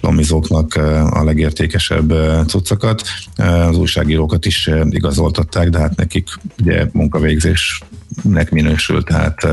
lomizóknak 0.01 0.74
a 1.11 1.24
legértékesebb 1.24 2.12
cuccokat. 2.47 3.03
Az 3.36 3.76
újságírókat 3.76 4.47
is 4.47 4.70
igazoltatták, 4.90 5.68
de 5.68 5.78
hát 5.78 5.97
nekik 5.97 6.28
ugye 6.61 6.86
munkavégzésnek 6.92 8.51
minősül, 8.51 9.03
tehát 9.03 9.49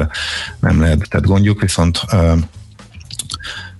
nem 0.59 0.79
lehet 0.79 1.05
tehát 1.09 1.25
gondjuk, 1.25 1.61
viszont 1.61 1.99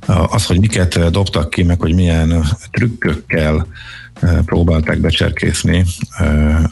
az, 0.06 0.46
hogy 0.46 0.60
miket 0.60 1.12
dobtak 1.12 1.50
ki, 1.50 1.64
meg 1.64 1.80
hogy 1.80 1.94
milyen 1.94 2.44
trükkökkel 2.72 3.68
próbálták 4.46 5.00
becserkészni 5.00 5.86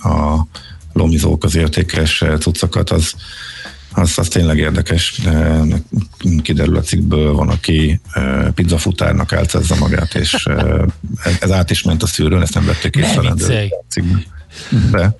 a 0.04 0.48
lomizók 0.94 1.44
az 1.44 1.56
értékes 1.56 2.24
cuccokat, 2.40 2.90
az, 2.90 3.16
az, 3.92 4.18
az 4.18 4.28
tényleg 4.28 4.58
érdekes. 4.58 5.22
Kiderül 6.42 6.78
a 6.78 6.82
cikkből, 6.82 7.34
van, 7.34 7.50
aki 7.50 8.02
pizzafutárnak 8.54 9.34
álcázza 9.34 9.76
magát, 9.76 10.16
és 10.16 10.48
ez 11.40 11.52
át 11.52 11.70
is 11.70 11.84
ment 11.84 12.04
a 12.04 12.08
szűrőn, 12.08 12.42
ezt 12.42 12.54
nem 12.54 12.66
vették 12.66 12.96
észre. 12.96 13.34
De 14.92 15.16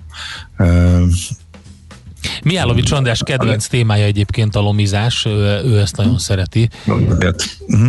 Miálovics 2.42 2.92
András 2.92 3.20
kedvenc 3.24 3.66
témája 3.66 4.04
egyébként 4.04 4.56
a 4.56 4.60
lomizás, 4.60 5.24
ő, 5.26 5.60
ő 5.64 5.78
ezt 5.78 5.96
nagyon 5.96 6.18
szereti. 6.18 6.68
Mhm. 7.66 7.88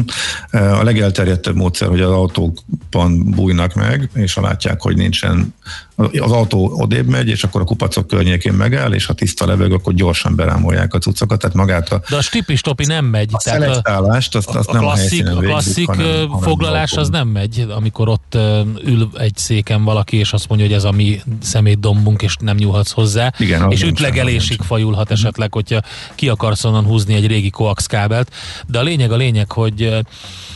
A 0.51 0.83
legelterjedtebb 0.83 1.55
módszer, 1.55 1.87
hogy 1.87 2.01
az 2.01 2.11
autókban 2.11 3.31
bújnak 3.31 3.73
meg, 3.73 4.09
és 4.13 4.33
ha 4.33 4.41
látják, 4.41 4.81
hogy 4.81 4.95
nincsen 4.95 5.53
az 5.95 6.31
autó 6.31 6.71
odébb 6.79 7.07
megy, 7.07 7.27
és 7.27 7.43
akkor 7.43 7.61
a 7.61 7.63
kupacok 7.63 8.07
környékén 8.07 8.53
megáll, 8.53 8.93
és 8.93 9.05
ha 9.05 9.13
tiszta 9.13 9.45
leveg, 9.45 9.71
akkor 9.71 9.93
gyorsan 9.93 10.35
berámolják 10.35 10.93
a 10.93 10.97
cuccokat, 10.97 11.39
tehát 11.39 11.55
magát 11.55 11.91
a... 11.91 12.01
De 12.09 12.15
a 12.15 12.21
stipi-stopi 12.21 12.85
nem 12.85 13.05
megy. 13.05 13.29
A 13.31 13.37
tehát 13.37 13.59
szelektálást, 13.59 14.35
azt, 14.35 14.49
azt 14.49 14.69
a 14.69 14.73
nem 14.73 14.81
klasszik, 14.81 15.27
a, 15.27 15.31
a 15.31 15.39
klasszik 15.39 15.87
hanem, 15.87 16.29
foglalás 16.41 16.89
hanem 16.89 17.05
az 17.05 17.11
nem 17.11 17.27
megy, 17.27 17.65
amikor 17.69 18.07
ott 18.07 18.37
ül 18.85 19.09
egy 19.17 19.37
széken 19.37 19.83
valaki, 19.83 20.17
és 20.17 20.33
azt 20.33 20.47
mondja, 20.47 20.67
hogy 20.67 20.75
ez 20.75 20.83
a 20.83 20.91
mi 20.91 21.21
szemétdombunk, 21.41 22.21
és 22.21 22.35
nem 22.39 22.55
nyúlhatsz 22.55 22.91
hozzá. 22.91 23.33
Igen, 23.37 23.71
és 23.71 23.83
ütlegelésig 23.83 24.61
fajulhat 24.61 25.11
esetleg, 25.11 25.53
hogyha 25.53 25.81
ki 26.15 26.29
akarsz 26.29 26.63
onnan 26.63 26.85
húzni 26.85 27.13
egy 27.13 27.27
régi 27.27 27.49
koaxkábelt. 27.49 28.31
De 28.67 28.79
a 28.79 28.83
lényeg 28.83 29.11
a 29.11 29.15
lényeg, 29.15 29.51
hogy 29.51 30.03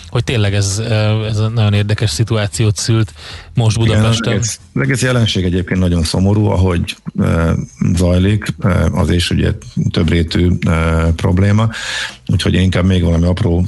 hogy 0.10 0.24
tényleg 0.24 0.54
ez, 0.54 0.82
ez 1.28 1.38
nagyon 1.38 1.74
érdekes 1.74 2.10
szituációt 2.10 2.76
szült 2.76 3.14
most 3.58 3.78
Budapesten. 3.78 4.34
Igen, 4.34 4.40
az, 4.40 4.60
egész, 4.74 4.84
egész 4.84 5.02
jelenség 5.02 5.44
egyébként 5.44 5.80
nagyon 5.80 6.04
szomorú, 6.04 6.46
ahogy 6.46 6.96
e, 7.20 7.56
zajlik, 7.96 8.46
e, 8.60 8.86
az 8.86 9.10
is 9.12 9.30
ugye 9.30 9.52
több 9.92 10.10
rétű 10.10 10.52
e, 10.68 10.72
probléma, 11.16 11.70
úgyhogy 12.28 12.54
én 12.54 12.62
inkább 12.62 12.86
még 12.86 13.04
valami 13.04 13.26
apró 13.26 13.66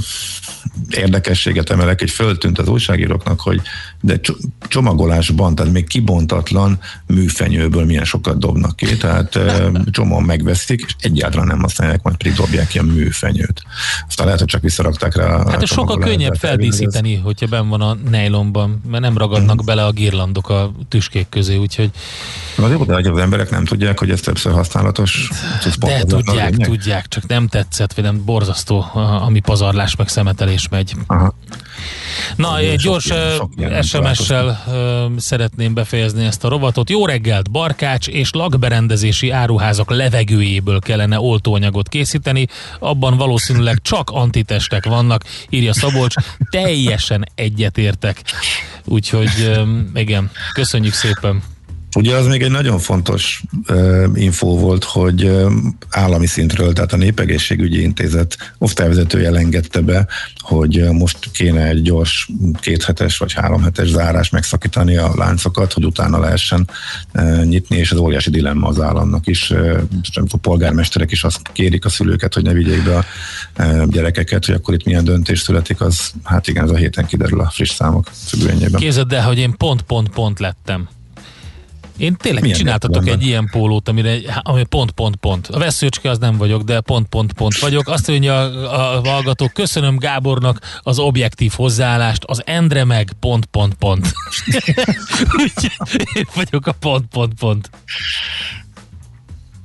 érdekességet 0.89 1.69
emelek, 1.69 2.01
egy 2.01 2.09
föltűnt 2.09 2.59
az 2.59 2.67
újságíróknak, 2.67 3.39
hogy 3.39 3.61
de 4.01 4.19
csomagolásban, 4.67 5.55
tehát 5.55 5.71
még 5.71 5.87
kibontatlan 5.87 6.79
műfenyőből 7.05 7.85
milyen 7.85 8.03
sokat 8.03 8.39
dobnak 8.39 8.75
ki, 8.75 8.97
tehát 8.97 9.39
csomóan 9.91 10.23
megveszik, 10.23 10.83
és 10.87 10.95
egyáltalán 10.99 11.47
nem 11.47 11.59
használják, 11.59 12.01
majd 12.01 12.17
pedig 12.17 12.33
dobják 12.33 12.67
ki 12.67 12.79
a 12.79 12.83
műfenyőt. 12.83 13.61
Aztán 14.07 14.25
lehet, 14.25 14.39
hogy 14.39 14.49
csak 14.49 14.61
visszarakták 14.61 15.15
rá. 15.15 15.43
Hát 15.49 15.61
ez 15.61 15.69
sokkal 15.69 15.97
könnyebb 15.97 16.35
feldíszíteni, 16.35 17.15
ez... 17.15 17.21
hogyha 17.23 17.47
ben 17.47 17.69
van 17.69 17.81
a 17.81 17.97
nejlomban, 18.09 18.81
mert 18.89 19.03
nem 19.03 19.17
ragadnak 19.17 19.61
mm. 19.61 19.65
bele 19.65 19.78
a 19.85 19.91
girlandok 19.91 20.49
a 20.49 20.71
tüskék 20.89 21.29
közé, 21.29 21.55
úgyhogy... 21.55 21.91
Na 22.57 22.67
jó, 22.67 22.83
de 22.83 22.93
hogy 22.93 23.07
az 23.07 23.17
emberek 23.17 23.49
nem 23.49 23.65
tudják, 23.65 23.99
hogy 23.99 24.11
ez 24.11 24.19
többször 24.19 24.53
használatos. 24.53 25.29
De 25.79 26.03
tudják, 26.03 26.55
tudják, 26.55 27.07
csak 27.07 27.27
nem 27.27 27.47
tetszett, 27.47 27.93
vagy 27.93 28.03
nem 28.03 28.25
borzasztó, 28.25 28.85
ami 28.93 29.39
pazarlás 29.39 29.95
meg 29.95 30.07
szemetelés 30.07 30.67
megy. 30.69 30.93
Aha. 31.07 31.33
Na, 32.35 32.57
egy 32.57 32.75
gyors 32.75 33.11
SMS-sel 33.81 34.63
szeretném 35.17 35.73
befejezni 35.73 36.25
ezt 36.25 36.43
a 36.43 36.49
rovatot. 36.49 36.89
Jó 36.89 37.05
reggelt! 37.05 37.51
Barkács 37.51 38.07
és 38.07 38.31
lakberendezési 38.31 39.29
áruházak 39.29 39.89
levegőjéből 39.89 40.79
kellene 40.79 41.19
oltóanyagot 41.19 41.89
készíteni, 41.89 42.47
abban 42.79 43.17
valószínűleg 43.17 43.77
csak 43.81 44.09
antitestek 44.09 44.85
vannak, 44.85 45.23
írja 45.49 45.73
Szabolcs. 45.73 46.15
Teljesen 46.49 47.25
egyetértek. 47.35 48.21
Úgyhogy 48.85 49.51
igen, 49.93 50.31
köszönjük 50.53 50.93
szépen! 50.93 51.57
Ugye 51.95 52.15
az 52.15 52.27
még 52.27 52.41
egy 52.41 52.51
nagyon 52.51 52.79
fontos 52.79 53.43
uh, 53.69 54.07
infó 54.13 54.57
volt, 54.57 54.83
hogy 54.83 55.23
uh, 55.23 55.51
állami 55.89 56.25
szintről, 56.25 56.73
tehát 56.73 56.93
a 56.93 56.97
Népegészségügyi 56.97 57.81
Intézet 57.81 58.53
osztályvezetője 58.57 59.27
elengedte 59.27 59.81
be, 59.81 60.07
hogy 60.37 60.81
uh, 60.81 60.91
most 60.91 61.17
kéne 61.31 61.65
egy 61.65 61.81
gyors 61.81 62.29
kéthetes 62.59 63.17
vagy 63.17 63.33
háromhetes 63.33 63.87
zárás 63.87 64.29
megszakítani 64.29 64.97
a 64.97 65.11
láncokat, 65.15 65.73
hogy 65.73 65.85
utána 65.85 66.19
lehessen 66.19 66.69
uh, 67.13 67.43
nyitni, 67.43 67.77
és 67.77 67.91
ez 67.91 67.97
óriási 67.97 68.29
dilemma 68.29 68.67
az 68.67 68.81
államnak 68.81 69.27
is. 69.27 69.49
Uh, 69.49 69.81
a 70.29 70.37
polgármesterek 70.37 71.11
is 71.11 71.23
azt 71.23 71.41
kérik 71.53 71.85
a 71.85 71.89
szülőket, 71.89 72.33
hogy 72.33 72.43
ne 72.43 72.53
vigyék 72.53 72.83
be 72.83 72.97
a 72.97 73.05
uh, 73.59 73.87
gyerekeket, 73.87 74.45
hogy 74.45 74.55
akkor 74.55 74.73
itt 74.73 74.85
milyen 74.85 75.03
döntés 75.03 75.39
születik, 75.39 75.81
az 75.81 76.11
hát 76.23 76.47
igen, 76.47 76.63
ez 76.63 76.69
a 76.69 76.75
héten 76.75 77.05
kiderül 77.05 77.39
a 77.39 77.49
friss 77.49 77.73
számok 77.73 78.09
függvényében. 78.27 78.79
Képzeld 78.79 79.13
el, 79.13 79.23
hogy 79.23 79.37
én 79.37 79.57
pont-pont-pont 79.57 80.39
lettem. 80.39 80.89
Én 81.99 82.15
tényleg 82.15 82.41
Milyen 82.41 82.57
csináltatok 82.57 83.07
egy 83.07 83.23
ilyen 83.23 83.49
pólót, 83.51 83.89
amire, 83.89 84.17
ami 84.41 84.63
pont, 84.63 84.91
pont, 84.91 85.15
pont. 85.15 85.47
A 85.47 85.59
veszőcske 85.59 86.09
az 86.09 86.17
nem 86.17 86.37
vagyok, 86.37 86.61
de 86.61 86.81
pont, 86.81 87.07
pont, 87.07 87.33
pont 87.33 87.59
vagyok. 87.59 87.87
Azt 87.87 88.07
mondja 88.07 88.39
a, 88.39 88.97
a 88.97 89.09
hallgatók, 89.09 89.53
köszönöm 89.53 89.97
Gábornak 89.97 90.59
az 90.81 90.99
objektív 90.99 91.51
hozzáállást, 91.55 92.23
az 92.23 92.41
Endre 92.45 92.83
meg 92.83 93.11
pont, 93.19 93.45
pont, 93.45 93.73
pont. 93.73 94.11
Én 96.15 96.25
vagyok 96.35 96.67
a 96.67 96.71
pont, 96.71 97.05
pont, 97.11 97.33
pont. 97.39 97.69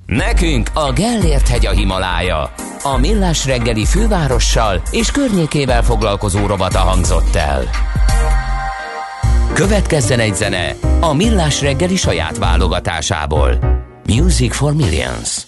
Nekünk 0.07 0.71
a 0.75 0.93
Gellért 0.93 1.49
hegy 1.49 1.67
a 1.67 1.71
Himalája. 1.71 2.55
A 2.83 2.97
Millás 2.99 3.47
reggeli 3.47 3.85
fővárossal 3.85 4.83
és 4.91 5.11
környékével 5.11 5.83
foglalkozó 5.83 6.47
robata 6.47 6.79
hangzott 6.79 7.35
el. 7.35 7.71
Következzen 9.55 10.21
egy 10.21 10.35
zene 10.35 10.77
a 11.01 11.13
Millás 11.13 11.61
reggeli 11.61 11.97
saját 11.97 12.39
válogatásából. 12.39 13.59
Music 14.07 14.57
for 14.57 14.75
Millions. 14.75 15.47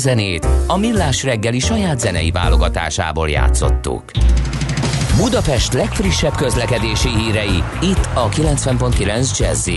Zenét. 0.00 0.46
A 0.66 0.76
Millás 0.76 1.22
reggeli 1.22 1.58
saját 1.58 2.00
zenei 2.00 2.30
válogatásából 2.30 3.28
játszottuk. 3.28 4.02
Budapest 5.16 5.72
legfrissebb 5.72 6.34
közlekedési 6.34 7.08
hírei, 7.08 7.62
itt 7.82 8.08
a 8.14 8.28
90.9 8.28 9.38
jazz 9.38 9.70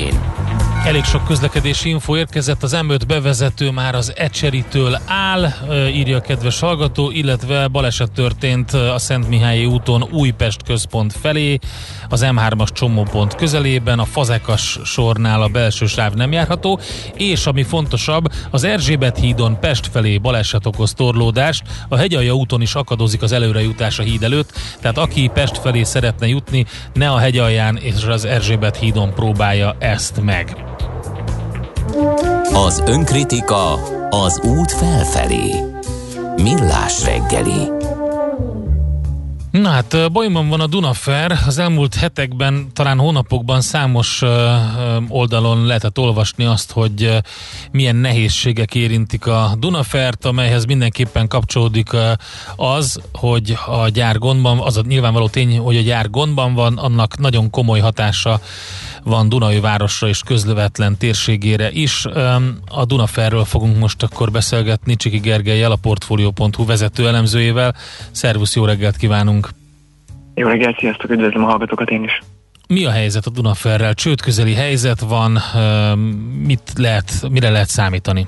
Elég 0.85 1.03
sok 1.03 1.25
közlekedési 1.25 1.89
info 1.89 2.17
érkezett, 2.17 2.63
az 2.63 2.77
M5 2.81 3.01
bevezető 3.07 3.71
már 3.71 3.95
az 3.95 4.13
Ecseritől 4.15 4.99
áll, 5.05 5.47
írja 5.87 6.17
a 6.17 6.21
kedves 6.21 6.59
hallgató, 6.59 7.11
illetve 7.11 7.67
baleset 7.67 8.11
történt 8.11 8.73
a 8.73 8.97
Szent 8.97 9.29
Mihályi 9.29 9.65
úton 9.65 10.03
Újpest 10.11 10.63
központ 10.63 11.13
felé, 11.13 11.59
az 12.13 12.25
M3-as 12.25 12.71
csomópont 12.73 13.35
közelében, 13.35 13.99
a 13.99 14.05
Fazekas 14.05 14.79
sornál 14.83 15.41
a 15.41 15.47
belső 15.47 15.85
sáv 15.85 16.13
nem 16.13 16.31
járható, 16.31 16.79
és 17.13 17.45
ami 17.45 17.63
fontosabb, 17.63 18.31
az 18.51 18.63
Erzsébet 18.63 19.17
hídon 19.17 19.59
Pest 19.59 19.87
felé 19.87 20.17
baleset 20.17 20.65
okoz 20.65 20.93
torlódást, 20.93 21.63
a 21.89 21.95
Hegyalja 21.95 22.33
úton 22.33 22.61
is 22.61 22.75
akadozik 22.75 23.21
az 23.21 23.31
előrejutás 23.31 23.99
a 23.99 24.03
híd 24.03 24.23
előtt, 24.23 24.51
tehát 24.81 24.97
aki 24.97 25.29
Pest 25.33 25.57
felé 25.57 25.83
szeretne 25.83 26.27
jutni, 26.27 26.65
ne 26.93 27.09
a 27.11 27.17
Hegyalján 27.17 27.77
és 27.77 28.03
az 28.05 28.25
Erzsébet 28.25 28.77
hídon 28.77 29.13
próbálja 29.13 29.75
ezt 29.79 30.21
meg. 30.23 30.63
Az 32.53 32.83
önkritika 32.85 33.73
az 34.09 34.39
út 34.43 34.71
felfelé. 34.71 35.51
Millás 36.35 37.03
reggeli. 37.03 37.82
Na 39.61 39.69
hát 39.69 40.11
bajban 40.11 40.49
van 40.49 40.59
a 40.59 40.67
Dunafer. 40.67 41.39
Az 41.45 41.57
elmúlt 41.57 41.95
hetekben, 41.95 42.67
talán 42.73 42.99
hónapokban 42.99 43.61
számos 43.61 44.21
oldalon 45.07 45.65
lehetett 45.65 45.99
olvasni 45.99 46.45
azt, 46.45 46.71
hogy 46.71 47.17
milyen 47.71 47.95
nehézségek 47.95 48.75
érintik 48.75 49.27
a 49.27 49.55
Dunafert, 49.59 50.25
amelyhez 50.25 50.65
mindenképpen 50.65 51.27
kapcsolódik 51.27 51.89
az, 52.55 53.01
hogy 53.11 53.57
a 53.65 53.89
gyár 53.89 54.17
gondban, 54.17 54.59
az 54.59 54.77
a 54.77 54.81
nyilvánvaló 54.87 55.27
tény, 55.27 55.57
hogy 55.57 55.77
a 55.77 55.81
gyár 55.81 56.09
gondban 56.09 56.53
van, 56.53 56.77
annak 56.77 57.17
nagyon 57.17 57.49
komoly 57.49 57.79
hatása 57.79 58.39
van 59.03 59.29
Dunai 59.29 59.59
városra 59.59 60.07
és 60.07 60.21
közlövetlen 60.25 60.97
térségére 60.97 61.71
is. 61.71 62.05
A 62.67 62.85
Dunaferről 62.85 63.45
fogunk 63.45 63.77
most 63.77 64.03
akkor 64.03 64.31
beszélgetni 64.31 64.95
Csiki 64.95 65.17
Gergelyel, 65.17 65.71
a 65.71 65.77
Portfolio.hu 65.81 66.65
vezető 66.65 67.07
elemzőjével. 67.07 67.75
Szervusz, 68.11 68.55
jó 68.55 68.65
reggelt 68.65 68.95
kívánunk! 68.95 69.49
Jó 70.35 70.47
reggelt, 70.47 70.77
sziasztok, 70.79 71.09
üdvözlöm 71.09 71.43
a 71.43 71.47
hallgatókat 71.47 71.89
én 71.89 72.03
is! 72.03 72.21
Mi 72.67 72.85
a 72.85 72.91
helyzet 72.91 73.25
a 73.25 73.29
Dunaferrel? 73.29 73.93
Csődközeli 73.93 74.53
helyzet 74.53 74.99
van, 74.99 75.39
mit 76.43 76.71
lehet, 76.75 77.27
mire 77.29 77.49
lehet 77.49 77.69
számítani? 77.69 78.27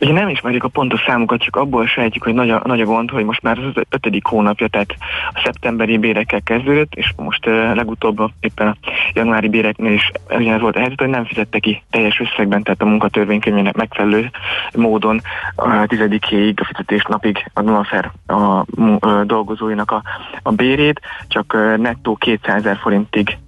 Ugye 0.00 0.12
nem 0.12 0.28
ismerjük 0.28 0.64
a 0.64 0.68
pontos 0.68 1.00
számokat, 1.06 1.40
csak 1.40 1.56
abból 1.56 1.86
sejtjük, 1.86 2.22
hogy 2.22 2.34
nagy 2.34 2.50
a, 2.50 2.62
nagy 2.64 2.80
a 2.80 2.84
gond, 2.84 3.10
hogy 3.10 3.24
most 3.24 3.42
már 3.42 3.58
az 3.58 3.82
ötödik 3.88 4.26
hónapja, 4.26 4.68
tehát 4.68 4.94
a 5.32 5.40
szeptemberi 5.44 5.98
bérekkel 5.98 6.42
kezdődött, 6.42 6.94
és 6.94 7.12
most 7.16 7.46
uh, 7.46 7.74
legutóbb 7.74 8.30
éppen 8.40 8.68
a 8.68 8.76
januári 9.12 9.48
béreknél 9.48 9.92
is 9.92 10.12
ugyanez 10.30 10.60
volt 10.60 10.76
a 10.76 10.78
helyzet, 10.78 11.00
hogy 11.00 11.08
nem 11.08 11.24
fizette 11.24 11.58
ki 11.58 11.82
teljes 11.90 12.20
összegben, 12.20 12.62
tehát 12.62 12.82
a 12.82 12.86
munkatörvénykönyvének 12.86 13.76
megfelelő 13.76 14.30
módon 14.74 15.20
a 15.56 15.86
tizedikéig, 15.86 16.60
a 16.60 16.64
fizetés 16.64 17.04
napig 17.08 17.50
a 17.54 17.62
Dunafer 17.62 18.10
a, 18.26 18.34
a, 18.34 19.24
dolgozóinak 19.24 19.90
a, 19.90 20.02
a 20.42 20.50
bérét, 20.50 21.00
csak 21.28 21.52
uh, 21.54 21.76
nettó 21.76 22.14
200 22.16 22.56
ezer 22.56 22.76
forintig 22.76 23.38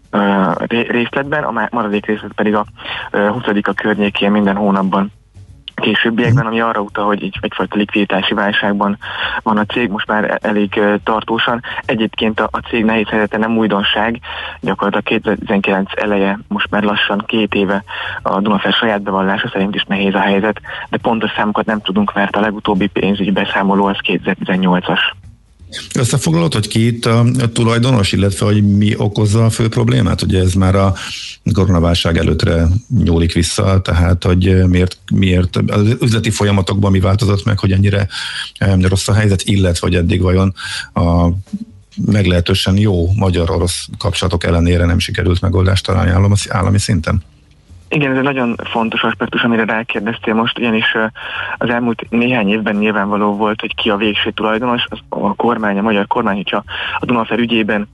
részletben, 0.69 1.45
a 1.45 1.69
maradék 1.71 2.07
részlet 2.07 2.33
pedig 2.33 2.55
a 2.55 2.65
20 3.11 3.43
a 3.63 3.73
környékén 3.75 4.31
minden 4.31 4.57
hónapban 4.57 5.13
későbbiekben, 5.81 6.47
ami 6.47 6.61
arra 6.61 6.81
utal, 6.81 7.07
hogy 7.07 7.23
így 7.23 7.39
egyfajta 7.41 7.77
likviditási 7.77 8.35
válságban 8.35 8.99
van 9.43 9.59
a 9.59 9.65
cég, 9.65 9.91
most 9.91 10.07
már 10.07 10.39
elég 10.43 10.81
tartósan. 11.05 11.63
Egyébként 11.85 12.41
a, 12.41 12.49
a 12.51 12.59
cég 12.59 12.85
nehéz 12.85 13.09
helyzete 13.09 13.39
nem 13.39 13.57
újdonság, 13.57 14.21
gyakorlatilag 14.61 15.23
2019 15.23 15.91
eleje, 15.95 16.39
most 16.49 16.71
már 16.71 16.83
lassan 16.83 17.25
két 17.27 17.55
éve 17.55 17.85
a 18.23 18.41
Dunafer 18.41 18.73
saját 18.73 19.03
bevallása 19.03 19.49
szerint 19.53 19.75
is 19.75 19.85
nehéz 19.85 20.15
a 20.15 20.21
helyzet, 20.21 20.61
de 20.91 20.99
pontos 20.99 21.31
számokat 21.37 21.67
nem 21.67 21.81
tudunk, 21.81 22.15
mert 22.15 22.37
a 22.37 22.41
legutóbbi 22.41 22.87
pénzügyi 22.87 23.31
beszámoló 23.31 23.85
az 23.85 23.97
2018-as. 24.03 25.01
Összefoglalod, 25.95 26.55
hogy 26.55 26.69
ki 26.69 26.87
itt 26.87 27.07
a 27.07 27.27
tulajdonos, 27.53 28.13
illetve 28.13 28.47
hogy 28.47 28.77
mi 28.77 28.95
okozza 28.97 29.45
a 29.45 29.51
fő 29.51 29.69
problémát? 29.69 30.23
Ugye 30.23 30.41
ez 30.41 30.53
már 30.53 30.75
a 30.75 30.95
koronaválság 31.53 32.17
előttre 32.19 32.67
nyúlik 33.05 33.33
vissza, 33.33 33.81
tehát 33.81 34.25
hogy 34.25 34.67
miért, 34.67 34.99
miért 35.13 35.57
az 35.67 35.97
üzleti 36.01 36.31
folyamatokban 36.31 36.91
mi 36.91 37.01
változott 37.01 37.45
meg, 37.45 37.59
hogy 37.59 37.73
ennyire 37.73 38.09
rossz 38.81 39.09
a 39.09 39.13
helyzet, 39.13 39.43
illetve 39.43 39.87
hogy 39.87 39.97
eddig 39.97 40.21
vajon 40.21 40.55
a 40.95 41.29
meglehetősen 42.07 42.77
jó 42.77 43.13
magyar-orosz 43.13 43.89
kapcsolatok 43.99 44.45
ellenére 44.45 44.85
nem 44.85 44.99
sikerült 44.99 45.41
megoldást 45.41 45.85
találni 45.85 46.37
állami, 46.49 46.79
szinten? 46.79 47.23
Igen, 47.93 48.11
ez 48.11 48.17
egy 48.17 48.23
nagyon 48.23 48.57
fontos 48.65 49.03
aspektus, 49.03 49.43
amire 49.43 49.65
rákérdeztél 49.65 50.35
most, 50.35 50.59
ugyanis 50.59 50.97
az 51.59 51.71
elmúlt 51.71 52.07
néhány 52.11 52.49
évben 52.49 52.77
nyilvánvaló 52.77 53.37
volt, 53.37 53.61
hogy 53.61 53.75
ki 53.75 53.91
a 53.91 53.97
végső 53.97 54.31
tulajdonos, 54.31 54.85
az 54.89 54.99
a 55.09 55.35
kormány, 55.35 55.79
a 55.79 55.83
magyar 55.83 56.07
kormány, 56.07 56.37
hogyha 56.37 56.65
a 56.99 57.05
Dunafer 57.05 57.39
ügyében 57.39 57.89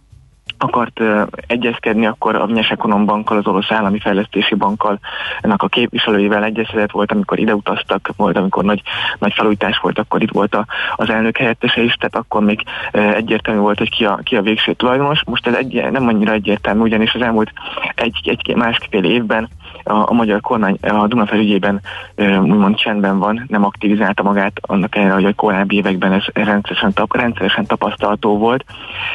akart 0.59 1.01
uh, 1.01 1.23
egyezkedni, 1.47 2.07
akkor 2.07 2.35
a 2.35 2.49
Ekonom 2.71 3.05
bankkal, 3.05 3.37
az 3.37 3.47
orosz 3.47 3.71
állami 3.71 3.99
fejlesztési 3.99 4.55
bankkal, 4.55 4.99
ennek 5.41 5.63
a 5.63 5.69
képviselőivel 5.69 6.45
egyeztetett 6.45 6.91
volt, 6.91 7.13
amikor 7.13 7.39
ide 7.39 7.55
utaztak, 7.55 8.11
volt, 8.17 8.37
amikor 8.37 8.65
nagy, 8.65 8.83
nagy 9.19 9.33
felújítás 9.33 9.79
volt, 9.79 9.99
akkor 9.99 10.23
itt 10.23 10.33
volt 10.33 10.55
a, 10.55 10.67
az 10.97 11.11
elnök 11.11 11.37
helyettese 11.37 11.83
is, 11.83 11.95
tehát 11.95 12.17
akkor 12.17 12.43
még 12.43 12.63
uh, 12.93 13.15
egyértelmű 13.15 13.61
volt, 13.61 13.79
hogy 13.79 13.91
ki 13.91 14.05
a, 14.05 14.21
ki 14.23 14.37
a 14.37 14.43
végső 14.43 14.73
tulajdonos. 14.73 15.25
Most 15.25 15.47
ez 15.47 15.55
egy, 15.55 15.91
nem 15.91 16.09
annyira 16.09 16.33
egyértelmű, 16.33 16.81
ugyanis 16.81 17.15
az 17.15 17.23
elmúlt 17.23 17.53
egy, 17.95 18.21
egy 18.25 18.55
másfél 18.55 19.05
évben 19.05 19.49
a, 19.87 20.11
a 20.11 20.13
magyar 20.13 20.41
kormány 20.41 20.79
a 20.81 21.07
Dunafer 21.07 21.39
ügyében 21.39 21.81
úgymond 22.17 22.77
csendben 22.77 23.19
van, 23.19 23.45
nem 23.49 23.65
aktivizálta 23.65 24.23
magát, 24.23 24.61
annak 24.61 24.95
ellenére, 24.97 25.15
hogy 25.15 25.25
a 25.25 25.35
korábbi 25.35 25.77
években 25.77 26.13
ez 26.13 26.25
rendszeresen, 26.33 26.93
tap, 26.93 27.17
rendszeresen 27.17 27.67
tapasztalható 27.67 28.39
volt, 28.39 28.65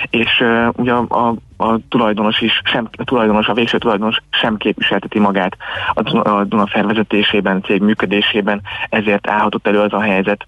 és 0.10 0.44
ugye 0.76 0.92
a, 0.92 1.28
a 1.28 1.34
a 1.64 1.80
tulajdonos 1.90 2.42
is, 2.42 2.62
sem, 2.64 2.90
a 2.98 3.04
tulajdonos, 3.04 3.48
a 3.48 3.54
végső 3.54 3.78
tulajdonos 3.78 4.18
sem 4.30 4.58
képviselteti 4.58 5.20
magát 5.20 5.58
a, 5.94 6.30
a 6.30 6.44
Dunafer 6.44 6.86
vezetésében, 6.86 7.62
cég 7.62 7.82
működésében, 7.82 8.62
ezért 8.90 9.28
állhatott 9.28 9.68
elő 9.68 9.80
az 9.80 9.94
a 9.94 10.02
helyzet, 10.02 10.46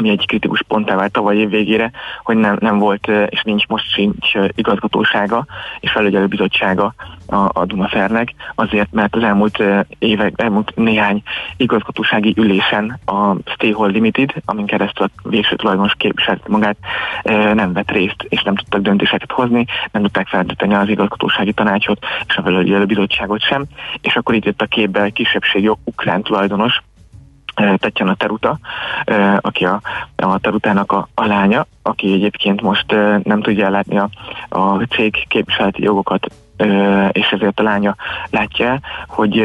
ami 0.00 0.10
egy 0.10 0.26
kritikus 0.26 0.62
ponttá 0.68 0.94
vált 0.96 1.12
tavaly 1.12 1.36
év 1.36 1.48
végére, 1.48 1.90
hogy 2.22 2.36
nem, 2.36 2.56
nem 2.60 2.78
volt, 2.78 3.06
és 3.28 3.42
nincs 3.42 3.66
most 3.66 3.92
sincs 3.92 4.32
igazgatósága 4.54 5.46
és 5.80 5.90
felügyelőbizottsága 5.90 6.94
a, 7.26 7.60
a 7.60 7.64
Dunafernek, 7.64 8.34
azért, 8.54 8.92
mert 8.92 9.16
az 9.16 9.22
elmúlt 9.22 9.62
évek, 9.98 10.32
elmúlt 10.36 10.72
néhány 10.74 11.22
igazgatósági 11.56 12.34
ülésen 12.36 12.98
a 13.04 13.34
Stayhold 13.44 13.92
Limited, 13.92 14.32
amin 14.44 14.66
keresztül 14.66 15.06
a 15.06 15.28
végső 15.28 15.56
tulajdonos 15.56 15.94
képviselt 15.96 16.48
magát, 16.48 16.76
nem 17.54 17.72
vett 17.72 17.90
részt, 17.90 18.26
és 18.28 18.42
nem 18.42 18.54
tudtak 18.54 18.80
döntéseket 18.80 19.32
hozni, 19.32 19.64
nem 19.92 20.02
tudták 20.02 20.26
feltölteni 20.26 20.74
az 20.74 20.88
igazgatósági 20.88 21.52
tanácsot, 21.52 21.98
és 22.26 22.36
a 22.36 22.42
felügyelőbizottságot 22.42 23.40
sem, 23.42 23.64
és 24.00 24.16
akkor 24.16 24.34
itt 24.34 24.44
jött 24.44 24.62
a 24.62 24.66
képbe 24.66 25.10
kisebbségi 25.10 25.70
ukrán 25.84 26.22
tulajdonos, 26.22 26.82
Tetjana 27.54 28.14
Teruta, 28.14 28.58
aki 29.40 29.64
a, 29.64 29.80
a 30.16 30.38
Terutának 30.38 30.92
a, 30.92 31.08
a 31.14 31.26
lánya, 31.26 31.66
aki 31.82 32.12
egyébként 32.12 32.60
most 32.60 32.90
nem 33.22 33.40
tudja 33.42 33.66
ellátni 33.66 33.98
a, 33.98 34.08
a 34.48 34.82
cég 34.82 35.26
képviseleti 35.28 35.82
jogokat, 35.82 36.26
és 37.12 37.28
ezért 37.30 37.60
a 37.60 37.62
lánya 37.62 37.96
látja 38.30 38.80
hogy 39.06 39.44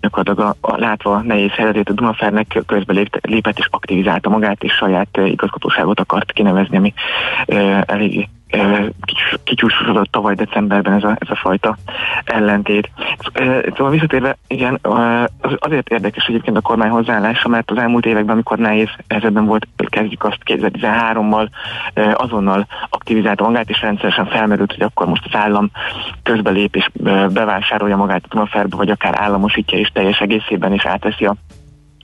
gyakorlatilag 0.00 0.56
a, 0.60 0.72
a 0.72 0.78
látva 0.78 1.20
nehéz 1.20 1.50
helyzetét 1.50 1.88
a 1.88 1.92
Dunafernek 1.92 2.62
közbe 2.66 3.06
lépett 3.20 3.58
és 3.58 3.68
aktivizálta 3.70 4.28
magát, 4.28 4.62
és 4.62 4.72
saját 4.72 5.20
igazgatóságot 5.24 6.00
akart 6.00 6.32
kinevezni, 6.32 6.76
ami 6.76 6.92
elég 7.86 8.28
kicsúsosodott 9.44 10.10
tavaly 10.10 10.34
decemberben 10.34 10.92
ez 10.92 11.04
a, 11.04 11.16
ez 11.18 11.30
a 11.30 11.36
fajta 11.36 11.76
ellentét. 12.24 12.90
Szóval 13.76 13.90
visszatérve, 13.90 14.36
igen, 14.46 14.78
azért 15.58 15.88
érdekes 15.88 16.26
egyébként 16.26 16.56
a 16.56 16.60
kormány 16.60 16.90
hozzáállása, 16.90 17.48
mert 17.48 17.70
az 17.70 17.78
elmúlt 17.78 18.06
években, 18.06 18.34
amikor 18.34 18.58
nehéz 18.58 18.88
helyzetben 19.08 19.44
volt, 19.44 19.66
kezdjük 19.76 20.24
azt 20.24 20.38
2013-mal, 20.44 21.48
azonnal 22.14 22.66
aktivizálta 22.88 23.44
magát, 23.44 23.70
és 23.70 23.80
rendszeresen 23.80 24.26
felmerült, 24.26 24.72
hogy 24.72 24.82
akkor 24.82 25.06
most 25.06 25.24
az 25.26 25.38
állam 25.40 25.70
közbelép 26.22 26.76
és 26.76 26.90
bevásárolja 27.32 27.96
magát 27.96 28.24
a 28.24 28.28
Dunaferbe, 28.28 28.76
vagy 28.76 28.90
akár 28.90 29.14
államosítja 29.20 29.78
és 29.78 29.88
teljes 29.88 30.18
egészében 30.18 30.72
is 30.72 30.84
átveszi 30.84 31.26
a 31.26 31.34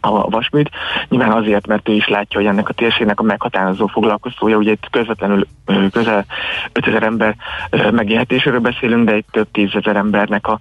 a 0.00 0.28
vasműt. 0.28 0.70
Nyilván 1.08 1.32
azért, 1.32 1.66
mert 1.66 1.88
ő 1.88 1.92
is 1.92 2.08
látja, 2.08 2.40
hogy 2.40 2.48
ennek 2.48 2.68
a 2.68 2.72
térségnek 2.72 3.20
a 3.20 3.22
meghatározó 3.22 3.86
foglalkozója, 3.86 4.56
ugye 4.56 4.70
itt 4.70 4.88
közvetlenül 4.90 5.46
közel 5.92 6.24
5000 6.72 7.02
ember 7.02 7.36
megélhetéséről 7.90 8.60
beszélünk, 8.60 9.08
de 9.08 9.16
itt 9.16 9.28
több 9.30 9.50
tízezer 9.52 9.96
embernek 9.96 10.46
a 10.46 10.58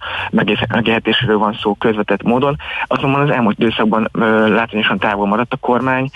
megélhetéséről 0.69 1.37
van 1.37 1.57
szó 1.61 1.73
közvetett 1.73 2.23
módon. 2.23 2.55
Azonban 2.87 3.21
az 3.21 3.29
elmúlt 3.29 3.59
időszakban 3.59 4.09
látványosan 4.47 4.97
távol 4.99 5.27
maradt 5.27 5.53
a 5.53 5.57
kormány, 5.57 6.09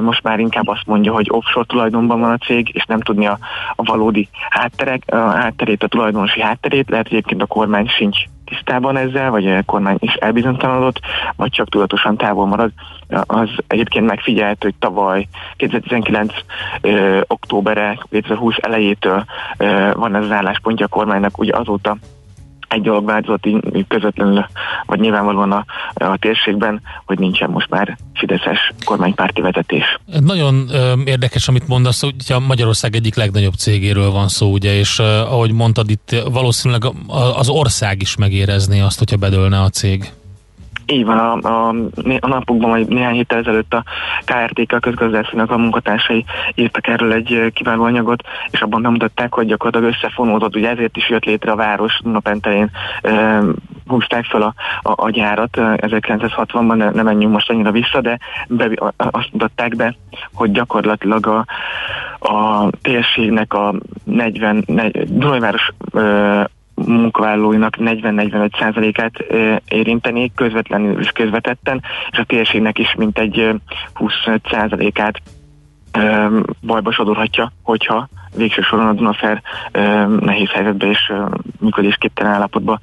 most 0.00 0.22
már 0.22 0.38
inkább 0.38 0.68
azt 0.68 0.86
mondja, 0.86 1.12
hogy 1.12 1.26
offshore 1.30 1.66
tulajdonban 1.66 2.20
van 2.20 2.30
a 2.30 2.44
cég, 2.44 2.70
és 2.74 2.84
nem 2.84 3.00
tudni 3.00 3.26
a, 3.26 3.38
a 3.74 3.82
valódi 3.82 4.28
hátterek, 4.48 5.02
a 5.06 5.16
hátterét, 5.16 5.82
a 5.82 5.88
tulajdonosi 5.88 6.40
hátterét, 6.40 6.90
lehet, 6.90 7.08
hogy 7.08 7.16
egyébként 7.16 7.42
a 7.42 7.46
kormány 7.46 7.88
sincs 7.88 8.18
tisztában 8.46 8.96
ezzel, 8.96 9.30
vagy 9.30 9.46
a 9.46 9.62
kormány 9.62 9.96
is 10.00 10.14
elbizonytalanodott, 10.14 11.00
vagy 11.36 11.50
csak 11.50 11.68
tudatosan 11.68 12.16
távol 12.16 12.46
marad. 12.46 12.70
Az 13.26 13.48
egyébként 13.66 14.06
megfigyelt, 14.06 14.62
hogy 14.62 14.74
tavaly 14.78 15.28
2019. 15.56 16.34
Ö, 16.80 17.20
októbere, 17.26 17.98
2020 18.10 18.54
elejétől 18.60 19.24
ö, 19.56 19.90
van 19.94 20.14
ez 20.14 20.24
az 20.24 20.30
álláspontja 20.30 20.86
a 20.86 20.88
kormánynak, 20.88 21.38
ugye 21.38 21.56
azóta 21.56 21.96
egy 22.68 22.82
dolog 22.82 23.04
változott 23.04 23.46
így 23.46 23.84
közvetlenül, 23.88 24.46
vagy 24.86 25.00
nyilvánvalóan 25.00 25.52
a, 25.52 25.64
a 25.94 26.16
térségben, 26.16 26.80
hogy 27.06 27.18
nincsen 27.18 27.50
most 27.50 27.70
már 27.70 27.96
Fideszes 28.14 28.72
kormánypárti 28.84 29.40
vezetés. 29.40 29.98
Nagyon 30.20 30.68
ö, 30.72 30.92
érdekes, 31.04 31.48
amit 31.48 31.68
mondasz, 31.68 32.00
hogy 32.00 32.14
a 32.28 32.38
Magyarország 32.38 32.94
egyik 32.94 33.14
legnagyobb 33.14 33.54
cégéről 33.54 34.10
van 34.10 34.28
szó, 34.28 34.52
ugye, 34.52 34.74
és 34.74 34.98
ö, 34.98 35.04
ahogy 35.04 35.52
mondtad, 35.52 35.90
itt 35.90 36.16
valószínűleg 36.30 36.82
az 37.36 37.48
ország 37.48 38.02
is 38.02 38.16
megérezné 38.16 38.80
azt, 38.80 38.98
hogyha 38.98 39.16
bedőlne 39.16 39.60
a 39.60 39.68
cég. 39.68 40.12
Így 40.86 41.04
van, 41.04 41.18
a, 41.18 41.48
a, 41.48 41.74
a 42.20 42.26
napokban, 42.26 42.70
vagy 42.70 42.86
néhány 42.86 43.14
héttel 43.14 43.38
ezelőtt 43.38 43.74
a 43.74 43.84
KRTK 44.24 44.72
a 44.72 44.78
közgazdászinak 44.78 45.50
a 45.50 45.56
munkatársai 45.56 46.24
írtak 46.54 46.86
erről 46.86 47.12
egy 47.12 47.52
kiváló 47.54 47.82
anyagot, 47.82 48.22
és 48.50 48.60
abban 48.60 48.82
bemutatták, 48.82 49.34
hogy 49.34 49.46
gyakorlatilag 49.46 49.94
összefonódott, 49.94 50.56
ugye 50.56 50.70
ezért 50.70 50.96
is 50.96 51.08
jött 51.08 51.24
létre 51.24 51.52
a 51.52 51.56
város 51.56 52.00
napentelén 52.04 52.70
e, 53.02 53.42
húzták 53.86 54.24
fel 54.24 54.42
a, 54.42 54.54
a, 54.82 55.04
a 55.04 55.10
gyárat 55.10 55.50
1960-ban, 55.56 56.76
ne, 56.76 56.90
ne 56.90 57.02
menjünk 57.02 57.32
most 57.32 57.50
annyira 57.50 57.70
vissza, 57.70 58.00
de 58.00 58.18
be, 58.48 58.70
azt 58.96 59.32
mutatták 59.32 59.76
be, 59.76 59.94
hogy 60.34 60.50
gyakorlatilag 60.50 61.26
a, 61.26 61.44
a 62.18 62.68
térségnek 62.82 63.54
a 63.54 63.74
40, 64.04 64.64
40 64.66 65.06
Dunajváros 65.08 65.72
munkavállalóinak 66.84 67.76
40-45%-át 67.80 69.12
érinteni 69.68 70.32
közvetlenül 70.34 71.00
és 71.00 71.10
közvetetten, 71.10 71.82
és 72.10 72.18
a 72.18 72.24
térségnek 72.24 72.78
is 72.78 72.94
mintegy 72.94 73.60
25%-át 73.94 75.20
bajba 76.60 76.92
sodorhatja, 76.92 77.52
hogyha 77.62 78.08
végső 78.36 78.62
soron 78.62 78.86
a 78.86 78.92
Dunafer 78.92 79.42
nehéz 80.20 80.50
helyzetbe 80.50 80.86
és 80.86 81.12
működésképtelen 81.60 82.32
állapotba 82.32 82.80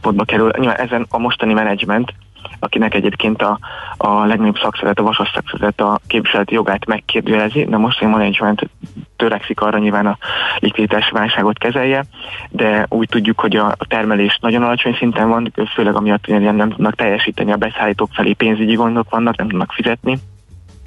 potba 0.00 0.24
kerül. 0.24 0.50
Nyilván 0.58 0.80
ezen 0.80 1.06
a 1.10 1.18
mostani 1.18 1.52
menedzsment 1.52 2.12
akinek 2.58 2.94
egyébként 2.94 3.42
a, 3.42 3.58
a 3.96 4.24
legnagyobb 4.24 4.58
szakszervezet, 4.58 4.98
a 4.98 5.02
vasas 5.02 5.30
szakszervezet 5.34 5.80
a 5.80 6.00
képviseleti 6.06 6.54
jogát 6.54 6.86
megkérdőjelezi, 6.86 7.64
de 7.64 7.76
most 7.76 8.02
én 8.02 8.08
management 8.08 8.70
törekszik 9.16 9.60
arra 9.60 9.78
nyilván 9.78 10.06
a 10.06 10.18
likviditás 10.58 11.10
válságot 11.10 11.58
kezelje, 11.58 12.04
de 12.50 12.86
úgy 12.88 13.08
tudjuk, 13.08 13.40
hogy 13.40 13.56
a 13.56 13.76
termelés 13.88 14.38
nagyon 14.40 14.62
alacsony 14.62 14.94
szinten 14.94 15.28
van, 15.28 15.52
főleg 15.74 15.94
amiatt, 15.94 16.26
hogy 16.26 16.40
nem 16.40 16.70
tudnak 16.70 16.94
teljesíteni 16.94 17.52
a 17.52 17.56
beszállítók 17.56 18.08
felé 18.12 18.32
pénzügyi 18.32 18.74
gondok 18.74 19.10
vannak, 19.10 19.36
nem 19.36 19.48
tudnak 19.48 19.72
fizetni 19.72 20.18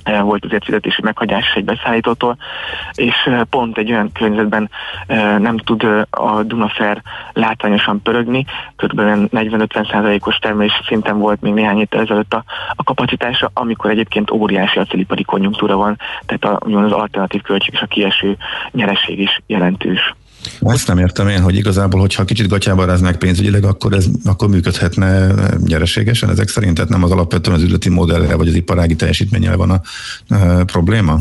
volt 0.04 0.46
azért 0.46 0.64
fizetési 0.66 1.02
meghagyás 1.02 1.54
egy 1.56 1.64
beszállítótól, 1.66 2.38
és 2.94 3.30
pont 3.50 3.78
egy 3.78 3.92
olyan 3.92 4.12
környezetben 4.12 4.70
nem 5.38 5.58
tud 5.58 5.84
a 6.10 6.44
Dunafer 6.44 7.02
látványosan 7.34 8.02
pörögni, 8.02 8.46
kb. 8.76 9.00
40-50%-os 9.00 10.38
termelési 10.38 10.84
szinten 10.88 11.20
volt 11.20 11.42
még 11.42 11.54
néhány 11.54 11.78
héttel 11.78 12.02
ezelőtt 12.02 12.34
a, 12.34 12.44
a 12.76 12.84
kapacitása, 12.84 13.52
amikor 13.54 13.90
egyébként 13.90 14.32
óriási 14.32 14.80
acélipari 14.80 15.24
konjunktúra 15.24 15.76
van, 15.76 15.98
tehát 16.26 16.44
a, 16.44 16.84
az 16.84 16.92
alternatív 16.92 17.42
költség 17.42 17.74
és 17.74 17.82
a 17.82 17.86
kieső 17.86 18.38
nyereség 18.72 19.20
is 19.20 19.42
jelentős. 19.48 20.14
Ezt 20.60 20.88
nem 20.88 20.98
értem 20.98 21.28
én, 21.28 21.42
hogy 21.42 21.56
igazából, 21.56 22.00
hogyha 22.00 22.24
kicsit 22.24 22.48
gatyába 22.48 22.86
ráznák 22.86 23.18
pénzügyileg, 23.18 23.64
akkor 23.64 23.94
ez 23.94 24.06
akkor 24.26 24.48
működhetne 24.48 25.28
nyereségesen 25.66 26.30
ezek 26.30 26.48
szerint, 26.48 26.76
tehát 26.76 26.90
nem 26.90 27.04
az 27.04 27.12
alapvetően 27.12 27.56
az 27.56 27.64
üzleti 27.64 27.90
modellel 27.90 28.38
vagy 28.38 28.48
az 28.48 28.56
iparági 28.56 28.96
teljesítménnyel 28.96 29.58
van 29.58 29.70
a 29.70 29.82
e, 30.30 30.64
probléma? 30.64 31.18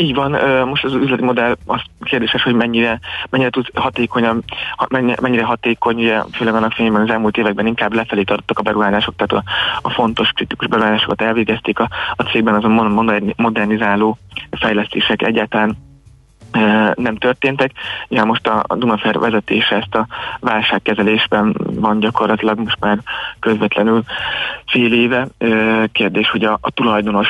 Így 0.00 0.14
van, 0.14 0.30
most 0.66 0.84
az 0.84 0.94
üzleti 0.94 1.22
modell 1.22 1.56
az 1.66 1.80
kérdéses, 2.00 2.42
hogy 2.42 2.54
mennyire, 2.54 3.00
mennyire 3.30 3.50
tud 3.50 3.66
hatékonyan, 3.74 4.44
mennyire 5.20 5.44
hatékony, 5.44 5.96
ugye, 5.96 6.22
főleg 6.32 6.54
annak 6.54 6.72
fényében 6.72 7.00
az 7.00 7.10
elmúlt 7.10 7.36
években 7.36 7.66
inkább 7.66 7.92
lefelé 7.92 8.22
tartottak 8.22 8.58
a 8.58 8.62
beruházások, 8.62 9.14
tehát 9.16 9.44
a, 9.44 9.50
a 9.82 9.90
fontos 9.90 10.30
kritikus 10.30 10.66
beruházásokat 10.66 11.22
elvégezték 11.22 11.78
a, 11.78 11.88
a 12.16 12.22
cégben, 12.22 12.54
azon 12.54 13.34
modernizáló 13.36 14.18
fejlesztések 14.50 15.22
egyáltalán 15.22 15.76
nem 16.94 17.16
történtek. 17.16 17.72
Ja, 18.08 18.24
most 18.24 18.46
a, 18.46 18.64
a 18.66 18.76
Dunafer 18.76 19.18
vezetése 19.18 19.76
ezt 19.76 19.94
a 19.94 20.06
válságkezelésben 20.40 21.56
van 21.58 22.00
gyakorlatilag 22.00 22.58
most 22.58 22.80
már 22.80 22.98
közvetlenül 23.40 24.02
fél 24.66 24.92
éve. 24.92 25.28
Kérdés, 25.92 26.30
hogy 26.30 26.44
a, 26.44 26.58
a 26.60 26.70
tulajdonos 26.70 27.28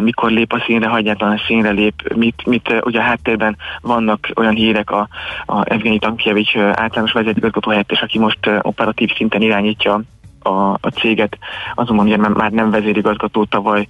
mikor 0.00 0.30
lép 0.30 0.52
a 0.52 0.62
színre, 0.66 0.88
ha 0.88 0.96
egyáltalán 0.96 1.40
színre 1.46 1.70
lép, 1.70 2.14
mit, 2.14 2.46
mit 2.46 2.74
ugye 2.84 2.98
a 2.98 3.02
háttérben 3.02 3.56
vannak 3.80 4.28
olyan 4.34 4.54
hírek, 4.54 4.90
a, 4.90 5.08
a 5.46 5.72
Evgeny 5.72 5.98
Tankjevics 5.98 6.56
általános 6.56 7.12
vezetőigazgató 7.12 7.70
helyettes, 7.70 8.00
aki 8.00 8.18
most 8.18 8.50
operatív 8.62 9.14
szinten 9.14 9.42
irányítja 9.42 10.00
a, 10.42 10.72
a 10.72 10.88
céget, 10.94 11.38
azonban 11.74 12.06
ugye 12.06 12.16
már 12.16 12.50
nem 12.50 12.70
vezérigazgató 12.70 13.44
tavaly 13.44 13.86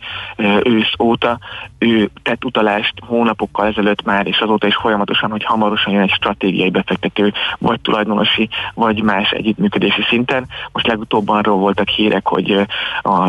ősz 0.62 0.92
óta, 0.98 1.38
ő 1.78 2.11
tett 2.22 2.44
utalást 2.44 2.94
hónapokkal 3.07 3.66
ezelőtt 3.66 4.03
már, 4.03 4.26
és 4.26 4.38
azóta 4.38 4.66
is 4.66 4.76
folyamatosan, 4.76 5.30
hogy 5.30 5.44
hamarosan 5.44 5.92
jön 5.92 6.03
egy 6.03 6.11
stratégiai 6.11 6.70
befektető, 6.70 7.32
vagy 7.59 7.80
tulajdonosi, 7.80 8.48
vagy 8.74 9.03
más 9.03 9.30
együttműködési 9.30 10.03
szinten. 10.09 10.48
Most 10.72 10.86
legutóbb 10.86 11.28
arról 11.28 11.57
voltak 11.57 11.88
hírek, 11.88 12.26
hogy 12.26 12.66
a, 13.03 13.22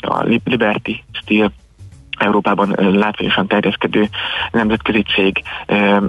a 0.00 0.22
Liberty 0.44 1.02
Steel 1.12 1.52
Európában 2.18 2.74
látványosan 2.78 3.46
terjeszkedő 3.46 4.08
nemzetközi 4.50 5.02
cég 5.02 5.42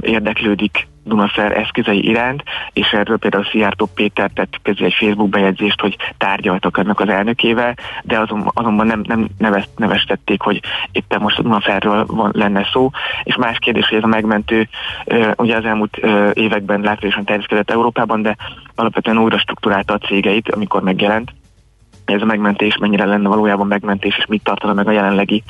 érdeklődik 0.01 0.87
Dunaszer 1.05 1.57
eszközei 1.57 2.07
iránt, 2.07 2.43
és 2.73 2.91
erről 2.91 3.17
például 3.17 3.45
Szijjártó 3.45 3.89
Péter 3.95 4.31
tett 4.33 4.59
közé 4.61 4.83
egy 4.85 4.93
Facebook 4.93 5.29
bejegyzést, 5.29 5.81
hogy 5.81 5.97
tárgyaltak 6.17 6.77
ennek 6.77 6.99
az 6.99 7.09
elnökével, 7.09 7.75
de 8.03 8.19
azon, 8.19 8.51
azonban 8.53 8.87
nem, 8.87 9.01
nem 9.07 9.27
nevest, 9.37 9.69
nevestették, 9.75 10.41
hogy 10.41 10.61
éppen 10.91 11.21
most 11.21 11.39
a 11.39 11.41
Dunaszerről 11.41 12.05
van, 12.05 12.31
lenne 12.33 12.69
szó, 12.71 12.89
és 13.23 13.35
más 13.35 13.57
kérdés, 13.59 13.87
hogy 13.87 13.97
ez 13.97 14.03
a 14.03 14.07
megmentő 14.07 14.67
ugye 15.35 15.55
az 15.55 15.65
elmúlt 15.65 15.97
években 16.33 16.81
látványosan 16.81 17.25
terjeszkedett 17.25 17.71
Európában, 17.71 18.21
de 18.21 18.35
alapvetően 18.75 19.17
újra 19.17 19.37
struktúrálta 19.37 19.93
a 19.93 20.07
cégeit, 20.07 20.51
amikor 20.51 20.81
megjelent, 20.81 21.31
ez 22.05 22.21
a 22.21 22.25
megmentés 22.25 22.77
mennyire 22.77 23.05
lenne 23.05 23.27
valójában 23.27 23.67
megmentés, 23.67 24.17
és 24.17 24.25
mit 24.25 24.43
tartana 24.43 24.73
meg 24.73 24.87
a 24.87 24.91
jelenlegi 24.91 25.43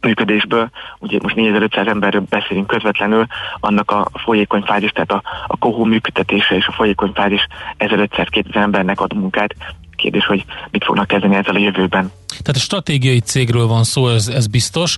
működésből, 0.00 0.70
ugye 0.98 1.18
most 1.22 1.34
4500 1.34 1.86
emberről 1.86 2.24
beszélünk 2.28 2.66
közvetlenül, 2.66 3.26
annak 3.60 3.90
a 3.90 4.08
folyékony 4.12 4.62
fázis, 4.62 4.90
tehát 4.90 5.12
a, 5.12 5.22
a 5.46 5.56
kohó 5.56 5.84
működtetése 5.84 6.54
és 6.56 6.66
a 6.66 6.72
folyékony 6.72 7.12
fázis 7.14 7.46
1500-2000 7.78 8.56
embernek 8.56 9.00
ad 9.00 9.14
munkát, 9.14 9.54
kérdés, 9.98 10.24
hogy 10.24 10.44
mit 10.70 10.84
fognak 10.84 11.06
kezdeni 11.06 11.36
ezzel 11.36 11.54
a 11.54 11.58
jövőben. 11.58 12.12
Tehát 12.28 12.56
a 12.56 12.58
stratégiai 12.58 13.20
cégről 13.20 13.66
van 13.66 13.84
szó, 13.84 14.08
ez, 14.08 14.28
ez 14.28 14.46
biztos. 14.46 14.96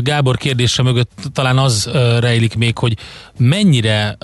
Gábor 0.00 0.36
kérdése 0.36 0.82
mögött 0.82 1.10
talán 1.32 1.58
az 1.58 1.90
rejlik 2.20 2.56
még, 2.56 2.78
hogy 2.78 2.96
mennyire 3.38 4.16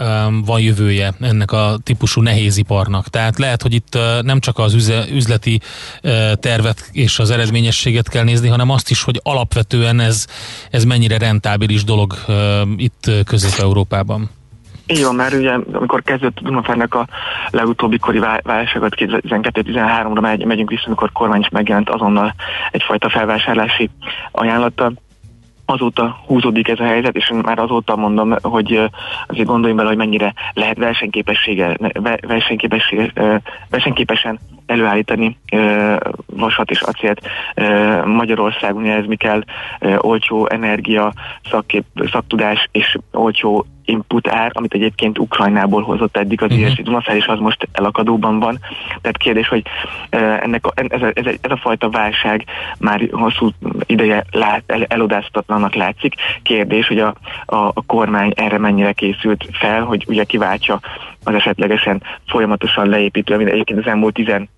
van 0.45 0.61
jövője 0.61 1.15
ennek 1.21 1.53
a 1.53 1.77
típusú 1.83 2.21
nehéziparnak. 2.21 3.09
Tehát 3.09 3.39
lehet, 3.39 3.63
hogy 3.63 3.75
itt 3.75 3.99
nem 4.23 4.41
csak 4.41 4.59
az 4.59 4.75
üzleti 5.11 5.61
tervet 6.41 6.89
és 6.93 7.19
az 7.19 7.31
eredményességet 7.31 8.09
kell 8.09 8.25
nézni, 8.25 8.49
hanem 8.49 8.71
azt 8.71 8.91
is, 8.91 9.03
hogy 9.03 9.21
alapvetően 9.23 10.01
ez, 10.01 10.27
ez 10.71 10.85
mennyire 10.85 11.19
rentábilis 11.19 11.85
dolog 11.85 12.15
itt 12.77 13.11
Közép-Európában. 13.25 14.31
Így 14.87 15.05
van, 15.05 15.15
mert 15.15 15.35
ugye 15.35 15.53
amikor 15.73 16.03
kezdődött 16.03 16.39
a 16.39 16.43
Dunafernek 16.43 16.95
a 16.95 17.07
legutóbbi 17.51 17.99
kori 17.99 18.19
válságot 18.43 18.95
2012-13-ra 18.97 20.21
megy, 20.21 20.45
megyünk 20.45 20.71
vissza, 20.71 20.87
amikor 20.87 21.13
kormány 21.13 21.41
is 21.41 21.49
megjelent 21.49 21.91
azonnal 21.91 22.35
egyfajta 22.71 23.09
felvásárlási 23.09 23.91
ajánlata, 24.33 24.93
azóta 25.67 26.17
húzódik 26.27 26.69
ez 26.69 26.81
a 26.81 26.85
helyzet, 26.85 27.17
és 27.17 27.33
már 27.43 27.59
azóta 27.59 27.97
mondom, 27.97 28.35
hogy 28.43 28.91
azért 29.27 29.47
gondoljunk 29.47 29.77
bele, 29.77 29.89
hogy 29.89 29.99
mennyire 29.99 30.35
lehet 30.53 30.79
versenyképessége, 30.79 31.77
versenyképessége, 32.21 33.13
versenyképesen 33.71 34.39
előállítani 34.67 35.39
vasat 36.27 36.71
és 36.71 36.81
acélt 36.81 37.21
Magyarországon, 38.05 38.85
ez 38.85 39.07
mi 39.07 39.17
kell, 39.17 39.43
olcsó 39.99 40.49
energia, 40.49 41.13
szakkép, 41.51 41.85
szaktudás 42.11 42.69
és 42.73 42.99
olcsó 43.13 43.67
input 43.85 44.29
ár, 44.29 44.51
amit 44.55 44.75
egyébként 44.75 45.19
Ukrajnából 45.19 45.83
hozott 45.83 46.17
eddig 46.17 46.43
az 46.43 46.53
uh-huh. 46.53 46.79
Dunaszer, 46.79 47.17
és 47.17 47.27
az 47.27 47.39
most 47.39 47.69
elakadóban 47.73 48.39
van. 48.39 48.59
Tehát 49.01 49.17
kérdés, 49.17 49.49
hogy 49.49 49.63
ennek 50.11 50.67
a, 50.67 50.73
ez, 50.75 51.03
a, 51.03 51.11
ez, 51.15 51.27
a, 51.27 51.33
ez 51.41 51.51
a 51.51 51.57
fajta 51.57 51.91
válság 51.91 52.45
már 52.79 53.09
hosszú 53.13 53.51
ideje 53.87 54.25
lát, 54.31 54.63
el, 54.67 54.85
elodáztatlanak 54.85 55.75
látszik. 55.75 56.15
Kérdés, 56.43 56.87
hogy 56.87 56.99
a, 56.99 57.15
a, 57.45 57.57
a 57.57 57.83
kormány 57.87 58.33
erre 58.37 58.59
mennyire 58.59 58.93
készült 58.93 59.49
fel, 59.53 59.83
hogy 59.83 60.05
ugye 60.09 60.25
kiváltsa 60.25 60.81
az 61.25 61.35
esetlegesen 61.35 62.03
folyamatosan 62.27 62.89
leépítő, 62.89 63.35
amit 63.35 63.49
egyébként 63.49 63.79
az 63.79 63.87
elmúlt 63.87 64.15
15 64.15 64.49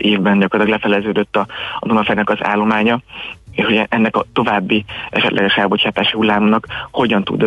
évben 0.00 0.38
gyakorlatilag 0.38 0.80
lefeleződött 0.80 1.36
a, 1.36 1.46
a 1.78 1.86
Dunafernek 1.86 2.30
az 2.30 2.38
állománya, 2.40 3.00
és 3.52 3.64
hogy 3.64 3.86
ennek 3.88 4.16
a 4.16 4.24
további 4.32 4.84
esetleges 5.10 5.54
elbocsátási 5.54 6.12
hullámnak 6.12 6.66
hogyan 6.90 7.24
tud 7.24 7.46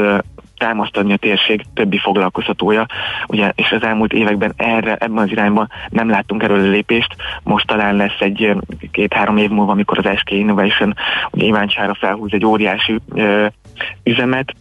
támasztani 0.57 1.13
a 1.13 1.17
térség 1.17 1.65
többi 1.73 1.97
foglalkoztatója, 1.97 2.85
ugye, 3.27 3.51
és 3.55 3.71
az 3.71 3.83
elmúlt 3.83 4.13
években 4.13 4.53
erre, 4.55 4.95
ebben 4.95 5.23
az 5.23 5.31
irányban 5.31 5.69
nem 5.89 6.09
láttunk 6.09 6.43
erről 6.43 6.69
lépést, 6.69 7.15
most 7.43 7.67
talán 7.67 7.95
lesz 7.95 8.19
egy 8.19 8.55
két-három 8.91 9.37
év 9.37 9.49
múlva, 9.49 9.71
amikor 9.71 9.97
az 9.97 10.17
SK 10.17 10.31
Innovation 10.31 10.93
ugye 11.31 11.45
Iváncsára 11.45 11.93
felhúz 11.93 12.33
egy 12.33 12.45
óriási 12.45 12.99
ö, 13.13 13.45
üzemet, 14.03 14.53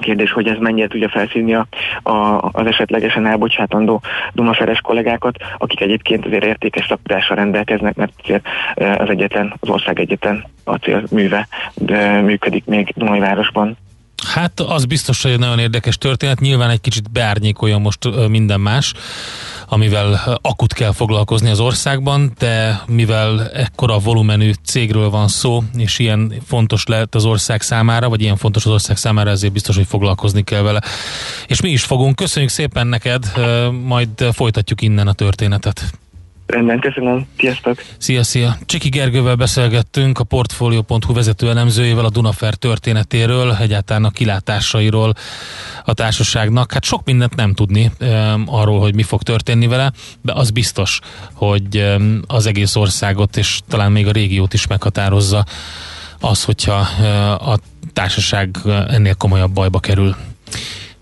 Kérdés, 0.00 0.32
hogy 0.32 0.48
ez 0.48 0.58
mennyire 0.58 0.86
tudja 0.86 1.08
felszínni 1.08 1.54
a, 1.54 1.66
a, 2.02 2.48
az 2.52 2.66
esetlegesen 2.66 3.26
elbocsátandó 3.26 4.02
Dunaferes 4.32 4.80
kollégákat, 4.80 5.36
akik 5.58 5.80
egyébként 5.80 6.26
azért 6.26 6.44
értékes 6.44 6.86
szakudással 6.86 7.36
rendelkeznek, 7.36 7.94
mert 7.94 8.12
az 8.74 9.08
egyetlen, 9.08 9.54
az 9.60 9.68
ország 9.68 10.00
egyetlen 10.00 10.44
acélműve 10.64 11.48
működik 12.22 12.64
még 12.64 12.92
Dunajvárosban. 12.96 13.76
Hát 14.26 14.60
az 14.60 14.84
biztos, 14.84 15.22
hogy 15.22 15.30
egy 15.30 15.38
nagyon 15.38 15.58
érdekes 15.58 15.98
történet. 15.98 16.40
Nyilván 16.40 16.70
egy 16.70 16.80
kicsit 16.80 17.10
beárnyékolja 17.10 17.78
most 17.78 18.28
minden 18.28 18.60
más, 18.60 18.94
amivel 19.68 20.38
akut 20.42 20.72
kell 20.72 20.92
foglalkozni 20.92 21.50
az 21.50 21.60
országban, 21.60 22.32
de 22.38 22.82
mivel 22.86 23.50
ekkora 23.50 23.98
volumenű 23.98 24.52
cégről 24.64 25.10
van 25.10 25.28
szó, 25.28 25.62
és 25.76 25.98
ilyen 25.98 26.32
fontos 26.46 26.86
lehet 26.86 27.14
az 27.14 27.24
ország 27.24 27.62
számára, 27.62 28.08
vagy 28.08 28.20
ilyen 28.20 28.36
fontos 28.36 28.66
az 28.66 28.72
ország 28.72 28.96
számára, 28.96 29.30
ezért 29.30 29.52
biztos, 29.52 29.76
hogy 29.76 29.86
foglalkozni 29.86 30.42
kell 30.44 30.62
vele. 30.62 30.82
És 31.46 31.60
mi 31.60 31.70
is 31.70 31.82
fogunk. 31.82 32.16
Köszönjük 32.16 32.50
szépen 32.50 32.86
neked, 32.86 33.32
majd 33.84 34.08
folytatjuk 34.32 34.82
innen 34.82 35.08
a 35.08 35.12
történetet. 35.12 35.92
Rendben, 36.50 36.78
köszönöm. 36.78 37.26
Sziasztok. 37.38 37.82
Szia, 37.98 38.22
szia. 38.22 38.56
Csiki 38.66 38.88
Gergővel 38.88 39.34
beszélgettünk 39.34 40.18
a 40.18 40.24
Portfolio.hu 40.24 41.14
vezető 41.14 41.48
elemzőjével 41.48 42.04
a 42.04 42.10
Dunafer 42.10 42.54
történetéről, 42.54 43.56
egyáltalán 43.60 44.04
a 44.04 44.10
kilátásairól 44.10 45.14
a 45.84 45.94
társaságnak. 45.94 46.72
Hát 46.72 46.84
sok 46.84 47.04
mindent 47.04 47.34
nem 47.34 47.54
tudni 47.54 47.90
um, 48.00 48.44
arról, 48.46 48.80
hogy 48.80 48.94
mi 48.94 49.02
fog 49.02 49.22
történni 49.22 49.66
vele, 49.66 49.92
de 50.22 50.32
az 50.32 50.50
biztos, 50.50 51.00
hogy 51.32 51.76
um, 51.76 52.20
az 52.26 52.46
egész 52.46 52.76
országot 52.76 53.36
és 53.36 53.60
talán 53.68 53.92
még 53.92 54.06
a 54.06 54.12
régiót 54.12 54.54
is 54.54 54.66
meghatározza 54.66 55.44
az, 56.20 56.44
hogyha 56.44 56.86
uh, 57.00 57.48
a 57.48 57.58
társaság 57.92 58.56
ennél 58.88 59.14
komolyabb 59.14 59.52
bajba 59.52 59.80
kerül. 59.80 60.16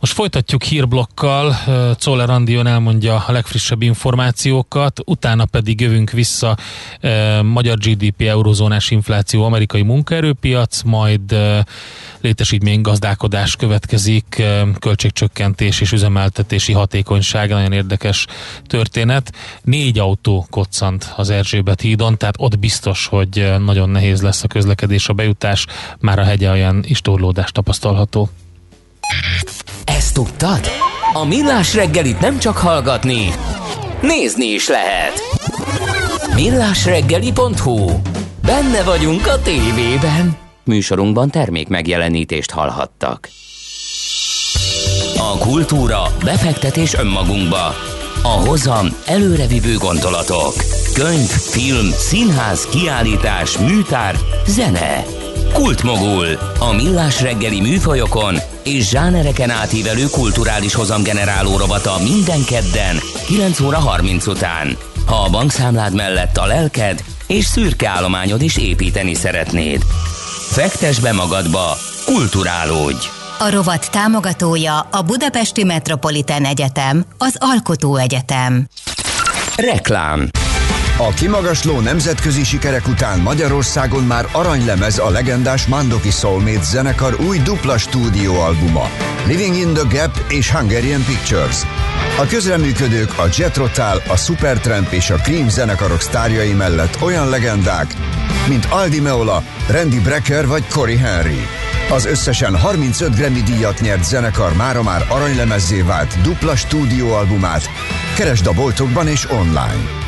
Most 0.00 0.12
folytatjuk 0.12 0.62
hírblokkal, 0.62 1.56
Czoller 1.94 2.30
Andion 2.30 2.66
elmondja 2.66 3.24
a 3.26 3.32
legfrissebb 3.32 3.82
információkat, 3.82 5.00
utána 5.04 5.44
pedig 5.44 5.80
jövünk 5.80 6.10
vissza 6.10 6.56
magyar 7.42 7.78
GDP, 7.78 8.20
eurozónás 8.20 8.90
infláció, 8.90 9.44
amerikai 9.44 9.82
munkaerőpiac, 9.82 10.82
majd 10.82 11.36
létesítmény 12.20 12.80
gazdálkodás 12.80 13.56
következik, 13.56 14.42
költségcsökkentés 14.78 15.80
és 15.80 15.92
üzemeltetési 15.92 16.72
hatékonyság, 16.72 17.48
nagyon 17.48 17.72
érdekes 17.72 18.26
történet. 18.66 19.32
Négy 19.62 19.98
autó 19.98 20.46
koccant 20.50 21.12
az 21.16 21.30
Erzsébet 21.30 21.80
hídon, 21.80 22.18
tehát 22.18 22.34
ott 22.38 22.58
biztos, 22.58 23.06
hogy 23.06 23.52
nagyon 23.64 23.90
nehéz 23.90 24.22
lesz 24.22 24.42
a 24.42 24.46
közlekedés, 24.48 25.08
a 25.08 25.12
bejutás, 25.12 25.66
már 26.00 26.18
a 26.18 26.24
hegye 26.24 26.72
is 26.82 27.00
torlódás 27.00 27.52
tapasztalható. 27.52 28.30
Tudtad? 30.18 30.60
A 31.12 31.24
Millás 31.24 31.74
reggelit 31.74 32.20
nem 32.20 32.38
csak 32.38 32.56
hallgatni, 32.56 33.30
nézni 34.00 34.46
is 34.46 34.68
lehet. 34.68 35.12
Millásreggeli.hu 36.34 37.90
Benne 38.42 38.82
vagyunk 38.82 39.26
a 39.26 39.42
tévében. 39.42 40.36
Műsorunkban 40.64 41.30
termék 41.30 41.68
megjelenítést 41.68 42.50
hallhattak. 42.50 43.28
A 45.16 45.38
kultúra, 45.38 46.02
befektetés 46.24 46.94
önmagunkba. 46.94 47.74
A 48.22 48.28
hozam 48.46 48.86
előrevívő 49.06 49.76
gondolatok. 49.76 50.54
Könyv, 50.94 51.28
film, 51.28 51.90
színház, 51.90 52.66
kiállítás, 52.66 53.58
műtár, 53.58 54.16
zene. 54.46 55.17
Kultmogul. 55.52 56.26
A 56.58 56.72
millás 56.72 57.20
reggeli 57.20 57.60
műfajokon 57.60 58.36
és 58.64 58.88
zsánereken 58.88 59.50
átívelő 59.50 60.06
kulturális 60.10 60.74
hozamgeneráló 60.74 61.56
rovata 61.56 61.98
minden 62.02 62.44
kedden 62.44 62.96
9 63.26 63.60
óra 63.60 63.78
30 63.78 64.26
után. 64.26 64.76
Ha 65.06 65.14
a 65.14 65.30
bankszámlád 65.30 65.94
mellett 65.94 66.36
a 66.36 66.46
lelked 66.46 67.04
és 67.26 67.44
szürke 67.44 67.88
állományod 67.88 68.42
is 68.42 68.56
építeni 68.56 69.14
szeretnéd. 69.14 69.82
Fektes 70.50 70.98
be 70.98 71.12
magadba, 71.12 71.76
kulturálódj! 72.04 73.06
A 73.38 73.50
rovat 73.50 73.90
támogatója 73.90 74.78
a 74.78 75.02
Budapesti 75.02 75.64
Metropolitán 75.64 76.44
Egyetem, 76.44 77.04
az 77.18 77.36
Alkotó 77.38 77.96
Egyetem. 77.96 78.66
Reklám 79.56 80.28
a 81.00 81.08
kimagasló 81.10 81.80
nemzetközi 81.80 82.44
sikerek 82.44 82.88
után 82.88 83.20
Magyarországon 83.20 84.04
már 84.04 84.26
aranylemez 84.32 84.98
a 84.98 85.10
legendás 85.10 85.66
Mandoki 85.66 86.10
Soulmate 86.10 86.62
zenekar 86.62 87.16
új 87.28 87.38
dupla 87.38 87.78
stúdióalbuma 87.78 88.90
Living 89.26 89.56
in 89.56 89.72
the 89.72 89.98
Gap 89.98 90.24
és 90.28 90.50
Hungarian 90.50 91.04
Pictures. 91.04 91.62
A 92.18 92.26
közreműködők 92.26 93.18
a 93.18 93.28
Jet 93.36 93.56
a 94.08 94.16
Supertramp 94.16 94.92
és 94.92 95.10
a 95.10 95.16
Cream 95.16 95.48
zenekarok 95.48 96.00
sztárjai 96.00 96.52
mellett 96.52 97.02
olyan 97.02 97.28
legendák, 97.28 97.94
mint 98.48 98.66
Aldi 98.70 99.00
Meola, 99.00 99.42
Randy 99.68 100.00
Brecker 100.00 100.46
vagy 100.46 100.66
Cory 100.68 100.96
Henry. 100.96 101.46
Az 101.90 102.06
összesen 102.06 102.56
35 102.56 103.14
Grammy 103.14 103.42
díjat 103.42 103.80
nyert 103.80 104.04
zenekar 104.04 104.52
mára 104.52 104.82
már 104.82 105.04
aranylemezzé 105.08 105.80
vált 105.80 106.20
dupla 106.22 106.56
stúdióalbumát. 106.56 107.70
Keresd 108.16 108.46
a 108.46 108.52
boltokban 108.52 109.08
és 109.08 109.30
online. 109.30 110.07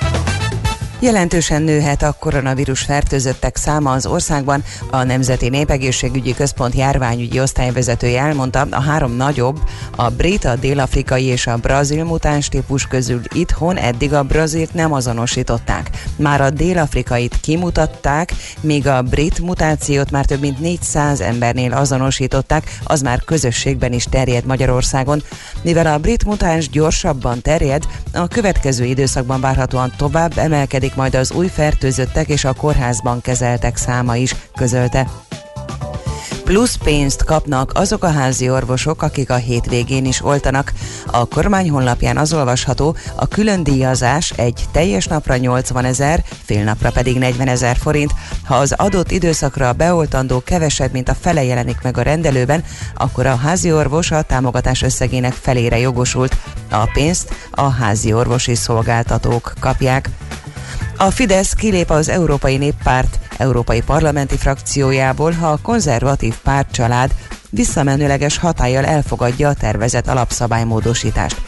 Jelentősen 1.01 1.61
nőhet 1.61 2.01
a 2.01 2.15
koronavírus 2.19 2.81
fertőzöttek 2.81 3.55
száma 3.55 3.91
az 3.91 4.05
országban. 4.05 4.63
A 4.89 5.03
Nemzeti 5.03 5.49
Népegészségügyi 5.49 6.33
Központ 6.33 6.75
járványügyi 6.75 7.39
osztályvezetője 7.39 8.21
elmondta, 8.21 8.67
a 8.71 8.81
három 8.81 9.15
nagyobb, 9.15 9.59
a 9.95 10.09
brit, 10.09 10.45
a 10.45 10.55
dél-afrikai 10.55 11.25
és 11.25 11.47
a 11.47 11.57
brazil 11.57 12.03
mutáns 12.03 12.49
típus 12.49 12.87
közül 12.87 13.21
itthon 13.33 13.77
eddig 13.77 14.13
a 14.13 14.23
brazilt 14.23 14.73
nem 14.73 14.93
azonosították. 14.93 15.89
Már 16.15 16.41
a 16.41 16.49
dél-afrikait 16.49 17.39
kimutatták, 17.39 18.33
míg 18.59 18.87
a 18.87 19.01
brit 19.01 19.39
mutációt 19.39 20.11
már 20.11 20.25
több 20.25 20.39
mint 20.39 20.59
400 20.59 21.21
embernél 21.21 21.73
azonosították, 21.73 22.79
az 22.83 23.01
már 23.01 23.23
közösségben 23.25 23.93
is 23.93 24.03
terjed 24.03 24.45
Magyarországon. 24.45 25.23
Mivel 25.61 25.85
a 25.85 25.97
brit 25.97 26.25
mutáns 26.25 26.69
gyorsabban 26.69 27.41
terjed, 27.41 27.83
a 28.13 28.27
következő 28.27 28.85
időszakban 28.85 29.41
várhatóan 29.41 29.93
tovább 29.97 30.37
emelkedik 30.37 30.90
növekszik 30.91 30.95
majd 30.95 31.15
az 31.15 31.31
új 31.31 31.47
fertőzöttek 31.47 32.27
és 32.27 32.45
a 32.45 32.53
kórházban 32.53 33.21
kezeltek 33.21 33.77
száma 33.77 34.15
is, 34.15 34.35
közölte. 34.55 35.07
Plusz 36.43 36.75
pénzt 36.75 37.23
kapnak 37.23 37.71
azok 37.73 38.03
a 38.03 38.11
házi 38.11 38.49
orvosok, 38.49 39.01
akik 39.01 39.29
a 39.29 39.35
hétvégén 39.35 40.05
is 40.05 40.23
oltanak. 40.23 40.73
A 41.05 41.25
kormány 41.25 41.69
honlapján 41.69 42.17
az 42.17 42.33
olvasható, 42.33 42.95
a 43.15 43.27
külön 43.27 43.63
díjazás 43.63 44.31
egy 44.35 44.65
teljes 44.71 45.05
napra 45.05 45.37
80 45.37 45.85
ezer, 45.85 46.23
fél 46.43 46.63
napra 46.63 46.91
pedig 46.91 47.17
40 47.17 47.47
ezer 47.47 47.77
forint. 47.77 48.11
Ha 48.43 48.55
az 48.55 48.71
adott 48.71 49.11
időszakra 49.11 49.69
a 49.69 49.73
beoltandó 49.73 50.41
kevesebb, 50.43 50.91
mint 50.91 51.09
a 51.09 51.15
fele 51.15 51.43
jelenik 51.43 51.81
meg 51.81 51.97
a 51.97 52.01
rendelőben, 52.01 52.63
akkor 52.95 53.25
a 53.25 53.35
házi 53.35 53.71
orvos 53.71 54.11
a 54.11 54.21
támogatás 54.21 54.81
összegének 54.81 55.33
felére 55.33 55.77
jogosult. 55.77 56.35
A 56.69 56.89
pénzt 56.93 57.33
a 57.51 57.69
házi 57.69 58.13
orvosi 58.13 58.55
szolgáltatók 58.55 59.53
kapják. 59.59 60.09
A 61.01 61.11
Fidesz 61.11 61.53
kilép 61.53 61.89
az 61.89 62.09
Európai 62.09 62.57
Néppárt 62.57 63.19
európai 63.37 63.81
parlamenti 63.81 64.37
frakciójából, 64.37 65.31
ha 65.31 65.47
a 65.47 65.59
konzervatív 65.61 66.35
pártcsalád 66.43 67.11
visszamenőleges 67.49 68.37
hatállyal 68.37 68.85
elfogadja 68.85 69.49
a 69.49 69.53
tervezett 69.53 70.07
alapszabálymódosítást. 70.07 71.41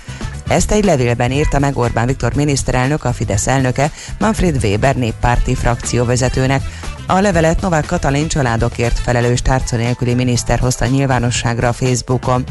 Ezt 0.47 0.71
egy 0.71 0.83
levélben 0.83 1.31
írta 1.31 1.59
meg 1.59 1.77
Orbán 1.77 2.05
Viktor 2.05 2.33
miniszterelnök, 2.33 3.03
a 3.03 3.13
Fidesz 3.13 3.47
elnöke, 3.47 3.91
Manfred 4.19 4.63
Weber 4.63 4.95
néppárti 4.95 5.55
frakcióvezetőnek. 5.55 6.61
A 7.07 7.19
levelet 7.19 7.61
Novák 7.61 7.85
Katalin 7.85 8.27
családokért 8.27 8.99
felelős 8.99 9.41
tárca 9.41 9.75
nélküli 9.75 10.13
miniszter 10.13 10.59
hozta 10.59 10.85
nyilvánosságra 10.85 11.67
a 11.67 11.73
Facebookon. 11.73 12.43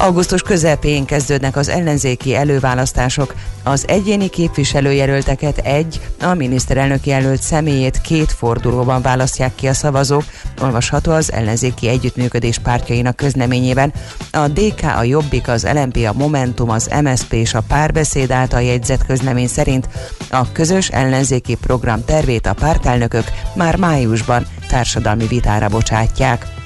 Augusztus 0.00 0.42
közepén 0.42 1.04
kezdődnek 1.04 1.56
az 1.56 1.68
ellenzéki 1.68 2.34
előválasztások. 2.34 3.34
Az 3.62 3.88
egyéni 3.88 4.28
képviselőjelölteket 4.28 5.58
egy, 5.58 6.00
a 6.20 6.34
miniszterelnök 6.34 7.06
jelölt 7.06 7.42
személyét 7.42 8.00
két 8.00 8.32
fordulóban 8.32 9.02
választják 9.02 9.54
ki 9.54 9.66
a 9.66 9.74
szavazók, 9.74 10.24
olvasható 10.62 11.12
az 11.12 11.32
ellenzéki 11.32 11.88
együttműködés 11.88 12.58
pártjainak 12.58 13.16
közleményében. 13.16 13.92
A 14.32 14.48
DK, 14.48 14.82
a 14.96 15.02
Jobbik, 15.02 15.48
az 15.48 15.66
LMP, 15.72 15.96
a 15.96 16.12
Momentum, 16.12 16.70
az 16.70 16.90
MSP 17.02 17.32
és 17.32 17.54
a 17.54 17.64
Párbeszéd 17.68 18.30
által 18.30 18.62
jegyzett 18.62 19.06
közlemény 19.06 19.48
szerint 19.48 19.88
a 20.30 20.52
közös 20.52 20.88
ellenzéki 20.88 21.54
program 21.54 22.04
tervét 22.04 22.46
a 22.46 22.54
pártelnökök 22.54 23.24
már 23.54 23.76
májusban 23.76 24.46
társadalmi 24.68 25.26
vitára 25.26 25.68
bocsátják. 25.68 26.57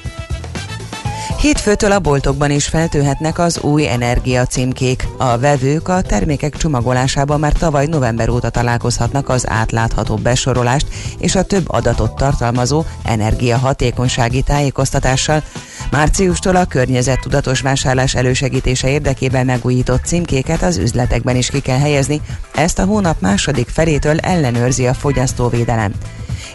Hétfőtől 1.43 1.91
a 1.91 1.99
boltokban 1.99 2.51
is 2.51 2.67
feltűhetnek 2.67 3.39
az 3.39 3.59
új 3.59 3.87
energia 3.87 4.45
címkék. 4.45 5.07
A 5.17 5.37
vevők 5.37 5.87
a 5.87 6.01
termékek 6.01 6.57
csomagolásában 6.57 7.39
már 7.39 7.51
tavaly 7.51 7.85
november 7.85 8.29
óta 8.29 8.49
találkozhatnak 8.49 9.29
az 9.29 9.49
átlátható 9.49 10.15
besorolást 10.15 10.87
és 11.19 11.35
a 11.35 11.43
több 11.43 11.71
adatot 11.71 12.15
tartalmazó 12.15 12.83
energiahatékonysági 13.03 14.41
tájékoztatással. 14.41 15.43
Márciustól 15.91 16.55
a 16.55 16.65
környezettudatos 16.65 17.61
vásárlás 17.61 18.15
elősegítése 18.15 18.89
érdekében 18.89 19.45
megújított 19.45 20.03
címkéket 20.03 20.61
az 20.61 20.77
üzletekben 20.77 21.35
is 21.35 21.49
ki 21.49 21.59
kell 21.59 21.79
helyezni. 21.79 22.21
Ezt 22.55 22.79
a 22.79 22.85
hónap 22.85 23.21
második 23.21 23.67
felétől 23.67 24.17
ellenőrzi 24.19 24.87
a 24.87 24.93
fogyasztóvédelem. 24.93 25.93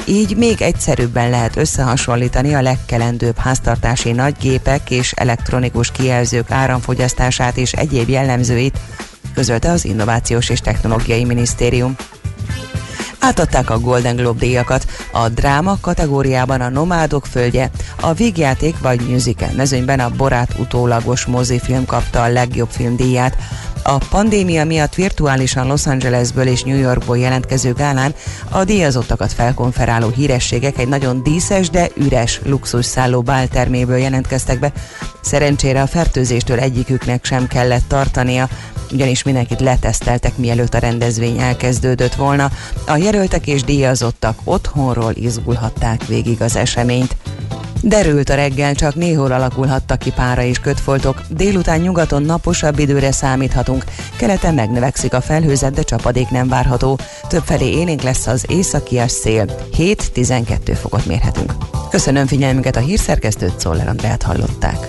Így 0.04 0.36
még 0.36 0.62
egyszerűbben 0.62 1.30
lehet 1.30 1.56
összehasonlítani 1.56 2.54
a 2.54 2.62
legkelendőbb 2.62 3.36
háztartási 3.36 4.12
nagygépek 4.12 4.90
és 4.90 5.12
elektronikus 5.12 5.90
kijelzők 5.90 6.50
áramfogyasztását 6.50 7.56
és 7.56 7.72
egyéb 7.72 8.08
jellemzőit, 8.08 8.78
közölte 9.34 9.70
az 9.70 9.84
Innovációs 9.84 10.48
és 10.48 10.60
Technológiai 10.60 11.24
Minisztérium. 11.24 11.96
Átadták 13.20 13.70
a 13.70 13.78
Golden 13.78 14.16
Globe 14.16 14.38
díjakat, 14.38 14.86
a 15.12 15.28
dráma 15.28 15.78
kategóriában 15.80 16.60
a 16.60 16.68
Nomádok 16.68 17.26
földje, 17.26 17.70
a 18.00 18.12
vígjáték 18.12 18.78
vagy 18.78 19.00
musical 19.00 19.50
mezőnyben 19.56 20.00
a 20.00 20.10
Borát 20.10 20.54
utólagos 20.58 21.24
mozifilm 21.24 21.86
kapta 21.86 22.22
a 22.22 22.28
legjobb 22.28 22.68
filmdíját, 22.70 23.36
a 23.82 23.98
pandémia 23.98 24.64
miatt 24.64 24.94
virtuálisan 24.94 25.66
Los 25.66 25.86
Angelesből 25.86 26.46
és 26.46 26.62
New 26.62 26.76
Yorkból 26.76 27.18
jelentkező 27.18 27.72
gálán 27.72 28.14
a 28.50 28.64
díjazottakat 28.64 29.32
felkonferáló 29.32 30.08
hírességek 30.08 30.78
egy 30.78 30.88
nagyon 30.88 31.22
díszes, 31.22 31.70
de 31.70 31.88
üres 31.94 32.40
luxus 32.44 32.86
szálló 32.86 33.22
bálterméből 33.22 33.96
jelentkeztek 33.96 34.58
be. 34.58 34.72
Szerencsére 35.20 35.82
a 35.82 35.86
fertőzéstől 35.86 36.58
egyiküknek 36.58 37.24
sem 37.24 37.46
kellett 37.46 37.88
tartania, 37.88 38.48
ugyanis 38.92 39.22
mindenkit 39.22 39.60
leteszteltek, 39.60 40.36
mielőtt 40.36 40.74
a 40.74 40.78
rendezvény 40.78 41.38
elkezdődött 41.38 42.14
volna. 42.14 42.50
A 42.86 42.96
jelöltek 42.96 43.46
és 43.46 43.62
díjazottak 43.62 44.38
otthonról 44.44 45.12
izgulhatták 45.14 46.06
végig 46.06 46.42
az 46.42 46.56
eseményt. 46.56 47.16
Derült 47.82 48.28
a 48.28 48.34
reggel, 48.34 48.74
csak 48.74 48.94
néhol 48.94 49.32
alakulhattak 49.32 49.98
ki 49.98 50.10
pára 50.10 50.42
és 50.42 50.58
kötfoltok. 50.58 51.22
Délután 51.28 51.80
nyugaton 51.80 52.22
naposabb 52.22 52.78
időre 52.78 53.12
számíthatunk. 53.12 53.84
Keleten 54.16 54.54
megnövekszik 54.54 55.14
a 55.14 55.20
felhőzet, 55.20 55.74
de 55.74 55.82
csapadék 55.82 56.28
nem 56.28 56.48
várható. 56.48 56.98
Többfelé 57.28 57.70
élénk 57.70 58.02
lesz 58.02 58.26
az 58.26 58.44
északias 58.48 59.10
szél. 59.10 59.44
7-12 59.78 60.76
fokot 60.80 61.06
mérhetünk. 61.06 61.52
Köszönöm 61.90 62.26
figyelmüket 62.26 62.76
a 62.76 62.80
hírszerkesztőt, 62.80 63.60
Szoller 63.60 63.88
Andrát 63.88 64.22
hallották. 64.22 64.88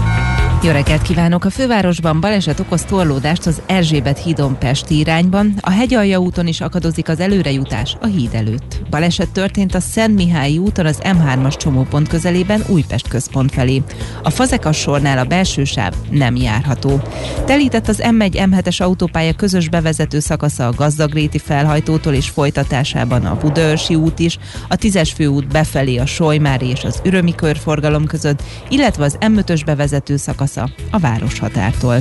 jó 0.63 0.71
reggelt 0.71 1.01
kívánok! 1.01 1.45
A 1.45 1.49
fővárosban 1.49 2.19
baleset 2.19 2.59
okoz 2.59 2.83
torlódást 2.83 3.45
az 3.45 3.61
Erzsébet 3.65 4.23
hídon 4.23 4.57
Pesti 4.57 4.97
irányban. 4.97 5.53
A 5.59 5.69
hegyalja 5.69 6.17
úton 6.17 6.47
is 6.47 6.61
akadozik 6.61 7.09
az 7.09 7.19
előrejutás 7.19 7.97
a 8.01 8.05
híd 8.05 8.33
előtt. 8.33 8.81
Baleset 8.89 9.29
történt 9.29 9.75
a 9.75 9.79
Szent 9.79 10.15
Mihályi 10.15 10.57
úton 10.57 10.85
az 10.85 11.01
M3-as 11.03 11.57
csomópont 11.57 12.07
közelében 12.07 12.63
Újpest 12.67 13.07
központ 13.07 13.51
felé. 13.51 13.81
A 14.23 14.29
Fazekas 14.29 14.77
sornál 14.77 15.17
a 15.17 15.23
belső 15.23 15.63
sáv 15.63 15.93
nem 16.09 16.35
járható. 16.35 17.01
Telített 17.45 17.87
az 17.87 18.01
M1 18.03 18.31
M7-es 18.33 18.81
autópálya 18.81 19.33
közös 19.33 19.69
bevezető 19.69 20.19
szakasza 20.19 20.67
a 20.67 20.73
Gazdagréti 20.73 21.37
felhajtótól 21.37 22.13
és 22.13 22.29
folytatásában 22.29 23.25
a 23.25 23.37
Budaörsi 23.37 23.95
út 23.95 24.19
is, 24.19 24.37
a 24.69 24.75
10-es 24.75 25.11
főút 25.15 25.47
befelé 25.47 25.97
a 25.97 26.05
Solymári 26.05 26.67
és 26.67 26.83
az 26.83 27.01
Ürömi 27.03 27.35
körforgalom 27.35 28.05
között, 28.05 28.43
illetve 28.69 29.03
az 29.03 29.17
M5-ös 29.19 29.61
bevezető 29.65 30.17
szakasz 30.17 30.49
szakasza 30.51 30.69
a 30.91 30.99
városhatártól. 30.99 31.97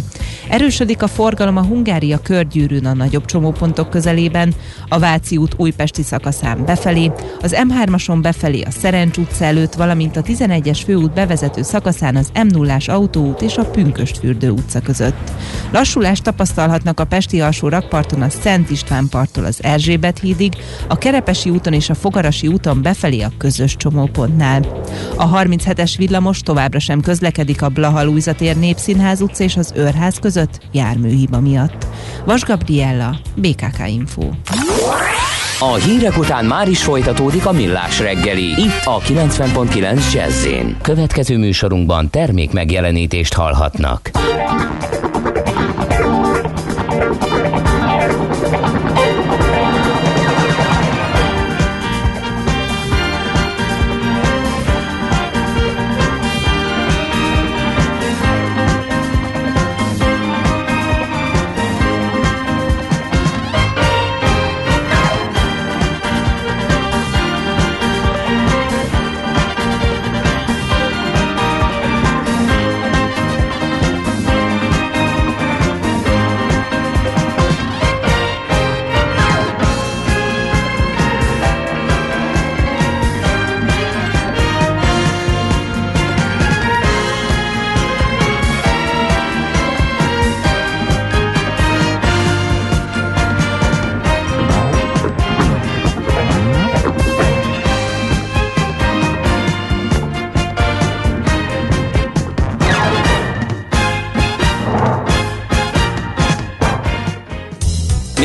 Erősödik 0.49 1.03
a 1.03 1.07
forgalom 1.07 1.57
a 1.57 1.65
Hungária 1.65 2.19
körgyűrűn 2.19 2.87
a 2.87 2.95
nagyobb 2.95 3.25
csomópontok 3.25 3.91
közelében, 3.91 4.55
a 4.89 4.99
Váci 4.99 5.37
út 5.37 5.55
újpesti 5.57 6.03
szakaszán 6.03 6.65
befelé, 6.65 7.11
az 7.43 7.57
M3-ason 7.57 8.19
befelé 8.23 8.63
a 8.63 8.71
Szerencs 8.71 9.17
utca 9.17 9.45
előtt, 9.45 9.75
valamint 9.75 10.17
a 10.17 10.23
11-es 10.23 10.81
főút 10.85 11.13
bevezető 11.13 11.63
szakaszán 11.63 12.17
az 12.17 12.31
M0-ás 12.35 12.89
autóút 12.89 13.43
és 13.43 13.57
a 13.57 13.65
Pünköstfürdő 13.65 14.51
utca 14.51 14.81
között. 14.81 15.31
Lassulást 15.73 16.23
tapasztalhatnak 16.23 17.01
a 17.01 17.05
Pesti 17.05 17.41
alsó 17.41 17.69
rakparton 17.69 18.23
a 18.23 18.31
Szent 18.31 18.71
István 18.71 19.09
parttól 19.09 19.45
az 19.45 19.63
Erzsébet 19.63 20.19
hídig, 20.19 20.53
a 20.89 20.99
Kerepesi 20.99 21.51
úton 21.51 21.73
és 21.73 21.91
a 21.91 21.95
Fogarasi 21.95 22.47
úton 22.47 22.83
befelé 22.83 23.21
a 23.21 23.33
közös 23.39 23.77
csomópontnál. 23.77 24.83
A 25.17 25.31
37-es 25.31 25.95
villamos 25.97 26.41
továbbra 26.41 26.79
sem 26.79 27.01
közlekedik 27.01 27.63
a 27.63 27.69
Blaha 27.69 28.03
tér 28.41 28.57
Népszínház 28.57 29.21
utca 29.21 29.45
és 29.45 29.57
az 29.57 29.73
Őrház 29.77 30.19
között 30.19 30.61
járműhiba 30.73 31.41
miatt. 31.41 31.87
Vas 32.25 32.43
Gabriella, 32.43 33.17
BKK 33.35 33.89
Info. 33.89 34.23
A 35.59 35.75
hírek 35.75 36.19
után 36.19 36.45
már 36.45 36.69
is 36.69 36.83
folytatódik 36.83 37.47
a 37.47 37.53
millás 37.53 37.99
reggeli. 37.99 38.47
Itt 38.47 38.85
a 38.85 38.99
90.9 38.99 40.13
jazz 40.13 40.47
Következő 40.83 41.39
műsorunkban 41.39 42.11
termék 42.11 42.53
megjelenítést 42.53 43.35
hallhatnak. 43.35 44.11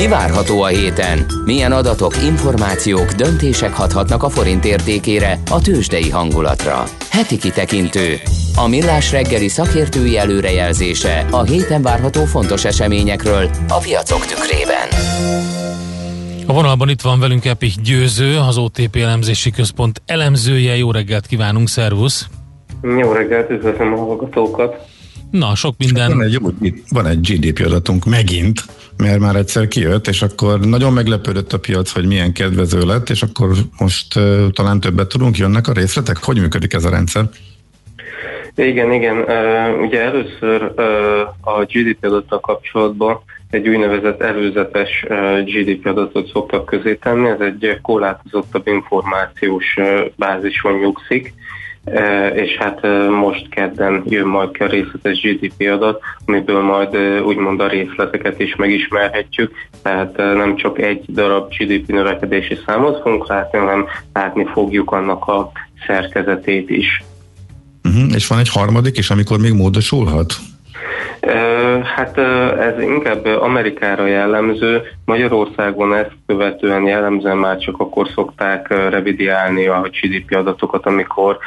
Mi 0.06 0.12
várható 0.12 0.62
a 0.62 0.68
héten? 0.68 1.26
Milyen 1.46 1.72
adatok, 1.72 2.24
információk, 2.24 3.12
döntések 3.12 3.74
hathatnak 3.74 4.24
a 4.24 4.30
forint 4.30 4.66
értékére, 4.66 5.40
a 5.52 5.62
tőzsdei 5.62 6.10
hangulatra? 6.10 6.84
Heti 7.12 7.38
kitekintő. 7.38 8.16
A 8.56 8.68
millás 8.68 9.12
reggeli 9.12 9.48
szakértői 9.48 10.18
előrejelzése 10.18 11.26
a 11.32 11.44
héten 11.44 11.82
várható 11.82 12.26
fontos 12.26 12.66
eseményekről 12.66 13.50
a 13.68 13.78
piacok 13.78 14.26
tükrében. 14.26 14.88
A 16.48 16.54
vonalban 16.54 16.90
itt 16.90 17.02
van 17.02 17.20
velünk 17.20 17.46
Epi 17.46 17.72
Győző, 17.84 18.38
az 18.38 18.58
OTP 18.58 18.96
elemzési 18.96 19.52
központ 19.52 20.02
elemzője. 20.06 20.76
Jó 20.76 20.92
reggelt 20.92 21.28
kívánunk, 21.28 21.68
szervusz! 21.68 22.28
Jó 22.82 23.12
reggelt, 23.12 23.50
üdvözlöm 23.50 23.94
a 23.94 23.98
hallgatókat! 23.98 24.94
Na, 25.38 25.56
sok 25.56 25.76
minden. 25.78 26.10
Van 26.10 26.22
egy, 26.22 26.40
van 26.90 27.06
egy 27.06 27.20
GDP 27.20 27.66
adatunk 27.66 28.06
megint, 28.06 28.60
mert 28.98 29.20
már 29.20 29.36
egyszer 29.36 29.68
kijött, 29.68 30.08
és 30.08 30.22
akkor 30.22 30.60
nagyon 30.60 30.94
meglepődött 30.94 31.54
a 31.54 31.60
piac, 31.60 31.92
hogy 31.92 32.06
milyen 32.06 32.34
kedvező 32.34 32.86
lett, 32.86 33.10
és 33.10 33.22
akkor 33.22 33.50
most 33.80 34.16
uh, 34.16 34.48
talán 34.52 34.80
többet 34.80 35.08
tudunk, 35.08 35.38
jönnek 35.38 35.68
a 35.68 35.74
részletek? 35.74 36.18
Hogy 36.24 36.40
működik 36.40 36.74
ez 36.74 36.86
a 36.86 36.90
rendszer? 36.90 37.24
Igen, 38.56 38.92
igen. 38.92 39.18
Uh, 39.18 39.82
ugye 39.82 40.02
először 40.02 40.72
uh, 40.76 41.56
a 41.56 41.66
GDP 41.66 42.06
adattal 42.06 42.40
kapcsolatban 42.40 43.20
egy 43.50 43.68
úgynevezett 43.68 44.22
előzetes 44.22 45.06
uh, 45.10 45.44
GDP 45.44 45.86
adatot 45.86 46.32
szoktak 46.32 46.66
közé 46.66 46.96
tenni, 46.96 47.30
ez 47.30 47.40
egy 47.40 47.80
korlátozottabb 47.82 48.68
információs 48.68 49.76
bázison 50.16 50.74
nyugszik, 50.74 51.34
és 52.36 52.58
hát 52.60 52.82
most 53.10 53.50
kedden 53.50 54.04
jön 54.06 54.28
majd 54.28 54.52
ki 54.52 54.64
a 54.64 54.68
részletes 54.68 55.22
GDP 55.22 55.70
adat, 55.70 56.02
amiből 56.26 56.62
majd 56.62 56.98
úgymond 57.22 57.60
a 57.60 57.68
részleteket 57.68 58.40
is 58.40 58.56
megismerhetjük, 58.56 59.52
tehát 59.82 60.18
nem 60.18 60.56
csak 60.56 60.82
egy 60.82 61.04
darab 61.08 61.54
GDP 61.58 61.88
növekedési 61.88 62.58
számot 62.66 63.02
fogunk 63.02 63.28
látni, 63.28 63.60
hanem 63.60 63.86
látni 64.14 64.46
fogjuk 64.54 64.92
annak 64.92 65.26
a 65.28 65.52
szerkezetét 65.88 66.70
is. 66.70 67.04
Uh-huh, 67.84 68.16
és 68.16 68.28
van 68.28 68.40
egy 68.40 68.50
harmadik 68.50 68.98
is, 68.98 69.10
amikor 69.10 69.40
még 69.40 69.54
módosulhat? 69.54 70.34
Hát 71.96 72.18
ez 72.60 72.82
inkább 72.82 73.26
Amerikára 73.26 74.06
jellemző. 74.06 74.82
Magyarországon 75.06 75.96
ezt 75.96 76.12
követően 76.28 76.86
jellemzően 76.86 77.38
már 77.38 77.58
csak 77.58 77.80
akkor 77.80 78.08
szokták 78.08 78.68
revidiálni 78.68 79.68
a 79.68 79.90
GDP 80.02 80.36
adatokat, 80.36 80.86
amikor 80.86 81.38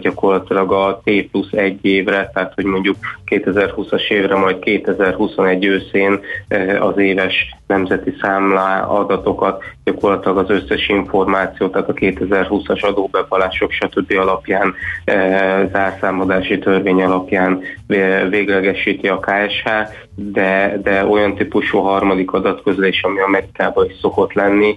gyakorlatilag 0.00 0.72
a 0.72 1.00
T 1.04 1.10
plusz 1.30 1.52
egy 1.52 1.78
évre, 1.84 2.30
tehát 2.34 2.52
hogy 2.54 2.64
mondjuk 2.64 2.96
2020-as 3.26 4.08
évre, 4.08 4.36
majd 4.36 4.58
2021 4.58 5.64
őszén 5.64 6.20
az 6.80 6.98
éves 6.98 7.56
nemzeti 7.66 8.14
számlá 8.20 8.82
adatokat, 8.82 9.62
gyakorlatilag 9.84 10.38
az 10.38 10.50
összes 10.50 10.88
információt, 10.88 11.72
tehát 11.72 11.88
a 11.88 11.92
2020-as 11.92 12.80
adóbepalások 12.80 13.70
stb. 13.70 14.12
alapján, 14.18 14.74
zárszámadási 15.72 16.58
törvény 16.58 17.02
alapján 17.02 17.60
véglegesít 18.28 18.55
teljesíti 18.56 19.08
a 19.08 19.18
KSH, 19.18 19.68
de, 20.14 20.80
de 20.82 21.04
olyan 21.04 21.34
típusú 21.34 21.78
harmadik 21.78 22.32
adatközlés, 22.32 23.02
ami 23.02 23.20
Amerikában 23.20 23.86
is 23.86 23.96
szokott 24.00 24.32
lenni, 24.32 24.76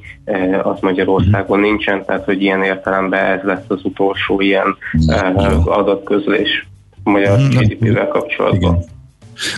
az 0.64 0.78
Magyarországon 0.82 1.60
nincsen, 1.60 2.06
tehát 2.06 2.26
hogy 2.26 2.42
ilyen 2.42 2.64
értelemben 2.64 3.26
ez 3.26 3.44
lesz 3.44 3.66
az 3.68 3.80
utolsó 3.84 4.42
ilyen 4.42 4.78
adatközlés 5.66 6.68
magyar 7.04 7.40
GDP-vel 7.40 8.08
kapcsolatban. 8.08 8.76
Igen. 8.76 8.98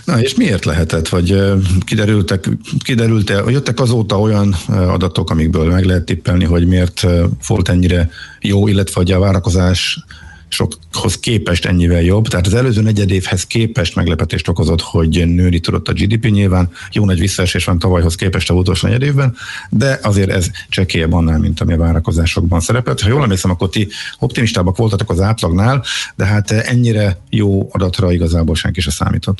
Na 0.05 0.19
és 0.19 0.35
miért 0.35 0.65
lehetett, 0.65 1.07
vagy 1.07 1.41
kiderültek, 1.85 2.49
kiderült-e, 2.83 3.43
jöttek 3.47 3.79
azóta 3.79 4.19
olyan 4.19 4.55
adatok, 4.67 5.29
amikből 5.29 5.71
meg 5.71 5.85
lehet 5.85 6.05
tippelni, 6.05 6.45
hogy 6.45 6.67
miért 6.67 7.07
volt 7.47 7.69
ennyire 7.69 8.09
jó, 8.41 8.67
illetve 8.67 8.93
hogy 8.95 9.11
a 9.11 9.19
várakozás 9.19 10.05
sokhoz 10.51 11.19
képest 11.19 11.65
ennyivel 11.65 12.01
jobb. 12.01 12.27
Tehát 12.27 12.45
az 12.45 12.53
előző 12.53 12.81
negyed 12.81 13.11
évhez 13.11 13.45
képest 13.45 13.95
meglepetést 13.95 14.47
okozott, 14.47 14.81
hogy 14.81 15.27
nőni 15.27 15.59
tudott 15.59 15.87
a 15.87 15.93
GDP 15.93 16.25
nyilván. 16.25 16.69
Jó 16.91 17.05
nagy 17.05 17.19
visszaesés 17.19 17.65
van 17.65 17.79
tavalyhoz 17.79 18.15
képest 18.15 18.49
a 18.49 18.53
utolsó 18.53 18.87
negyed 18.87 19.01
évben, 19.01 19.35
de 19.69 19.99
azért 20.03 20.29
ez 20.29 20.49
csekélyebb 20.69 21.13
annál, 21.13 21.39
mint 21.39 21.61
ami 21.61 21.73
a 21.73 21.77
várakozásokban 21.77 22.59
szerepelt. 22.59 23.01
Ha 23.01 23.09
jól 23.09 23.23
emlékszem, 23.23 23.51
akkor 23.51 23.69
ti 23.69 23.87
optimistábbak 24.19 24.77
voltatok 24.77 25.09
az 25.09 25.19
átlagnál, 25.19 25.83
de 26.15 26.25
hát 26.25 26.51
ennyire 26.51 27.17
jó 27.29 27.69
adatra 27.71 28.11
igazából 28.11 28.55
senki 28.55 28.81
se 28.81 28.91
számított. 28.91 29.39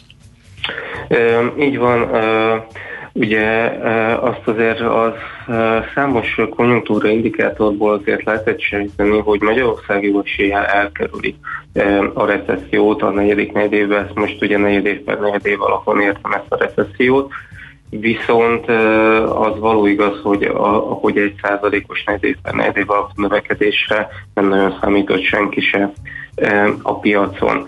Így 1.59 1.77
van. 1.77 2.09
Ugye 3.13 3.45
azt 4.19 4.47
azért 4.47 4.79
az 4.79 5.13
számos 5.95 6.39
konjunktúra 6.49 7.07
indikátorból 7.07 7.93
azért 7.93 8.23
lehetett 8.23 8.59
sejteni, 8.59 9.19
hogy 9.19 9.41
Magyarország 9.41 10.03
jó 10.03 10.21
eséllyel 10.23 10.65
elkerüli 10.65 11.35
a 12.13 12.25
recessziót 12.25 13.01
a 13.01 13.09
negyedik 13.09 13.51
negyed 13.51 13.73
évben, 13.73 14.03
ezt 14.03 14.15
most 14.15 14.41
ugye 14.41 14.57
negyed 14.57 14.85
év 14.85 14.99
per 14.99 15.19
negyed 15.19 15.45
év 15.45 15.61
alapon 15.61 16.01
értem 16.01 16.31
ezt 16.31 16.45
a 16.49 16.57
recessziót, 16.57 17.31
Viszont 17.99 18.69
az 19.25 19.59
való 19.59 19.85
igaz, 19.85 20.19
hogy, 20.23 20.43
a, 20.43 20.67
hogy 20.77 21.17
egy 21.17 21.35
százalékos 21.41 22.03
negyed 22.03 22.23
év 22.23 22.35
per 22.41 22.53
negyed 22.53 22.77
év 22.77 22.89
alapú 22.89 23.11
növekedésre 23.15 24.07
nem 24.33 24.47
nagyon 24.47 24.77
számított 24.81 25.23
senki 25.23 25.61
se 25.61 25.91
a 26.81 26.99
piacon. 26.99 27.67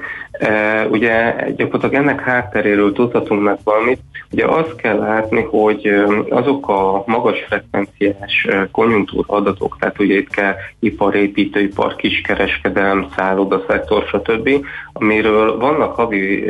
Ugye 0.89 1.35
gyakorlatilag 1.55 1.93
ennek 1.93 2.21
hátteréről 2.21 2.93
tudhatunk 2.93 3.43
meg 3.43 3.57
valamit. 3.63 3.99
Ugye 4.33 4.45
azt 4.45 4.75
kell 4.75 4.97
látni, 4.97 5.41
hogy 5.41 5.87
azok 6.29 6.69
a 6.69 7.03
magas 7.05 7.39
frekvenciás 7.47 8.47
konjunktúra 8.71 9.27
adatok, 9.27 9.77
tehát 9.79 9.99
ugye 9.99 10.15
itt 10.15 10.29
kell 10.29 10.53
iparépítőipar, 10.79 11.95
kiskereskedelem, 11.95 13.07
szálloda, 13.15 13.63
szektor, 13.67 14.03
stb., 14.07 14.49
amiről 14.93 15.57
vannak 15.57 15.95
havi, 15.95 16.45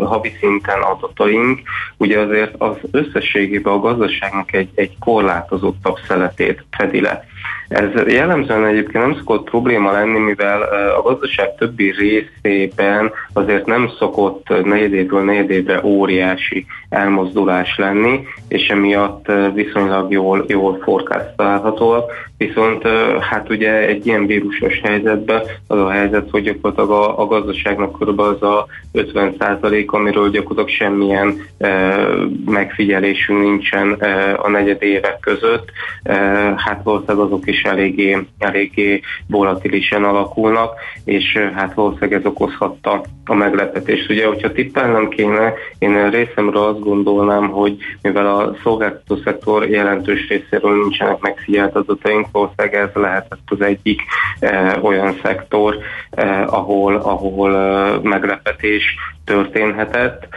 havi 0.00 0.32
szinten 0.40 0.80
adataink, 0.80 1.60
ugye 1.96 2.18
azért 2.18 2.54
az 2.58 2.76
összességében 2.90 3.72
a 3.72 3.80
gazdaságnak 3.80 4.52
egy, 4.52 4.68
egy 4.74 4.98
korlátozottabb 4.98 5.96
szeletét 6.08 6.64
fedi 6.70 7.00
le. 7.00 7.24
Ez 7.70 8.12
jellemzően 8.12 8.66
egyébként 8.66 9.04
nem 9.04 9.16
szokott 9.16 9.50
probléma 9.50 9.92
lenni, 9.92 10.18
mivel 10.18 10.62
a 10.98 11.02
gazdaság 11.02 11.54
többi 11.54 11.90
részében 11.90 13.10
azért 13.32 13.66
nem 13.66 13.90
szokott 13.98 14.48
negyedévről 14.64 15.24
negyedévre 15.24 15.80
óriási 15.84 16.66
elmozdulás 16.88 17.76
lenni, 17.78 18.26
és 18.48 18.68
emiatt 18.68 19.26
viszonylag 19.54 20.12
jól, 20.12 20.44
jól 20.48 20.78
forecastálhatóak. 20.82 22.12
Viszont 22.38 22.82
hát 23.20 23.50
ugye 23.50 23.72
egy 23.72 24.06
ilyen 24.06 24.26
vírusos 24.26 24.80
helyzetben 24.82 25.42
az 25.66 25.78
a 25.78 25.90
helyzet, 25.90 26.30
hogy 26.30 26.42
gyakorlatilag 26.42 26.90
a, 26.90 27.20
a 27.20 27.26
gazdaságnak 27.26 27.98
körülbelül 27.98 28.38
az 28.40 28.42
a 28.42 28.66
50% 28.92 29.86
amiről 29.86 30.30
gyakorlatilag 30.30 30.68
semmilyen 30.68 31.46
e, 31.58 31.96
megfigyelésünk 32.44 33.42
nincsen 33.42 33.96
e, 33.98 34.38
a 34.42 34.48
negyed 34.48 34.82
évek 34.82 35.20
között. 35.20 35.70
E, 36.02 36.14
hát 36.56 36.80
valószínűleg 36.82 37.26
azok 37.26 37.46
is 37.46 37.59
eléggé, 37.62 38.18
eléggé 38.38 39.00
volatilisen 39.28 40.04
alakulnak, 40.04 40.74
és 41.04 41.38
hát 41.54 41.74
valószínűleg 41.74 42.12
ez 42.12 42.24
okozhatta 42.24 43.04
a 43.24 43.34
meglepetést. 43.34 44.10
Ugye, 44.10 44.26
hogyha 44.26 44.52
tippelnem 44.52 45.08
kéne, 45.08 45.52
én 45.78 46.10
részemről 46.10 46.62
azt 46.62 46.80
gondolnám, 46.80 47.48
hogy 47.48 47.76
mivel 48.02 48.26
a 48.26 48.54
szolgáltató 48.62 49.16
szektor 49.24 49.68
jelentős 49.68 50.28
részéről 50.28 50.80
nincsenek 50.80 51.20
megfigyelt 51.20 51.74
adataink, 51.76 52.26
valószínűleg 52.32 52.74
ez 52.74 52.88
lehetett 52.94 53.38
az 53.44 53.60
egyik 53.60 54.00
eh, 54.38 54.84
olyan 54.84 55.18
szektor, 55.22 55.78
eh, 56.10 56.54
ahol, 56.54 56.96
ahol 56.96 57.56
eh, 57.56 58.00
meglepetés 58.02 58.96
történhetett, 59.30 60.28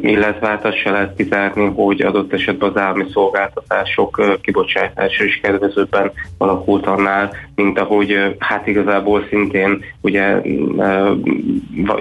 illetve 0.00 0.48
hát 0.48 0.64
azt 0.64 0.76
se 0.76 0.90
lehet 0.90 1.16
kizárni, 1.16 1.64
hogy 1.64 2.02
adott 2.02 2.32
esetben 2.32 2.68
az 2.68 2.76
állami 2.76 3.04
szolgáltatások 3.12 4.38
kibocsátása 4.42 5.24
is 5.24 5.40
kedvezőbben 5.42 6.12
alakult 6.38 6.86
annál, 6.86 7.32
mint 7.54 7.78
ahogy 7.78 8.36
hát 8.38 8.66
igazából 8.66 9.26
szintén 9.28 9.84
ugye 10.00 10.40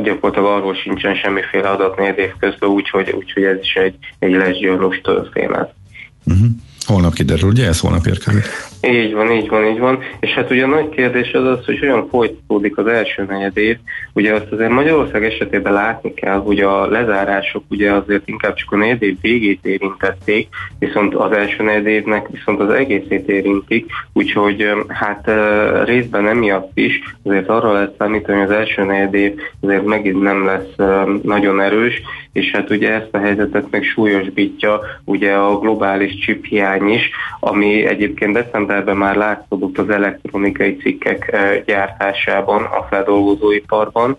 gyakorlatilag 0.04 0.58
arról 0.58 0.74
sincsen 0.74 1.16
semmiféle 1.16 1.70
adat 1.70 1.98
négy 1.98 2.18
év 2.18 2.32
közben, 2.40 2.70
úgyhogy, 2.70 3.12
úgyhogy 3.12 3.44
ez 3.44 3.58
is 3.62 3.76
egy, 3.76 3.96
egy 4.20 4.32
lesgyarlós 4.32 5.02
történet. 5.02 5.74
Uh-huh. 6.26 6.48
Holnap 6.86 7.14
kiderül, 7.14 7.50
ugye 7.50 7.68
ez 7.68 7.80
holnap 7.80 8.06
érkezik? 8.06 8.44
Így 8.82 9.14
van, 9.14 9.32
így 9.32 9.50
van, 9.50 9.66
így 9.66 9.80
van. 9.80 10.00
És 10.20 10.30
hát 10.30 10.52
ugye 10.52 10.64
a 10.64 10.68
nagy 10.68 10.90
kérdés 10.90 11.32
az 11.32 11.46
az, 11.46 11.66
hogy 11.66 11.80
olyan 11.82 12.08
folytatódik 12.10 12.78
az 12.78 12.88
első 12.88 13.26
negyed 13.30 13.58
év. 13.58 13.78
Ugye 14.14 14.34
azt 14.34 14.52
azért 14.52 14.70
Magyarország 14.70 15.26
esetében 15.26 15.74
látni 15.74 16.14
kell, 16.14 16.40
hogy 16.40 16.60
a 16.60 16.88
lezárások 16.88 17.64
ugye 17.70 17.92
azért 17.92 18.28
inkább 18.28 18.56
csak 18.56 18.72
a 18.72 18.76
negyed 18.76 19.02
év 19.02 19.18
végét 19.22 19.66
érintették, 19.66 20.48
viszont 20.80 21.16
az 21.16 21.32
első 21.32 21.64
negyed 21.64 21.86
évnek 21.86 22.28
viszont 22.32 22.60
az 22.60 22.70
egészét 22.70 23.30
érintik, 23.30 23.86
úgyhogy 24.14 24.68
hát 24.88 25.32
részben 25.86 26.28
emiatt 26.28 26.72
is 26.74 27.02
azért 27.24 27.50
arra 27.50 27.72
lehet 27.72 27.96
számítani, 27.98 28.38
hogy 28.38 28.50
az 28.50 28.56
első 28.56 28.84
negyed 28.84 29.14
év 29.14 29.34
azért 29.60 29.86
megint 29.86 30.22
nem 30.22 30.46
lesz 30.46 30.76
nagyon 31.22 31.62
erős, 31.62 32.02
és 32.34 32.52
hát 32.52 32.70
ugye 32.70 32.94
ezt 32.94 33.10
a 33.12 33.18
helyzetet 33.18 33.72
meg 33.72 33.84
súlyosbítja 33.84 34.80
ugye 35.04 35.34
a 35.34 35.60
globális 35.60 36.18
chip 36.18 36.46
hiány 36.46 36.73
is, 36.82 37.10
ami 37.40 37.86
egyébként 37.86 38.34
decemberben 38.34 38.98
már 38.98 39.16
látszódott 39.16 39.78
az 39.78 39.90
elektronikai 39.90 40.76
cikkek 40.76 41.32
eh, 41.32 41.62
gyártásában, 41.66 42.64
a 42.64 42.86
feldolgozóiparban, 42.90 44.18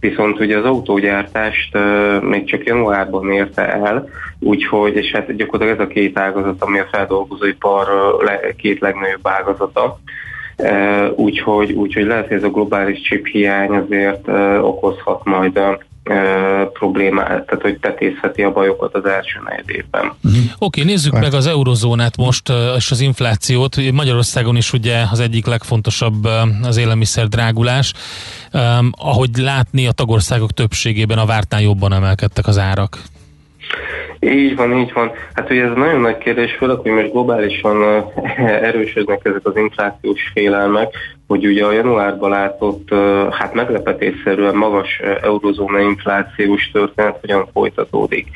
viszont 0.00 0.40
ugye 0.40 0.58
az 0.58 0.64
autógyártást 0.64 1.76
uh, 1.76 2.22
még 2.22 2.44
csak 2.44 2.64
januárban 2.64 3.32
érte 3.32 3.72
el, 3.72 4.08
úgyhogy, 4.38 4.96
és 4.96 5.10
hát 5.10 5.36
gyakorlatilag 5.36 5.80
ez 5.80 5.86
a 5.86 5.92
két 5.92 6.18
ágazat, 6.18 6.62
ami 6.62 6.78
a 6.78 6.88
feldolgozóipar 6.90 7.86
le, 8.24 8.40
két 8.56 8.80
legnagyobb 8.80 9.28
ágazata, 9.28 9.98
úgyhogy, 11.14 11.72
úgyhogy 11.72 12.04
lehet, 12.04 12.28
hogy 12.28 12.36
ez 12.36 12.42
a 12.42 12.50
globális 12.50 13.00
chip 13.00 13.26
hiány 13.26 13.70
azért 13.70 14.28
okozhat 14.60 15.24
majd 15.24 15.60
problémát, 16.72 17.46
tehát 17.46 17.62
hogy 17.62 17.78
tetézheti 17.78 18.42
a 18.42 18.52
bajokat 18.52 18.94
az 18.94 19.04
első 19.04 19.40
negyed 19.44 19.70
évben. 19.70 20.04
Uh-huh. 20.04 20.42
Oké, 20.58 20.80
okay, 20.80 20.84
nézzük 20.84 21.12
hát. 21.12 21.22
meg 21.22 21.34
az 21.34 21.46
eurozónát 21.46 22.16
most, 22.16 22.52
és 22.76 22.90
az 22.90 23.00
inflációt. 23.00 23.92
Magyarországon 23.92 24.56
is 24.56 24.72
ugye 24.72 25.02
az 25.10 25.20
egyik 25.20 25.46
legfontosabb 25.46 26.28
az 26.62 26.76
élelmiszer 26.76 27.28
drágulás. 27.28 27.92
Um, 28.52 28.90
ahogy 28.98 29.30
látni, 29.36 29.86
a 29.86 29.92
tagországok 29.92 30.52
többségében 30.52 31.18
a 31.18 31.26
vártnál 31.26 31.60
jobban 31.60 31.92
emelkedtek 31.92 32.46
az 32.46 32.58
árak. 32.58 32.98
Így 34.26 34.56
van, 34.56 34.72
így 34.72 34.92
van. 34.92 35.10
Hát 35.34 35.50
ugye 35.50 35.64
ez 35.64 35.72
nagyon 35.74 36.00
nagy 36.00 36.18
kérdés, 36.18 36.52
főleg, 36.52 36.76
hogy 36.76 36.90
most 36.90 37.12
globálisan 37.12 38.04
erősödnek 38.70 39.24
ezek 39.24 39.40
az 39.46 39.56
inflációs 39.56 40.30
félelmek, 40.32 40.94
hogy 41.26 41.46
ugye 41.46 41.64
a 41.64 41.72
januárban 41.72 42.30
látott, 42.30 42.88
hát 43.30 43.54
meglepetésszerűen 43.54 44.54
magas 44.54 45.00
eurozóna 45.22 45.80
inflációs 45.80 46.70
történet 46.72 47.18
hogyan 47.20 47.46
folytatódik. 47.52 48.26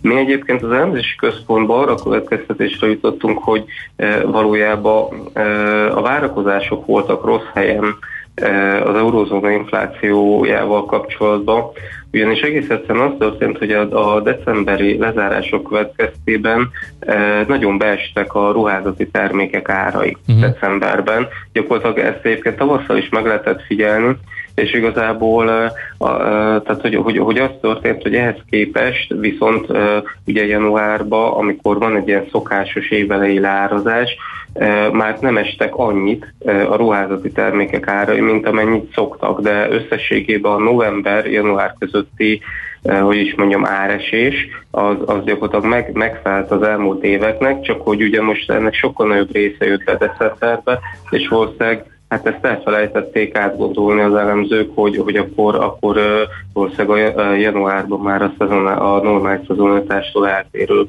Mi 0.00 0.16
egyébként 0.16 0.62
az 0.62 0.72
elemzési 0.72 1.16
központban 1.16 1.82
arra 1.82 1.94
következtetésre 1.94 2.86
jutottunk, 2.86 3.38
hogy 3.38 3.64
valójában 4.24 5.26
a 5.94 6.02
várakozások 6.02 6.86
voltak 6.86 7.24
rossz 7.24 7.48
helyen, 7.54 7.96
az 8.84 8.94
eurózóna 8.94 9.50
inflációjával 9.50 10.84
kapcsolatban, 10.84 11.64
ugyanis 12.12 12.40
egész 12.40 12.68
egyszerűen 12.70 13.06
az 13.06 13.14
történt, 13.18 13.58
hogy 13.58 13.72
a, 13.72 14.20
decemberi 14.20 14.98
lezárások 14.98 15.68
következtében 15.68 16.70
e, 16.98 17.44
nagyon 17.48 17.78
beestek 17.78 18.34
a 18.34 18.52
ruházati 18.52 19.08
termékek 19.08 19.68
árai 19.68 20.16
uh-huh. 20.28 20.50
decemberben. 20.50 21.28
Gyakorlatilag 21.52 21.98
ezt 21.98 22.24
egyébként 22.24 22.56
tavasszal 22.56 22.96
is 22.96 23.08
meg 23.08 23.26
lehetett 23.26 23.62
figyelni, 23.62 24.16
és 24.54 24.72
igazából 24.72 25.48
a, 25.48 25.72
a, 26.04 26.16
tehát, 26.62 26.80
hogy, 26.80 26.94
hogy, 26.94 27.18
hogy 27.18 27.38
az 27.38 27.50
történt, 27.60 28.02
hogy 28.02 28.14
ehhez 28.14 28.36
képest 28.50 29.14
viszont 29.18 29.66
ugye 30.26 30.46
januárban, 30.46 31.32
amikor 31.32 31.78
van 31.78 31.96
egy 31.96 32.08
ilyen 32.08 32.26
szokásos 32.30 32.90
évelei 32.90 33.38
lárazás, 33.38 34.16
már 34.92 35.18
nem 35.20 35.36
estek 35.36 35.74
annyit 35.74 36.34
a 36.44 36.76
ruházati 36.76 37.32
termékek 37.32 37.88
árai, 37.88 38.20
mint 38.20 38.46
amennyit 38.46 38.92
szoktak, 38.94 39.40
de 39.40 39.68
összességében 39.70 40.52
a 40.52 40.58
november-január 40.58 41.74
közötti 41.78 42.40
hogy 43.00 43.16
is 43.16 43.34
mondjam, 43.34 43.66
áresés, 43.66 44.48
az, 44.70 44.96
az 45.06 45.24
gyakorlatilag 45.24 45.64
meg, 45.64 45.92
megfelt 45.92 46.50
az 46.50 46.62
elmúlt 46.62 47.04
éveknek, 47.04 47.60
csak 47.60 47.82
hogy 47.82 48.02
ugye 48.02 48.22
most 48.22 48.50
ennek 48.50 48.74
sokkal 48.74 49.06
nagyobb 49.06 49.32
része 49.32 49.66
jött 49.66 49.84
le 49.84 49.96
decemberbe, 49.96 50.78
és 51.10 51.28
valószínűleg 51.28 51.84
Hát 52.08 52.26
ezt 52.26 52.44
elfelejtették 52.44 53.36
átgondolni 53.36 54.00
az 54.00 54.14
elemzők, 54.14 54.70
hogy, 54.74 54.96
hogy 54.96 55.16
akkor, 55.16 55.54
akkor 55.54 55.98
valószínűleg 56.52 57.18
a 57.18 57.32
januárban 57.34 58.00
már 58.00 58.22
a, 58.22 58.32
szezon, 58.38 58.66
a 58.66 59.02
normális 59.02 59.46
szezonitástól 59.46 60.28
eltérő 60.28 60.86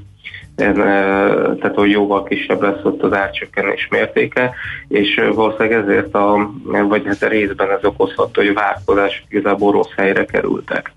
tehát 0.58 1.76
hogy 1.76 1.92
jóval 1.92 2.24
kisebb 2.24 2.62
lesz 2.62 2.84
ott 2.84 3.04
az 3.04 3.14
árcsökkenés 3.14 3.88
mértéke, 3.90 4.54
és 4.88 5.22
valószínűleg 5.34 5.84
ezért 5.84 6.14
a, 6.14 6.50
vagy 6.64 7.04
hát 7.06 7.24
a 7.24 7.28
részben 7.28 7.72
ez 7.72 7.84
okozható, 7.84 8.42
hogy 8.42 8.54
várakozások 8.54 9.26
igazából 9.30 9.72
rossz 9.72 9.94
helyre 9.96 10.26
kerültek. 10.26 10.92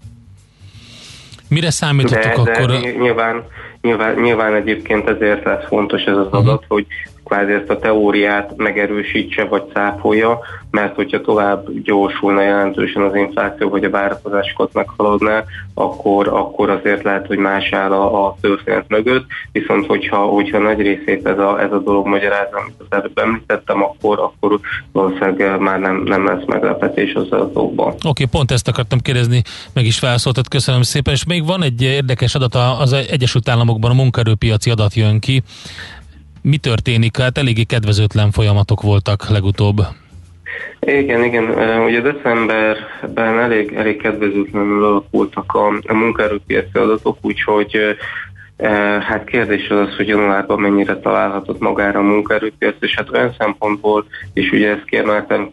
Mire 1.49 1.71
számítottok 1.71 2.45
de, 2.45 2.53
akkor? 2.53 2.71
De 2.71 2.91
nyilván, 2.91 3.45
nyilván, 3.81 4.15
nyilván 4.15 4.55
egyébként 4.55 5.09
ezért 5.09 5.45
lesz 5.45 5.67
fontos 5.67 6.03
ez 6.03 6.17
az 6.17 6.27
adat, 6.27 6.45
uh-huh. 6.45 6.65
hogy 6.69 6.87
kvázi 7.31 7.53
ezt 7.53 7.71
a 7.71 7.79
teóriát 7.79 8.57
megerősítse 8.57 9.45
vagy 9.45 9.63
cáfolja, 9.73 10.39
mert 10.71 10.95
hogyha 10.95 11.21
tovább 11.21 11.67
gyorsulna 11.83 12.43
jelentősen 12.43 13.03
az 13.03 13.15
infláció, 13.15 13.69
vagy 13.69 13.85
a 13.85 13.91
várakozásokat 13.91 14.73
meghaladná, 14.73 15.45
akkor, 15.75 16.29
akkor 16.29 16.71
azért 16.71 17.03
lehet, 17.03 17.27
hogy 17.27 17.39
más 17.39 17.73
áll 17.73 17.93
a, 17.93 18.27
a 18.27 18.37
történet 18.41 18.85
mögött, 18.89 19.27
viszont 19.53 19.87
hogyha, 19.87 20.17
hogyha 20.17 20.59
nagy 20.59 20.81
részét 20.81 21.27
ez 21.27 21.39
a, 21.39 21.61
ez 21.61 21.73
a 21.73 21.79
dolog 21.79 22.07
magyarázza, 22.07 22.57
amit 22.57 22.75
az 22.79 22.87
előbb 22.99 23.19
említettem, 23.19 23.83
akkor, 23.83 24.19
akkor 24.19 24.61
valószínűleg 24.93 25.61
már 25.61 25.81
nem, 25.81 26.03
nem 26.03 26.27
lesz 26.27 26.45
meglepetés 26.47 27.15
az 27.15 27.27
adatokban. 27.31 27.89
Oké, 27.89 28.09
okay, 28.09 28.27
pont 28.27 28.51
ezt 28.51 28.69
akartam 28.69 28.99
kérdezni, 28.99 29.43
meg 29.73 29.85
is 29.85 29.99
felszóltad, 29.99 30.49
köszönöm 30.49 30.83
szépen, 30.83 31.15
és 31.15 31.25
még 31.25 31.47
van 31.47 31.63
egy 31.63 31.83
érdekes 31.83 32.35
adat, 32.35 32.55
az 32.55 32.93
Egyesült 32.93 33.49
Államokban 33.49 33.91
a 33.91 33.95
munkaerőpiaci 33.95 34.71
adat 34.71 34.95
jön 34.95 35.21
ki, 35.21 35.43
mi 36.43 36.57
történik? 36.57 37.17
Hát 37.17 37.39
eléggé 37.39 37.63
kedvezőtlen 37.63 38.31
folyamatok 38.31 38.83
voltak 38.83 39.29
legutóbb. 39.29 39.81
Igen, 40.81 41.25
igen. 41.25 41.45
Ugye 41.85 42.01
decemberben 42.01 43.39
elég, 43.39 43.73
elég 43.73 44.03
kedvezőtlenül 44.03 44.85
alakultak 44.85 45.53
a, 45.53 45.67
a 45.87 45.95
munkaerőpiaci 45.95 46.79
adatok, 46.79 47.19
úgyhogy 47.21 47.97
Hát 49.09 49.25
kérdés 49.25 49.69
az 49.69 49.79
az, 49.79 49.97
hogy 49.97 50.09
januárban 50.09 50.61
mennyire 50.61 50.99
találhatott 50.99 51.61
magára 51.61 51.99
a 51.99 52.03
munkaerőpiac, 52.03 52.75
és 52.81 52.95
hát 52.95 53.11
olyan 53.11 53.35
szempontból, 53.39 54.07
és 54.33 54.51
ugye 54.51 54.71
ezt 54.71 54.85
kiemeltem, 54.85 55.51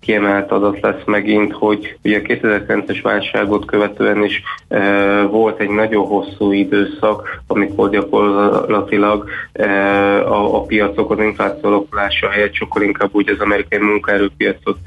kiemelt 0.00 0.50
adat 0.50 0.80
lesz 0.80 1.04
megint, 1.04 1.52
hogy 1.52 1.96
ugye 2.04 2.18
a 2.18 2.20
2009-es 2.20 2.98
válságot 3.02 3.64
követően 3.64 4.24
is 4.24 4.42
volt 5.30 5.60
egy 5.60 5.68
nagyon 5.68 6.06
hosszú 6.06 6.52
időszak, 6.52 7.40
amikor 7.46 7.90
gyakorlatilag 7.90 9.28
a, 10.24 10.54
a 10.56 10.62
piacok 10.62 11.10
az 11.10 11.18
infláció 11.18 11.68
alakulása 11.68 12.28
helyett 12.28 12.54
sokkal 12.54 12.82
inkább 12.82 13.08
úgy 13.12 13.30
az 13.30 13.40
amerikai 13.40 13.78
munkaerőpiacot 13.78 14.78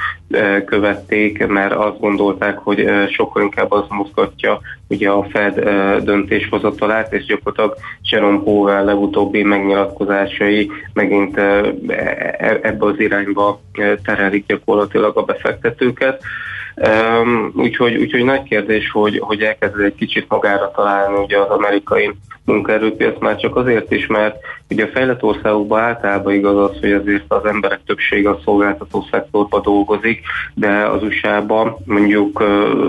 követték, 0.66 1.48
mert 1.48 1.74
azt 1.74 2.00
gondolták, 2.00 2.58
hogy 2.58 2.90
sokkal 3.10 3.42
inkább 3.44 3.72
az 3.72 3.86
mozgatja 3.90 4.60
ugye 4.88 5.10
a 5.10 5.24
Fed 5.24 5.60
döntéshozatalát, 6.04 7.14
és 7.14 7.26
gyakorlatilag 7.26 7.78
Jerome 8.10 8.40
Powell 8.44 8.86
legutóbbi 8.86 9.44
megnyilatkozásai 9.44 10.72
megint 10.94 11.38
e, 11.38 11.74
e, 11.88 12.60
ebbe 12.62 12.86
az 12.86 13.00
irányba 13.00 13.62
terelik 14.04 14.46
gyakorlatilag 14.48 15.01
a 15.04 15.24
befektetőket. 15.24 16.24
Úgyhogy, 17.54 17.96
úgyhogy 17.96 18.24
nagy 18.24 18.44
kérdés, 18.44 18.92
hogy, 18.92 19.20
hogy 19.20 19.42
elkezd 19.42 19.80
egy 19.80 19.96
kicsit 19.96 20.26
magára 20.30 20.72
találni 20.72 21.18
ugye 21.18 21.38
az 21.38 21.50
amerikai 21.50 22.12
munkaerőpiac 22.46 23.20
már 23.20 23.36
csak 23.36 23.56
azért 23.56 23.92
is, 23.92 24.08
mert 24.08 24.36
ugye 24.70 24.84
a 24.84 24.90
fejlett 24.94 25.24
országokban 25.24 25.80
általában 25.80 26.34
igaz 26.34 26.58
az, 26.58 26.80
hogy 26.80 26.92
azért 26.92 27.24
az 27.28 27.46
emberek 27.46 27.80
többsége 27.86 28.30
a 28.30 28.40
szolgáltató 28.44 29.06
szektorban 29.12 29.62
dolgozik, 29.62 30.22
de 30.54 30.86
az 30.86 31.04
USA-ban 31.04 31.76
mondjuk 31.86 32.44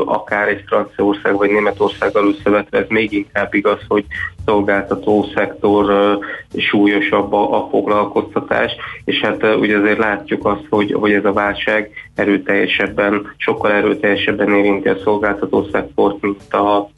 akár 0.04 0.48
egy 0.48 0.64
Franciaország 0.66 1.36
vagy 1.36 1.50
Németországgal 1.50 2.28
összevetve 2.28 2.78
ez 2.78 2.86
még 2.88 3.12
inkább 3.12 3.54
igaz, 3.54 3.78
hogy 3.88 4.04
szolgáltató 4.44 5.26
szektor 5.34 6.18
súlyosabb 6.56 7.32
a, 7.32 7.56
a 7.56 7.68
foglalkoztatás, 7.70 8.72
és 9.04 9.20
hát 9.20 9.56
ugye 9.56 9.78
azért 9.78 9.98
látjuk 9.98 10.46
azt, 10.46 10.66
hogy, 10.68 10.92
hogy 10.92 11.12
ez 11.12 11.24
a 11.24 11.32
válság 11.32 11.90
erőteljesebben, 12.14 13.32
sokkal 13.36 13.72
erőteljesebben 13.72 14.54
érinti 14.54 14.88
a 14.88 14.98
szolgáltató 15.04 15.68
szektort, 15.72 16.20
mint 16.20 16.54
a 16.54 16.90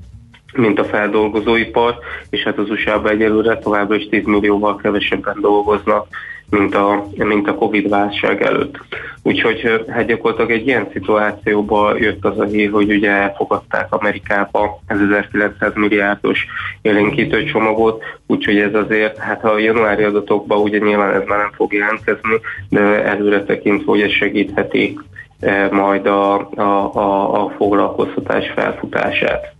mint 0.56 0.78
a 0.78 0.85
feldolgozóipar, 0.85 1.98
és 2.31 2.43
hát 2.43 2.59
az 2.59 2.70
USA-ban 2.70 3.12
egyelőre 3.12 3.59
továbbra 3.59 3.94
is 3.94 4.09
10 4.09 4.24
millióval 4.24 4.76
kevesebben 4.76 5.36
dolgoznak, 5.40 6.06
mint 6.51 6.74
a, 6.74 7.06
mint 7.16 7.48
a 7.48 7.55
Covid 7.55 7.89
válság 7.89 8.43
előtt. 8.43 8.78
Úgyhogy 9.22 9.85
hát 9.89 10.06
gyakorlatilag 10.06 10.51
egy 10.51 10.66
ilyen 10.66 10.89
szituációba 10.93 11.97
jött 11.97 12.24
az 12.24 12.39
a 12.39 12.44
hír, 12.44 12.70
hogy 12.70 12.93
ugye 12.93 13.10
elfogadták 13.10 13.94
Amerikába 13.94 14.81
ez 14.86 14.98
1900 15.01 15.72
milliárdos 15.74 16.47
élénkítő 16.82 17.44
csomagot, 17.44 18.02
úgyhogy 18.26 18.56
ez 18.56 18.74
azért, 18.74 19.18
hát 19.18 19.44
a 19.44 19.59
januári 19.59 20.02
adatokban 20.02 20.59
ugye 20.59 20.78
nyilván 20.78 21.14
ez 21.14 21.22
már 21.26 21.39
nem 21.39 21.52
fog 21.55 21.72
jelentkezni, 21.72 22.40
de 22.68 22.81
előre 23.05 23.44
tekintve, 23.44 23.90
hogy 23.90 24.01
ez 24.01 24.10
segítheti 24.10 24.98
eh, 25.40 25.70
majd 25.70 26.06
a, 26.06 26.51
a, 26.51 26.94
a, 26.94 27.43
a 27.44 27.52
foglalkoztatás 27.56 28.51
felfutását. 28.55 29.53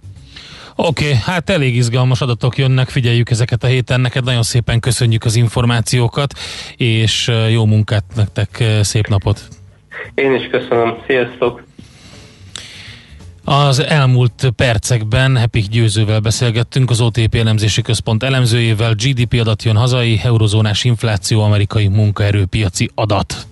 Oké, 0.77 1.05
okay, 1.05 1.19
hát 1.25 1.51
elég 1.51 1.77
izgalmas 1.77 2.21
adatok 2.21 2.59
jönnek, 2.59 2.89
figyeljük 2.89 3.31
ezeket 3.31 3.65
a 3.65 3.67
héten. 3.67 4.01
Neked 4.01 4.25
nagyon 4.25 4.43
szépen 4.43 4.81
köszönjük 4.81 5.25
az 5.25 5.37
információkat, 5.37 6.33
és 6.77 7.31
jó 7.51 7.65
munkát 7.65 8.05
nektek, 8.15 8.65
szép 8.83 9.07
napot! 9.07 9.49
Én 10.15 10.35
is 10.35 10.49
köszönöm, 10.51 10.95
sziasztok! 11.07 11.63
Az 13.45 13.79
elmúlt 13.79 14.53
percekben 14.57 15.37
Hepik 15.37 15.67
Győzővel 15.67 16.21
beszélgettünk, 16.21 16.91
az 16.91 17.01
OTP 17.01 17.35
elemzési 17.35 17.83
központ 17.83 18.23
elemzőjével. 18.23 18.95
GDP 18.95 19.41
adat 19.41 19.63
jön 19.63 19.77
hazai, 19.77 20.21
eurozónás 20.23 20.85
infláció, 20.85 21.41
amerikai 21.41 21.89
munkaerőpiaci 21.89 22.91
adat. 22.95 23.47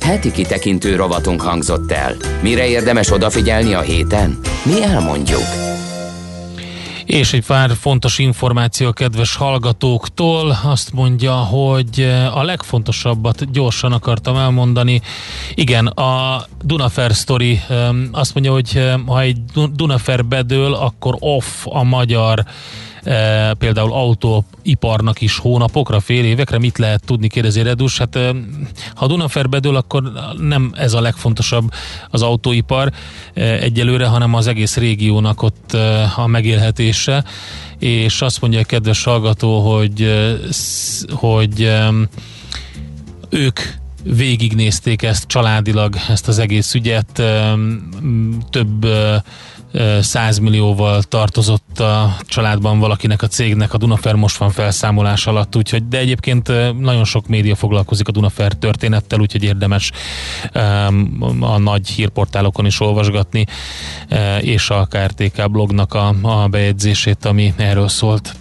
Heti 0.00 0.32
kitekintő 0.32 0.96
rovatunk 0.96 1.40
hangzott 1.40 1.92
el. 1.92 2.14
Mire 2.42 2.68
érdemes 2.68 3.12
odafigyelni 3.12 3.74
a 3.74 3.80
héten? 3.80 4.38
Mi 4.64 4.82
elmondjuk. 4.82 5.69
És 7.10 7.32
egy 7.32 7.46
pár 7.46 7.70
fontos 7.80 8.18
információ 8.18 8.88
a 8.88 8.92
kedves 8.92 9.34
hallgatóktól. 9.34 10.58
Azt 10.64 10.92
mondja, 10.92 11.32
hogy 11.32 12.00
eh, 12.00 12.36
a 12.36 12.42
legfontosabbat 12.42 13.50
gyorsan 13.52 13.92
akartam 13.92 14.36
elmondani. 14.36 15.00
Igen, 15.54 15.86
a 15.86 16.44
Dunafer 16.62 17.10
story 17.10 17.60
azt 18.12 18.34
mondja, 18.34 18.52
hogy 18.52 18.70
eh, 18.74 18.94
ha 19.06 19.20
egy 19.20 19.38
Dunafer 19.72 20.24
bedől, 20.24 20.74
akkor 20.74 21.16
off 21.18 21.66
a 21.66 21.82
magyar 21.82 22.44
e, 23.02 23.54
például 23.54 23.92
autóiparnak 23.92 25.20
is 25.20 25.38
hónapokra, 25.38 26.00
fél 26.00 26.24
évekre, 26.24 26.58
mit 26.58 26.78
lehet 26.78 27.04
tudni, 27.04 27.28
kérdezi 27.28 27.62
Redus. 27.62 27.98
Hát 27.98 28.16
e, 28.16 28.34
ha 28.94 29.06
Dunafer 29.06 29.48
bedől, 29.48 29.76
akkor 29.76 30.12
nem 30.38 30.72
ez 30.74 30.92
a 30.92 31.00
legfontosabb 31.00 31.70
az 32.10 32.22
autóipar 32.22 32.92
e, 33.34 33.42
egyelőre, 33.42 34.06
hanem 34.06 34.34
az 34.34 34.46
egész 34.46 34.76
régiónak 34.76 35.42
ott 35.42 35.72
e, 35.72 36.12
a 36.16 36.26
megélhetése, 36.26 37.24
és 37.78 38.22
azt 38.22 38.40
mondja 38.40 38.60
a 38.60 38.64
kedves 38.64 39.04
hallgató, 39.04 39.60
hogy, 39.74 40.02
e, 40.02 40.36
hogy 41.12 41.62
e, 41.62 41.90
ők 43.28 43.60
végignézték 44.02 45.02
ezt 45.02 45.26
családilag, 45.26 45.96
ezt 46.08 46.28
az 46.28 46.38
egész 46.38 46.74
ügyet, 46.74 47.22
több 48.50 48.86
100 50.00 50.38
millióval 50.38 51.02
tartozott 51.02 51.80
a 51.80 52.16
családban 52.26 52.78
valakinek 52.78 53.22
a 53.22 53.26
cégnek, 53.26 53.74
a 53.74 53.78
Dunafer 53.78 54.14
most 54.14 54.36
van 54.36 54.50
felszámolás 54.50 55.26
alatt, 55.26 55.56
úgyhogy, 55.56 55.88
de 55.88 55.98
egyébként 55.98 56.48
nagyon 56.80 57.04
sok 57.04 57.26
média 57.26 57.54
foglalkozik 57.54 58.08
a 58.08 58.12
Dunafer 58.12 58.52
történettel, 58.52 59.20
úgyhogy 59.20 59.42
érdemes 59.42 59.90
a 61.40 61.58
nagy 61.58 61.88
hírportálokon 61.88 62.66
is 62.66 62.80
olvasgatni, 62.80 63.46
és 64.40 64.70
a 64.70 64.86
KRTK 64.90 65.50
blognak 65.50 65.94
a, 65.94 66.14
a 66.22 66.48
bejegyzését, 66.48 67.24
ami 67.24 67.54
erről 67.56 67.88
szólt. 67.88 68.34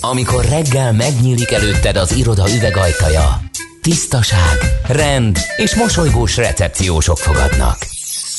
Amikor 0.00 0.44
reggel 0.44 0.92
megnyílik 0.92 1.50
előtted 1.50 1.96
az 1.96 2.12
iroda 2.12 2.44
üvegajtaja, 2.56 3.40
tisztaság, 3.82 4.58
rend 4.86 5.38
és 5.56 5.74
mosolygós 5.74 6.36
recepciósok 6.36 7.18
fogadnak. 7.18 7.93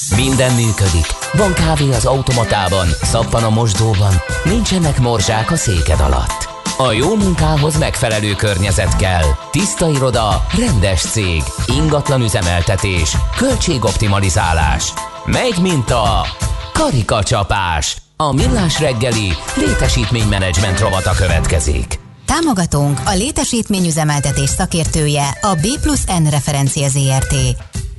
Minden 0.09 0.53
működik. 0.53 1.05
Van 1.33 1.53
kávé 1.53 1.89
az 1.93 2.05
automatában, 2.05 2.87
szappan 3.01 3.43
a 3.43 3.49
mosdóban, 3.49 4.13
nincsenek 4.43 4.99
morzsák 4.99 5.51
a 5.51 5.55
széked 5.55 5.99
alatt. 5.99 6.49
A 6.77 6.91
jó 6.91 7.15
munkához 7.15 7.77
megfelelő 7.77 8.33
környezet 8.33 8.95
kell. 8.95 9.25
Tiszta 9.51 9.89
iroda, 9.89 10.45
rendes 10.57 11.01
cég, 11.01 11.43
ingatlan 11.67 12.21
üzemeltetés, 12.21 13.17
költségoptimalizálás. 13.37 14.93
Megy, 15.25 15.57
mint 15.61 15.91
a 15.91 16.25
Karikacsapás. 16.73 17.97
A 18.17 18.33
millás 18.33 18.79
reggeli 18.79 19.33
létesítménymenedzsment 19.55 20.79
rovata 20.79 21.11
következik. 21.11 21.99
Támogatónk 22.25 22.99
a 23.05 23.13
létesítményüzemeltetés 23.13 24.49
szakértője 24.49 25.37
a 25.41 25.55
B 25.55 25.81
plusz 25.81 26.05
N 26.05 26.29
referencia 26.29 26.87
ZRT. 26.89 27.35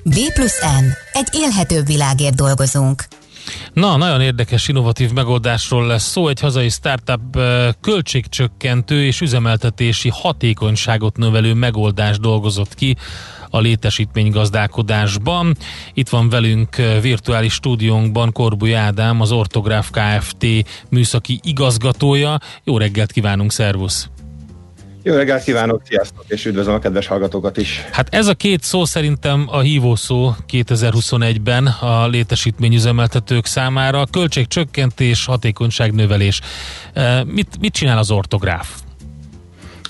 B 0.09 0.33
plusz 0.35 0.61
N. 0.61 0.85
Egy 1.13 1.29
élhetőbb 1.33 1.87
világért 1.87 2.35
dolgozunk. 2.35 3.05
Na, 3.73 3.97
nagyon 3.97 4.21
érdekes, 4.21 4.69
innovatív 4.69 5.13
megoldásról 5.13 5.87
lesz 5.87 6.11
szó. 6.11 6.29
Egy 6.29 6.41
hazai 6.41 6.69
startup 6.69 7.39
költségcsökkentő 7.81 9.05
és 9.05 9.21
üzemeltetési 9.21 10.09
hatékonyságot 10.09 11.17
növelő 11.17 11.55
megoldást 11.55 12.21
dolgozott 12.21 12.75
ki 12.75 12.97
a 13.51 13.59
létesítmény 13.59 14.31
gazdálkodásban. 14.31 15.57
Itt 15.95 16.09
van 16.09 16.29
velünk 16.29 16.77
virtuális 17.01 17.53
stúdiónkban 17.53 18.33
Korbuly 18.33 18.75
Ádám, 18.75 19.21
az 19.21 19.33
Ortográf 19.33 19.91
Kft. 19.91 20.47
műszaki 20.91 21.41
igazgatója. 21.43 22.39
Jó 22.65 22.79
reggelt 22.79 23.13
kívánunk, 23.13 23.53
szervusz! 23.53 24.09
Jó 25.07 25.15
reggelt 25.15 25.43
kívánok, 25.43 25.83
sziasztok, 25.85 26.25
és 26.29 26.45
üdvözlöm 26.45 26.75
a 26.75 26.79
kedves 26.79 27.07
hallgatókat 27.07 27.57
is. 27.57 27.85
Hát 27.91 28.15
ez 28.15 28.27
a 28.27 28.35
két 28.35 28.63
szó 28.63 28.85
szerintem 28.85 29.47
a 29.51 29.61
hívószó 29.61 30.33
2021-ben 30.53 31.67
a 31.67 32.07
létesítményüzemeltetők 32.07 33.47
számára. 33.47 34.05
Költségcsökkentés, 34.11 35.25
hatékonyság 35.25 35.95
növelés. 35.95 36.41
E, 36.93 37.25
Mit, 37.25 37.49
mit 37.61 37.73
csinál 37.73 37.99
az 37.99 38.11
ortográf? 38.11 38.69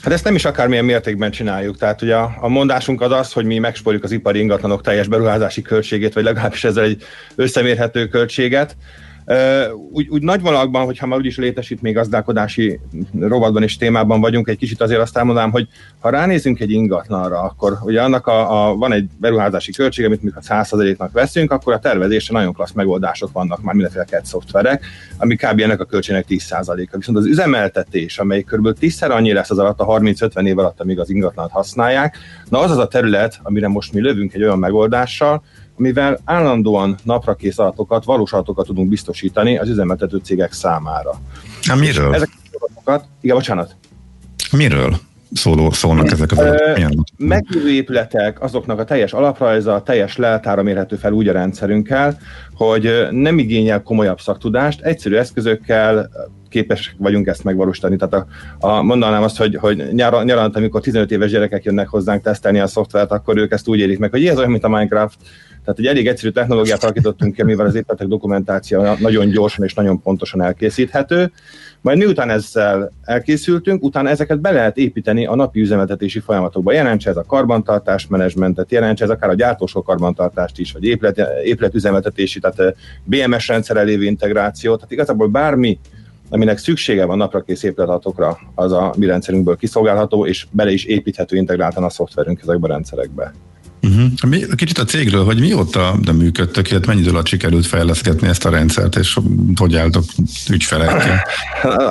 Hát 0.03 0.13
ezt 0.13 0.25
nem 0.25 0.35
is 0.35 0.45
akármilyen 0.45 0.85
mértékben 0.85 1.31
csináljuk. 1.31 1.77
Tehát 1.77 2.03
ugye 2.03 2.15
a, 2.15 2.37
a 2.41 2.49
mondásunk 2.49 3.01
az 3.01 3.11
az, 3.11 3.33
hogy 3.33 3.45
mi 3.45 3.59
megspórjuk 3.59 4.05
az 4.05 4.13
ipari 4.13 4.39
ingatlanok 4.39 4.83
teljes 4.83 5.09
beruházási 5.09 5.63
költségét, 5.63 6.15
vagy 6.15 6.25
legalábbis 6.25 6.65
ezzel 6.65 6.85
egy 6.85 7.03
összemérhető 7.35 8.07
költséget. 8.07 8.77
Úgy, 9.93 10.09
úgy 10.09 10.23
nagy 10.23 10.41
vonalakban, 10.41 10.85
hogyha 10.85 11.07
már 11.07 11.19
úgyis 11.19 11.37
létesítmény 11.37 11.93
gazdálkodási 11.93 12.81
rovatban 13.21 13.63
és 13.63 13.77
témában 13.77 14.21
vagyunk, 14.21 14.49
egy 14.49 14.59
kicsit 14.59 14.81
azért 14.81 15.01
azt 15.01 15.17
elmondanám, 15.17 15.51
hogy 15.51 15.69
ha 15.99 16.11
ránézünk 16.11 16.61
egy 16.61 16.71
ingatlanra, 16.71 17.41
akkor 17.41 17.79
ugye 17.83 18.03
annak 18.03 18.27
a, 18.27 18.69
a 18.69 18.75
van 18.75 18.93
egy 18.93 19.09
beruházási 19.21 19.73
költség, 19.73 20.05
amit 20.05 20.23
mi 20.23 20.31
a 20.35 20.41
100%-nak 20.41 21.13
veszünk, 21.13 21.51
akkor 21.51 21.73
a 21.73 21.79
tervezésre 21.79 22.35
nagyon 22.35 22.53
klassz 22.53 22.73
megoldások 22.73 23.33
vannak, 23.33 23.63
már 23.63 23.75
mindenféle 23.75 24.05
CAD 24.05 24.25
szoftverek, 24.25 24.85
ami 25.17 25.37
kb. 25.37 25.61
ennek 25.61 25.81
a 25.81 25.85
költségnek 25.85 26.25
10%-a. 26.29 26.97
Viszont 26.97 27.19
az 27.19 27.27
üzemeltetés, 27.27 28.19
amely 28.19 28.43
kb. 28.43 28.77
10-szer 28.81 29.11
annyi 29.11 29.33
lesz 29.33 29.51
az 29.51 29.59
alatt 29.59 29.81
a 29.81 29.87
30-50 29.87 30.47
év 30.47 30.59
alatt, 30.59 30.81
amíg 30.81 30.99
az 30.99 31.11
ingatlant 31.11 31.51
használják, 31.51 32.17
na 32.49 32.59
az 32.59 32.71
az 32.71 32.79
a 32.79 32.89
terület, 32.89 33.39
amire 33.43 33.69
most 33.69 33.93
mi 33.93 34.01
lövünk 34.01 34.35
egy 34.35 34.43
olyan 34.43 34.59
megoldással, 34.59 35.43
amivel 35.79 36.21
állandóan 36.25 36.97
naprakész 37.03 37.59
adatokat, 37.59 38.05
valós 38.05 38.33
adatokat 38.33 38.67
tudunk 38.67 38.89
biztosítani 38.89 39.59
az 39.59 39.69
üzemeltető 39.69 40.17
cégek 40.17 40.53
számára. 40.53 41.21
Hát 41.63 41.79
miről? 41.79 42.15
Ezek 42.15 42.29
az 42.43 42.59
adatokat, 42.61 43.05
igen, 43.21 43.37
bocsánat. 43.37 43.77
Miről 44.53 44.97
szóló, 45.33 45.71
szólnak 45.71 46.11
ezek 46.11 46.33
az 46.33 46.39
adatok? 46.39 47.05
Meglévő 47.17 47.71
épületek, 47.71 48.43
azoknak 48.43 48.79
a 48.79 48.85
teljes 48.85 49.13
alaprajza, 49.13 49.75
a 49.75 49.83
teljes 49.83 50.17
leltára 50.17 50.63
mérhető 50.63 50.97
fel 50.97 51.13
úgy 51.13 51.29
a 51.29 51.33
rendszerünkkel, 51.33 52.19
hogy 52.55 53.07
nem 53.11 53.39
igényel 53.39 53.83
komolyabb 53.83 54.21
szaktudást, 54.21 54.81
egyszerű 54.81 55.17
eszközökkel 55.17 56.11
képesek 56.49 56.95
vagyunk 56.99 57.27
ezt 57.27 57.45
megvalósítani. 57.45 57.97
Tehát 57.97 58.15
a, 58.15 58.27
a, 58.67 58.83
mondanám 58.83 59.23
azt, 59.23 59.37
hogy, 59.37 59.57
hogy 59.57 59.89
nyáron, 59.93 60.25
nyarant, 60.25 60.57
amikor 60.57 60.81
15 60.81 61.11
éves 61.11 61.31
gyerekek 61.31 61.65
jönnek 61.65 61.89
hozzánk 61.89 62.23
tesztelni 62.23 62.59
a 62.59 62.67
szoftvert, 62.67 63.11
akkor 63.11 63.37
ők 63.37 63.53
ezt 63.53 63.69
úgy 63.69 63.79
élik 63.79 63.99
meg, 63.99 64.11
hogy 64.11 64.27
ez 64.27 64.39
olyan, 64.39 64.51
mint 64.51 64.65
a 64.65 64.69
Minecraft, 64.69 65.17
tehát 65.67 65.81
egy 65.81 65.87
elég 65.87 66.09
egyszerű 66.09 66.33
technológiát 66.33 66.85
alakítottunk 66.85 67.35
ki, 67.35 67.41
amivel 67.41 67.67
az 67.67 67.75
épületek 67.75 68.07
dokumentáció 68.07 68.95
nagyon 68.99 69.29
gyorsan 69.29 69.65
és 69.65 69.75
nagyon 69.75 70.03
pontosan 70.03 70.43
elkészíthető. 70.43 71.33
Majd 71.81 71.99
miután 71.99 72.31
ezzel 72.31 72.93
elkészültünk, 73.03 73.83
utána 73.83 74.09
ezeket 74.09 74.41
be 74.41 74.51
lehet 74.51 74.77
építeni 74.77 75.27
a 75.27 75.35
napi 75.35 75.61
üzemeltetési 75.61 76.21
folyamatokba. 76.21 76.73
Jelentse 76.73 77.11
ez 77.11 77.17
a 77.17 77.25
karbantartás 77.25 78.07
menedzsmentet, 78.07 78.71
jelentse 78.71 79.05
ez 79.05 79.11
akár 79.11 79.31
a 79.31 79.35
gyártósok 79.35 79.85
karbantartást 79.85 80.59
is, 80.59 80.73
vagy 80.73 80.85
épület, 80.85 81.21
épületüzemeltetési, 81.45 82.41
tehát 82.41 82.77
BMS 83.05 83.49
rendszer 83.49 83.77
elévő 83.77 84.05
integráció. 84.05 84.75
Tehát 84.75 84.93
igazából 84.93 85.29
bármi, 85.29 85.79
aminek 86.29 86.59
szüksége 86.59 87.05
van 87.05 87.17
naprakész 87.17 87.63
épületatokra, 87.63 88.39
az 88.55 88.73
a 88.73 88.95
mi 88.99 89.07
rendszerünkből 89.07 89.57
kiszolgálható, 89.57 90.27
és 90.27 90.47
bele 90.51 90.71
is 90.71 90.85
építhető 90.85 91.37
integráltan 91.37 91.85
a 91.85 91.91
szoftverünk 91.91 92.41
ezekbe 92.41 92.67
a 92.67 92.71
rendszerekbe. 92.71 93.33
Uh-huh. 93.83 94.55
Kicsit 94.55 94.79
a 94.79 94.85
cégről, 94.85 95.25
hogy 95.25 95.41
mióta 95.41 95.95
de 96.03 96.13
működtök, 96.13 96.71
illetve 96.71 96.93
mennyi 96.93 97.05
idő 97.05 97.11
alatt 97.11 97.27
sikerült 97.27 97.67
fejleszgetni 97.67 98.29
ezt 98.29 98.45
a 98.45 98.51
rendszert, 98.51 98.97
és 98.97 99.19
hogy 99.57 99.77
álltok 99.77 100.05
ügyfelekkel? 100.51 101.27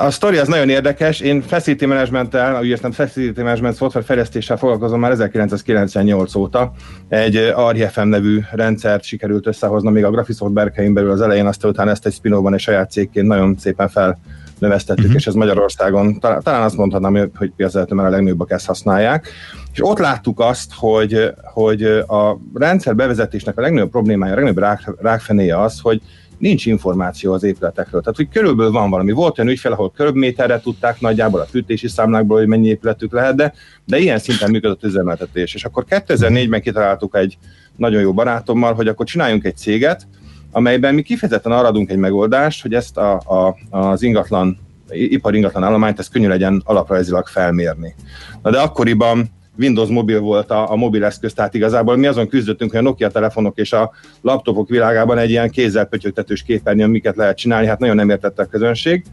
A 0.06 0.12
sztori 0.12 0.38
az 0.38 0.48
nagyon 0.48 0.70
érdekes. 0.70 1.20
Én 1.20 1.42
Facility 1.42 1.86
Management-tel, 1.86 2.60
úgy 2.62 2.68
értem 2.68 2.92
Facility 2.92 3.42
Management 3.42 3.76
szoftver 3.76 4.04
fejlesztéssel 4.04 4.58
foglalkozom 4.58 5.00
már 5.00 5.12
1998 5.12 6.36
óta. 6.36 6.74
Egy 7.10 7.54
RFM 7.72 8.08
nevű 8.08 8.40
rendszert 8.52 9.04
sikerült 9.04 9.48
összehoznom 9.48 9.94
még 9.94 10.04
a 10.04 10.12
Graphisoft 10.12 10.54
berkein 10.54 10.94
belül 10.94 11.12
az 11.12 11.22
elején, 11.22 11.46
aztán 11.46 11.72
utána 11.72 11.92
ezt 11.92 12.06
egy 12.06 12.14
spin 12.14 12.54
egy 12.54 12.60
saját 12.60 12.92
cégként 12.92 13.28
nagyon 13.28 13.56
szépen 13.60 13.90
fel 13.90 14.20
növesztettük, 14.60 15.04
uh-huh. 15.04 15.20
és 15.20 15.28
ez 15.28 15.34
Magyarországon, 15.34 16.20
talán, 16.20 16.42
talán 16.44 16.62
azt 16.62 16.78
mondhatnám, 16.78 17.30
hogy 17.36 17.52
piacelető, 17.56 17.96
mert 17.96 18.08
a 18.08 18.12
legnagyobbak 18.12 18.52
ezt 18.52 18.66
használják. 18.66 19.30
És 19.76 19.82
ott 19.84 19.98
láttuk 19.98 20.40
azt, 20.40 20.74
hogy, 20.74 21.34
hogy 21.44 21.84
a 21.84 22.40
rendszer 22.54 22.96
bevezetésnek 22.96 23.58
a 23.58 23.62
legnagyobb 23.62 23.90
problémája, 23.90 24.32
a 24.32 24.36
legnagyobb 24.36 24.64
rák, 24.64 24.92
rákfenéje 25.02 25.62
az, 25.62 25.80
hogy 25.80 26.02
nincs 26.38 26.66
információ 26.66 27.34
az 27.34 27.44
épületekről. 27.44 28.02
Tehát, 28.02 28.16
hogy 28.16 28.30
körülbelül 28.30 28.72
van 28.72 28.90
valami. 28.90 29.12
Volt 29.12 29.40
olyan 29.40 29.52
ügyfél, 29.52 29.72
ahol 29.72 29.92
körbméterre 29.92 30.60
tudták 30.60 31.00
nagyjából 31.00 31.40
a 31.40 31.46
fűtési 31.46 31.88
számlákból, 31.88 32.38
hogy 32.38 32.48
mennyi 32.48 32.68
épületük 32.68 33.14
lehet, 33.14 33.36
de, 33.36 33.54
de 33.86 33.98
ilyen 33.98 34.20
szinten 34.20 34.52
működött 34.52 34.84
az 34.84 34.90
üzemeltetés. 34.90 35.54
És 35.54 35.66
akkor 35.66 35.86
2004-ben 35.90 36.62
kitaláltuk 36.62 37.16
egy 37.16 37.38
nagyon 37.76 38.02
jó 38.02 38.14
barátommal, 38.14 38.74
hogy 38.74 38.88
akkor 38.88 39.06
csináljunk 39.06 39.44
egy 39.44 39.58
céget, 39.58 40.08
amelyben 40.52 40.94
mi 40.94 41.02
kifejezetten 41.02 41.52
arra 41.52 41.68
adunk 41.68 41.90
egy 41.90 41.98
megoldást, 41.98 42.62
hogy 42.62 42.74
ezt 42.74 42.98
a, 42.98 43.14
a, 43.14 43.56
az 43.70 44.02
ingatlan, 44.02 44.58
ipar 44.90 45.36
ingatlan 45.36 45.64
állományt, 45.64 46.00
ezt 46.00 46.12
könnyű 46.12 46.28
legyen 46.28 46.62
alaprajzilag 46.66 47.28
felmérni. 47.28 47.96
Na 48.42 48.50
de 48.52 48.60
akkoriban 48.60 49.35
Windows 49.58 49.90
mobil 49.90 50.20
volt 50.20 50.52
a, 50.52 50.72
a 50.72 50.76
mobil 50.76 51.04
eszköz, 51.04 51.34
tehát 51.34 51.54
igazából 51.54 51.96
mi 51.96 52.06
azon 52.06 52.28
küzdöttünk, 52.28 52.72
hogy 52.72 52.80
a 52.80 52.84
Nokia 52.84 53.10
telefonok 53.10 53.58
és 53.58 53.74
a 53.74 53.92
laptopok 54.22 54.70
világában 54.70 55.18
egy 55.18 55.30
ilyen 55.30 55.50
kézzel 55.50 55.86
pötyögtetős 55.86 56.44
képernyőn 56.44 56.90
miket 56.90 57.16
lehet 57.16 57.38
csinálni, 57.38 57.68
hát 57.68 57.80
nagyon 57.80 57.96
nem 57.96 58.10
értette 58.10 58.42
a 58.42 58.46
közönség. 58.46 59.04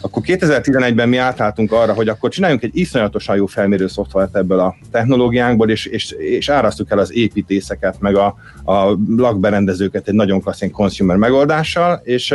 Akkor 0.00 0.22
2011-ben 0.26 1.08
mi 1.08 1.16
átálltunk 1.16 1.72
arra, 1.72 1.92
hogy 1.92 2.08
akkor 2.08 2.30
csináljunk 2.30 2.62
egy 2.62 2.76
iszonyatosan 2.76 3.36
jó 3.36 3.46
felmérő 3.46 3.86
szoftvert 3.86 4.36
ebből 4.36 4.58
a 4.58 4.76
technológiánkból, 4.90 5.70
és, 5.70 5.86
és, 5.86 6.10
és 6.10 6.48
árasztuk 6.48 6.90
el 6.90 6.98
az 6.98 7.12
építészeket, 7.12 8.00
meg 8.00 8.16
a, 8.16 8.34
a 8.64 8.96
lakberendezőket 9.16 10.08
egy 10.08 10.14
nagyon 10.14 10.40
klasszén 10.40 10.70
consumer 10.70 11.16
megoldással, 11.16 12.00
és 12.04 12.34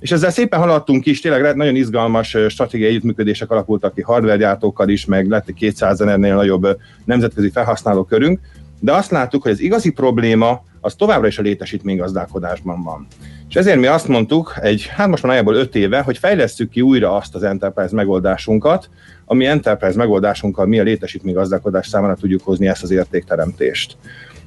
és 0.00 0.12
ezzel 0.12 0.30
szépen 0.30 0.60
haladtunk 0.60 1.06
is, 1.06 1.20
tényleg 1.20 1.56
nagyon 1.56 1.76
izgalmas 1.76 2.36
stratégiai 2.48 2.88
együttműködések 2.88 3.50
alakultak 3.50 3.94
ki 3.94 4.02
hardwaregyártókkal 4.02 4.88
is, 4.88 5.04
meg 5.04 5.28
lett 5.28 5.48
egy 5.48 5.54
200 5.54 6.00
ennél 6.00 6.34
nagyobb 6.34 6.78
nemzetközi 7.04 7.50
felhasználó 7.50 8.04
körünk, 8.04 8.40
de 8.80 8.92
azt 8.92 9.10
láttuk, 9.10 9.42
hogy 9.42 9.52
az 9.52 9.60
igazi 9.60 9.90
probléma 9.90 10.62
az 10.80 10.94
továbbra 10.94 11.26
is 11.26 11.38
a 11.38 11.42
létesítménygazdálkodásban 11.42 12.82
van. 12.82 13.06
És 13.48 13.54
ezért 13.54 13.78
mi 13.78 13.86
azt 13.86 14.08
mondtuk, 14.08 14.54
egy, 14.60 14.86
hát 14.86 15.08
most 15.08 15.22
már 15.22 15.32
nagyjából 15.32 15.60
öt 15.62 15.74
éve, 15.74 16.00
hogy 16.00 16.18
fejlesztjük 16.18 16.70
ki 16.70 16.80
újra 16.80 17.16
azt 17.16 17.34
az 17.34 17.42
Enterprise 17.42 17.94
megoldásunkat, 17.94 18.88
ami 19.24 19.46
Enterprise 19.46 19.96
megoldásunkkal 19.96 20.66
mi 20.66 20.78
a 20.78 20.82
létesítménygazdálkodás 20.82 21.86
számára 21.86 22.14
tudjuk 22.14 22.42
hozni 22.44 22.66
ezt 22.66 22.82
az 22.82 22.90
értékteremtést. 22.90 23.96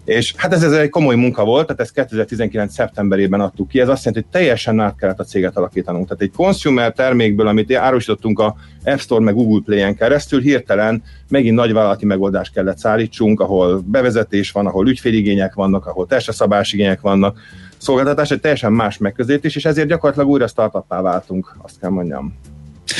És 0.07 0.33
hát 0.37 0.53
ez, 0.53 0.63
ez 0.63 0.71
egy 0.71 0.89
komoly 0.89 1.15
munka 1.15 1.43
volt, 1.43 1.65
tehát 1.65 1.81
ezt 1.81 1.93
2019. 1.93 2.73
szeptemberében 2.73 3.39
adtuk 3.39 3.67
ki, 3.67 3.79
ez 3.79 3.89
azt 3.89 4.05
jelenti, 4.05 4.27
hogy 4.29 4.41
teljesen 4.41 4.79
át 4.79 4.95
kellett 4.95 5.19
a 5.19 5.23
céget 5.23 5.57
alakítanunk. 5.57 6.07
Tehát 6.07 6.21
egy 6.21 6.31
consumer 6.35 6.93
termékből, 6.93 7.47
amit 7.47 7.75
árusítottunk 7.75 8.39
a 8.39 8.55
App 8.83 8.97
Store 8.97 9.23
meg 9.23 9.33
Google 9.33 9.61
Play-en 9.65 9.95
keresztül, 9.95 10.41
hirtelen 10.41 11.03
megint 11.29 11.55
nagyvállalati 11.55 12.05
megoldást 12.05 12.53
kellett 12.53 12.77
szállítsunk, 12.77 13.39
ahol 13.39 13.83
bevezetés 13.85 14.51
van, 14.51 14.65
ahol 14.65 14.87
ügyféligények 14.87 15.53
vannak, 15.53 15.85
ahol 15.85 16.07
szabásigények 16.19 17.01
vannak, 17.01 17.39
szolgáltatás 17.77 18.31
egy 18.31 18.39
teljesen 18.39 18.73
más 18.73 18.97
megközelítés, 18.97 19.55
és 19.55 19.65
ezért 19.65 19.87
gyakorlatilag 19.87 20.29
újra 20.29 20.47
startuppá 20.47 21.01
váltunk, 21.01 21.55
azt 21.61 21.79
kell 21.79 21.89
mondjam. 21.89 22.33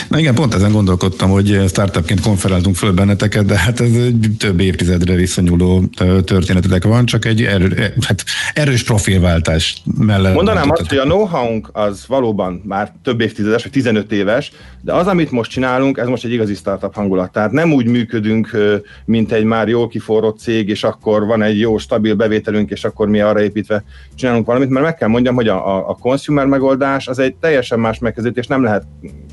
Na 0.10 0.20
igen, 0.20 0.36
pont 0.36 0.54
ezen 0.54 0.72
gondolkodtam, 0.72 1.30
hogy 1.30 1.64
startupként 1.68 2.22
konferáltunk 2.22 2.76
föl 2.76 2.92
benneteket, 2.92 3.46
de 3.46 3.58
hát 3.58 3.80
ez 3.80 3.92
több 4.38 4.60
évtizedre 4.60 5.16
visszanyúló 5.16 5.84
történetetek 6.24 6.84
van, 6.84 7.06
csak 7.06 7.26
egy 7.26 7.44
erő, 7.44 7.94
hát 8.08 8.24
erős 8.54 8.84
profilváltás 8.84 9.82
mellett. 9.98 10.34
Mondanám 10.34 10.70
azt, 10.70 10.90
hogy 10.90 10.98
a 10.98 11.04
know 11.04 11.26
az 11.72 12.04
valóban 12.08 12.62
már 12.66 12.94
több 13.04 13.22
évtizedes, 13.22 13.64
vagy 13.64 13.72
15 13.72 14.12
éves, 14.12 14.52
de 14.82 14.94
az, 14.94 15.08
amit 15.08 15.32
most 15.32 15.52
csinálunk, 15.52 15.98
ez 15.98 16.08
most 16.08 16.24
egy 16.24 16.32
igazi 16.32 16.54
startup 16.54 16.94
hangulat. 16.94 17.32
Tehát 17.32 17.52
nem 17.52 17.74
úgy 17.74 17.88
működünk, 17.88 18.58
mint 19.06 19.32
egy 19.32 19.44
már 19.44 19.68
jól 19.68 19.88
kiforrott 19.88 20.40
cég, 20.40 20.70
és 20.70 20.84
akkor 20.84 21.26
van 21.26 21.42
egy 21.42 21.60
jó, 21.60 21.78
stabil 21.78 22.16
bevételünk, 22.16 22.70
és 22.70 22.84
akkor 22.84 23.08
mi 23.08 23.20
arra 23.20 23.42
építve 23.42 23.84
csinálunk 24.16 24.46
valamit, 24.46 24.70
mert 24.70 24.86
meg 24.86 24.96
kell 24.96 25.08
mondjam, 25.08 25.36
hogy 25.36 25.48
a, 25.48 25.76
a, 25.76 25.90
a 25.90 25.94
consumer 25.96 26.46
megoldás 26.46 27.08
az 27.08 27.20
egy 27.20 27.36
teljesen 27.36 27.80
más 27.80 28.00
megközelítés, 28.00 28.48
nem 28.48 28.64
lehet 28.64 28.84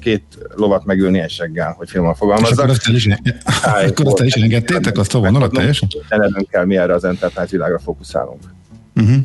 két 0.00 0.22
lovat 0.54 0.84
megülni 0.84 1.20
egy 1.20 1.30
seggel, 1.30 1.74
hogy 1.76 1.90
finoman 1.90 2.14
fogalmazzak. 2.14 2.58
akkor 2.58 2.70
azt 2.70 2.88
is, 2.88 3.06
akkor 3.88 4.06
azt 4.06 4.20
is 4.20 4.34
engedtétek 4.34 4.98
azt 4.98 5.14
a 5.14 5.18
vonalat 5.18 5.52
teljesen? 5.52 5.88
kell, 6.50 6.64
mi 6.64 6.76
erre 6.76 6.94
az 6.94 7.04
enterprise 7.04 7.48
világra 7.50 7.78
fókuszálunk. 7.78 8.42
Uh-huh. 8.94 9.16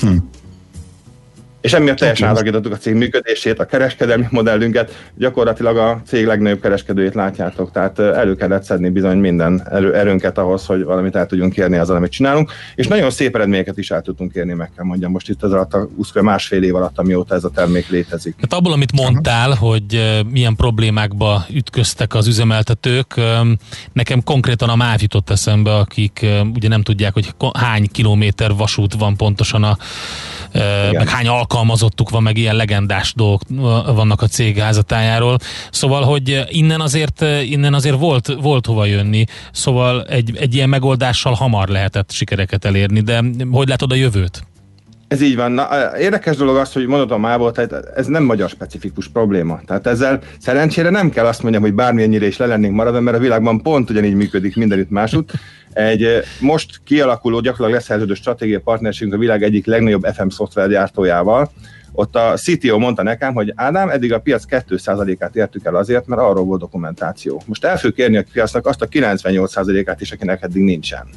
Hm 0.00 0.16
és 1.60 1.72
emiatt 1.72 1.96
teljesen 1.96 2.28
átalakítottuk 2.28 2.72
a 2.72 2.76
cég 2.76 2.94
működését, 2.94 3.58
a 3.58 3.64
kereskedelmi 3.64 4.26
modellünket, 4.30 5.10
gyakorlatilag 5.14 5.76
a 5.76 6.02
cég 6.06 6.26
legnagyobb 6.26 6.60
kereskedőjét 6.60 7.14
látjátok, 7.14 7.72
tehát 7.72 7.98
elő 7.98 8.34
kellett 8.34 8.62
szedni 8.62 8.88
bizony 8.88 9.18
minden 9.18 9.68
erő, 9.70 9.94
erőnket 9.94 10.38
ahhoz, 10.38 10.66
hogy 10.66 10.84
valamit 10.84 11.16
el 11.16 11.26
tudjunk 11.26 11.56
érni 11.56 11.76
azzal, 11.76 11.96
amit 11.96 12.10
csinálunk, 12.10 12.52
és 12.74 12.86
nagyon 12.86 13.10
szép 13.10 13.34
eredményeket 13.34 13.78
is 13.78 13.90
el 13.90 14.02
tudtunk 14.02 14.34
érni, 14.34 14.52
meg 14.52 14.70
kell 14.76 14.84
mondjam. 14.84 15.10
Most 15.10 15.28
itt 15.28 15.42
az 15.42 15.52
alatt 15.52 15.74
a 15.74 15.88
20 15.96 16.12
másfél 16.20 16.62
év 16.62 16.74
alatt, 16.74 16.98
amióta 16.98 17.34
ez 17.34 17.44
a 17.44 17.50
termék 17.50 17.88
létezik. 17.88 18.34
Hát 18.40 18.52
abból, 18.52 18.72
amit 18.72 18.92
mondtál, 18.92 19.54
hogy 19.54 20.22
milyen 20.30 20.56
problémákba 20.56 21.46
ütköztek 21.54 22.14
az 22.14 22.26
üzemeltetők, 22.26 23.20
nekem 23.92 24.22
konkrétan 24.22 24.68
a 24.68 24.76
MÁV 24.76 25.00
jutott 25.02 25.30
eszembe, 25.30 25.74
akik 25.76 26.26
ugye 26.54 26.68
nem 26.68 26.82
tudják, 26.82 27.12
hogy 27.12 27.34
hány 27.58 27.88
kilométer 27.92 28.54
vasút 28.54 28.94
van 28.94 29.16
pontosan 29.16 29.62
a, 29.62 29.76
Igen. 30.52 30.90
meg 30.92 31.08
hány 31.08 31.26
alkalmazottuk 31.50 32.10
van, 32.10 32.22
meg 32.22 32.36
ilyen 32.36 32.56
legendás 32.56 33.14
dolgok 33.14 33.40
vannak 33.94 34.22
a 34.22 34.26
cég 34.26 34.58
házatájáról. 34.58 35.38
Szóval, 35.70 36.02
hogy 36.02 36.44
innen 36.48 36.80
azért, 36.80 37.24
innen 37.42 37.74
azért 37.74 37.98
volt, 37.98 38.36
volt 38.40 38.66
hova 38.66 38.84
jönni, 38.84 39.24
szóval 39.52 40.04
egy, 40.04 40.36
egy 40.36 40.54
ilyen 40.54 40.68
megoldással 40.68 41.32
hamar 41.32 41.68
lehetett 41.68 42.10
sikereket 42.10 42.64
elérni, 42.64 43.00
de 43.00 43.24
hogy 43.50 43.68
látod 43.68 43.92
a 43.92 43.94
jövőt? 43.94 44.44
Ez 45.08 45.20
így 45.20 45.36
van. 45.36 45.52
Na, 45.52 45.68
érdekes 45.98 46.36
dolog 46.36 46.56
az, 46.56 46.72
hogy 46.72 46.86
mondod 46.86 47.10
a 47.10 47.18
mából, 47.18 47.52
tehát 47.52 47.72
ez 47.96 48.06
nem 48.06 48.24
magyar 48.24 48.48
specifikus 48.48 49.08
probléma. 49.08 49.60
Tehát 49.66 49.86
ezzel 49.86 50.20
szerencsére 50.38 50.90
nem 50.90 51.10
kell 51.10 51.26
azt 51.26 51.42
mondjam, 51.42 51.62
hogy 51.62 51.74
bármilyennyire 51.74 52.26
is 52.26 52.36
le 52.36 52.46
lennénk 52.46 52.74
maradva, 52.74 53.00
mert 53.00 53.16
a 53.16 53.20
világban 53.20 53.62
pont 53.62 53.90
ugyanígy 53.90 54.14
működik 54.14 54.56
mindenütt 54.56 54.90
másút. 54.90 55.32
Egy 55.72 56.22
most 56.40 56.80
kialakuló, 56.84 57.40
gyakorlatilag 57.40 57.80
leszerződő 57.80 58.14
stratégiai 58.14 58.60
partnerségünk 58.60 59.14
a 59.14 59.18
világ 59.18 59.42
egyik 59.42 59.66
legnagyobb 59.66 60.06
FM 60.14 60.28
szoftvergyártójával. 60.28 61.50
Ott 61.92 62.16
a 62.16 62.34
CTO 62.36 62.78
mondta 62.78 63.02
nekem, 63.02 63.34
hogy 63.34 63.52
Ádám, 63.56 63.88
eddig 63.88 64.12
a 64.12 64.20
piac 64.20 64.44
2%-át 64.48 65.36
értük 65.36 65.64
el 65.64 65.74
azért, 65.74 66.06
mert 66.06 66.20
arról 66.20 66.44
volt 66.44 66.60
dokumentáció. 66.60 67.42
Most 67.46 67.64
el 67.64 67.76
fogjuk 67.76 67.94
kérni 67.94 68.16
a 68.16 68.24
piacnak 68.32 68.66
azt 68.66 68.82
a 68.82 68.88
98%-át 68.88 70.00
is, 70.00 70.12
akinek 70.12 70.42
eddig 70.42 70.62
nincsen. 70.62 71.08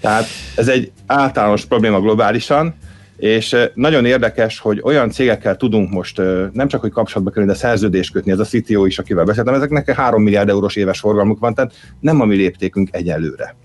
Tehát 0.00 0.26
ez 0.56 0.68
egy 0.68 0.92
általános 1.06 1.64
probléma 1.64 2.00
globálisan, 2.00 2.74
és 3.18 3.56
nagyon 3.74 4.04
érdekes, 4.04 4.58
hogy 4.58 4.80
olyan 4.82 5.10
cégekkel 5.10 5.56
tudunk 5.56 5.90
most 5.90 6.16
nem 6.52 6.68
csak, 6.68 6.80
hogy 6.80 6.90
kapcsolatba 6.90 7.30
kerülni, 7.30 7.52
de 7.52 7.58
szerződést 7.58 8.12
kötni, 8.12 8.30
ez 8.30 8.38
a 8.38 8.44
CTO 8.44 8.86
is, 8.86 8.98
akivel 8.98 9.24
beszéltem, 9.24 9.54
ezeknek 9.54 9.90
3 9.90 10.22
milliárd 10.22 10.48
eurós 10.48 10.76
éves 10.76 11.00
forgalmuk 11.00 11.38
van, 11.38 11.54
tehát 11.54 11.72
nem 12.00 12.20
a 12.20 12.24
mi 12.24 12.36
léptékünk 12.36 12.88
egyelőre. 12.92 13.56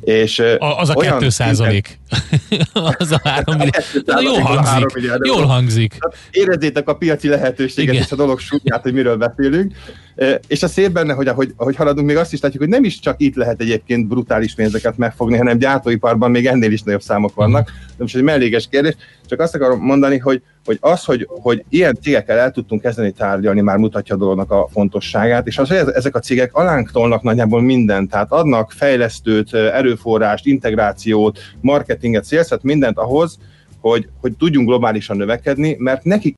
És 0.00 0.38
a, 0.38 0.78
az 0.78 0.88
a 0.88 0.94
olyan 0.94 1.12
2 1.12 1.28
százalék. 1.28 2.00
az 2.98 3.12
a 3.12 3.20
3 3.22 3.56
milliárd. 3.56 4.22
Jól 4.22 4.40
hangzik. 4.42 5.26
Jól 5.26 5.44
hangzik. 5.44 5.98
Érezzétek 6.30 6.88
a 6.88 6.94
piaci 6.94 7.28
lehetőséget 7.28 7.94
Igen. 7.94 8.04
és 8.06 8.12
a 8.12 8.16
dolog 8.16 8.38
súlyát, 8.38 8.82
hogy 8.82 8.92
miről 8.92 9.16
beszélünk. 9.16 9.72
És 10.46 10.62
a 10.62 10.68
szép 10.68 10.90
benne, 10.90 11.12
hogy 11.12 11.28
ahogy, 11.28 11.52
ahogy 11.56 11.76
haladunk, 11.76 12.06
még 12.06 12.16
azt 12.16 12.32
is 12.32 12.40
látjuk, 12.40 12.62
hogy 12.62 12.72
nem 12.72 12.84
is 12.84 12.98
csak 12.98 13.14
itt 13.20 13.34
lehet 13.34 13.60
egyébként 13.60 14.08
brutális 14.08 14.54
pénzeket 14.54 14.96
megfogni, 14.96 15.36
hanem 15.36 15.58
gyártóiparban 15.58 16.30
még 16.30 16.46
ennél 16.46 16.72
is 16.72 16.82
nagyobb 16.82 17.02
számok 17.02 17.34
vannak. 17.34 17.64
De 17.66 17.94
most 17.98 18.16
egy 18.16 18.22
melléges 18.22 18.68
kérdés, 18.70 18.94
csak 19.26 19.40
azt 19.40 19.54
akarom 19.54 19.80
mondani, 19.80 20.18
hogy, 20.18 20.42
hogy 20.64 20.78
az, 20.80 21.04
hogy, 21.04 21.28
hogy 21.28 21.64
ilyen 21.68 21.98
cégekkel 22.02 22.38
el 22.38 22.50
tudtunk 22.50 22.82
kezdeni 22.82 23.10
tárgyalni, 23.12 23.60
már 23.60 23.76
mutatja 23.76 24.14
a 24.14 24.18
dolognak 24.18 24.50
a 24.50 24.68
fontosságát, 24.72 25.46
és 25.46 25.58
az, 25.58 25.68
hogy 25.68 25.76
ezek 25.76 26.14
a 26.14 26.20
cégek 26.20 26.54
alánk 26.54 26.90
tolnak 26.90 27.22
nagyjából 27.22 27.62
mindent, 27.62 28.10
tehát 28.10 28.32
adnak 28.32 28.72
fejlesztőt, 28.72 29.54
erőforrást, 29.54 30.46
integrációt, 30.46 31.38
marketinget, 31.60 32.24
szélszet, 32.24 32.62
mindent 32.62 32.98
ahhoz, 32.98 33.38
hogy, 33.80 34.08
hogy 34.20 34.32
tudjunk 34.32 34.68
globálisan 34.68 35.16
növekedni, 35.16 35.76
mert 35.78 36.04
nekik 36.04 36.32